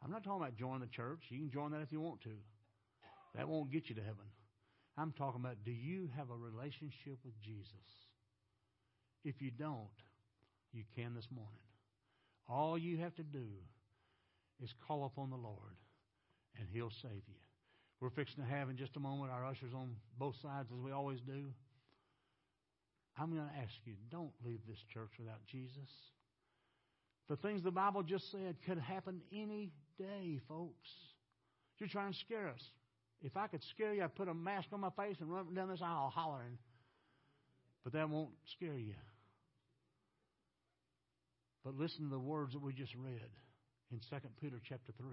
I'm 0.01 0.11
not 0.11 0.23
talking 0.23 0.41
about 0.41 0.55
joining 0.55 0.79
the 0.79 0.87
church. 0.87 1.23
You 1.29 1.39
can 1.39 1.51
join 1.51 1.71
that 1.71 1.81
if 1.81 1.91
you 1.91 1.99
want 1.99 2.21
to. 2.21 2.37
That 3.35 3.49
won't 3.49 3.71
get 3.71 3.89
you 3.89 3.95
to 3.95 4.01
heaven. 4.01 4.23
I'm 4.97 5.11
talking 5.11 5.41
about 5.41 5.57
do 5.65 5.71
you 5.71 6.09
have 6.15 6.29
a 6.29 6.35
relationship 6.35 7.19
with 7.25 7.33
Jesus? 7.41 7.67
If 9.25 9.41
you 9.41 9.51
don't, 9.51 9.89
you 10.71 10.83
can 10.95 11.15
this 11.15 11.27
morning. 11.29 11.51
All 12.47 12.77
you 12.77 12.97
have 12.99 13.15
to 13.15 13.23
do 13.23 13.47
is 14.63 14.73
call 14.87 15.05
upon 15.05 15.31
the 15.31 15.35
Lord, 15.35 15.75
and 16.57 16.67
He'll 16.71 16.93
save 17.01 17.23
you. 17.27 17.41
We're 17.99 18.09
fixing 18.09 18.41
to 18.41 18.49
have 18.49 18.69
in 18.69 18.77
just 18.77 18.95
a 18.95 19.01
moment 19.01 19.31
our 19.31 19.45
ushers 19.45 19.73
on 19.73 19.95
both 20.17 20.35
sides, 20.41 20.69
as 20.73 20.79
we 20.79 20.91
always 20.91 21.19
do. 21.19 21.51
I'm 23.17 23.33
going 23.33 23.47
to 23.47 23.57
ask 23.57 23.73
you 23.85 23.93
don't 24.11 24.31
leave 24.45 24.59
this 24.67 24.79
church 24.93 25.11
without 25.17 25.45
Jesus. 25.47 25.89
The 27.29 27.37
things 27.37 27.63
the 27.63 27.71
Bible 27.71 28.03
just 28.03 28.31
said 28.31 28.55
could 28.65 28.77
happen 28.77 29.21
any 29.31 29.71
day, 29.97 30.39
folks. 30.47 30.89
You're 31.79 31.89
trying 31.89 32.13
to 32.13 32.19
scare 32.19 32.49
us. 32.49 32.61
If 33.21 33.37
I 33.37 33.47
could 33.47 33.63
scare 33.71 33.93
you, 33.93 34.03
I'd 34.03 34.15
put 34.15 34.27
a 34.27 34.33
mask 34.33 34.67
on 34.73 34.81
my 34.81 34.91
face 34.91 35.15
and 35.19 35.31
run 35.31 35.53
down 35.53 35.69
this 35.69 35.81
aisle 35.81 36.11
hollering. 36.13 36.57
But 37.83 37.93
that 37.93 38.09
won't 38.09 38.31
scare 38.55 38.77
you. 38.77 38.95
But 41.63 41.75
listen 41.75 42.03
to 42.03 42.09
the 42.09 42.19
words 42.19 42.53
that 42.53 42.61
we 42.61 42.73
just 42.73 42.93
read 42.95 43.29
in 43.91 43.99
2 43.99 44.15
Peter 44.41 44.61
chapter 44.67 44.91
3. 44.97 45.07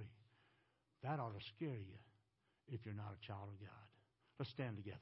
That 1.02 1.18
ought 1.18 1.38
to 1.38 1.44
scare 1.56 1.78
you 1.78 1.98
if 2.68 2.84
you're 2.84 2.94
not 2.94 3.14
a 3.16 3.26
child 3.26 3.48
of 3.48 3.60
God. 3.60 3.86
Let's 4.38 4.50
stand 4.50 4.76
together. 4.76 4.98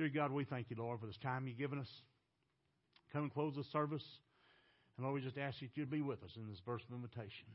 Dear 0.00 0.08
God, 0.08 0.32
we 0.32 0.44
thank 0.44 0.70
you, 0.70 0.76
Lord, 0.78 0.98
for 0.98 1.04
this 1.04 1.18
time 1.22 1.46
you've 1.46 1.58
given 1.58 1.78
us. 1.78 1.90
Come 3.12 3.24
and 3.24 3.34
close 3.34 3.54
the 3.54 3.64
service. 3.64 4.02
And 4.96 5.04
Lord, 5.04 5.16
we 5.16 5.20
just 5.20 5.36
ask 5.36 5.60
that 5.60 5.68
you'd 5.74 5.90
be 5.90 6.00
with 6.00 6.24
us 6.24 6.30
in 6.36 6.48
this 6.48 6.58
burst 6.64 6.86
of 6.88 6.94
invitation. 6.94 7.48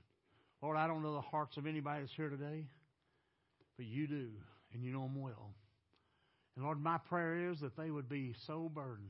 Lord, 0.62 0.78
I 0.78 0.86
don't 0.86 1.02
know 1.02 1.16
the 1.16 1.22
hearts 1.22 1.58
of 1.58 1.66
anybody 1.66 2.02
that's 2.02 2.14
here 2.16 2.30
today, 2.30 2.68
but 3.78 3.88
you 3.88 4.06
do, 4.06 4.28
and 4.72 4.84
you 4.84 4.94
know 4.94 5.02
them 5.02 5.20
well. 5.20 5.56
And 6.56 6.64
Lord, 6.64 6.80
my 6.80 7.00
prayer 7.10 7.50
is 7.50 7.62
that 7.62 7.76
they 7.76 7.90
would 7.90 8.08
be 8.08 8.36
so 8.46 8.70
burdened 8.72 9.10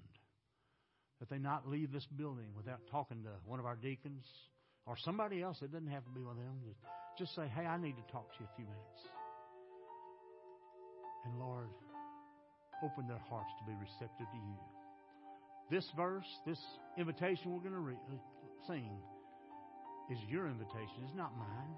that 1.19 1.29
they 1.29 1.37
not 1.37 1.67
leave 1.67 1.91
this 1.91 2.07
building 2.15 2.47
without 2.55 2.79
talking 2.89 3.23
to 3.23 3.31
one 3.45 3.59
of 3.59 3.65
our 3.65 3.75
deacons 3.75 4.23
or 4.85 4.95
somebody 5.03 5.41
else 5.41 5.57
that 5.59 5.73
doesn't 5.73 5.91
have 5.91 6.05
to 6.05 6.11
be 6.11 6.21
with 6.21 6.37
them. 6.37 6.61
Just 7.19 7.35
say, 7.35 7.51
hey, 7.53 7.65
I 7.65 7.75
need 7.75 7.97
to 7.97 8.11
talk 8.13 8.31
to 8.31 8.37
you 8.39 8.47
a 8.49 8.55
few 8.55 8.65
minutes. 8.65 9.01
And 11.25 11.37
Lord, 11.37 11.67
open 12.83 13.07
their 13.07 13.21
hearts 13.29 13.51
to 13.59 13.65
be 13.65 13.73
receptive 13.79 14.27
to 14.31 14.37
you. 14.37 14.57
This 15.71 15.85
verse, 15.95 16.27
this 16.45 16.59
invitation 16.97 17.53
we're 17.53 17.59
going 17.59 17.73
to 17.73 17.79
re- 17.79 18.05
uh, 18.11 18.17
sing, 18.67 18.89
is 20.11 20.19
your 20.29 20.47
invitation. 20.47 21.03
It's 21.03 21.15
not 21.15 21.35
mine. 21.37 21.75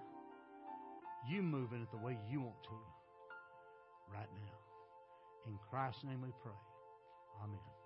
You 1.30 1.42
move 1.42 1.74
in 1.74 1.82
it 1.82 1.92
the 1.92 1.98
way 1.98 2.18
you 2.30 2.42
want 2.42 2.62
to 2.64 2.80
right 4.14 4.30
now. 4.36 4.58
In 5.48 5.58
Christ's 5.70 6.04
name 6.04 6.22
we 6.22 6.32
pray. 6.44 6.60
Amen. 7.44 7.77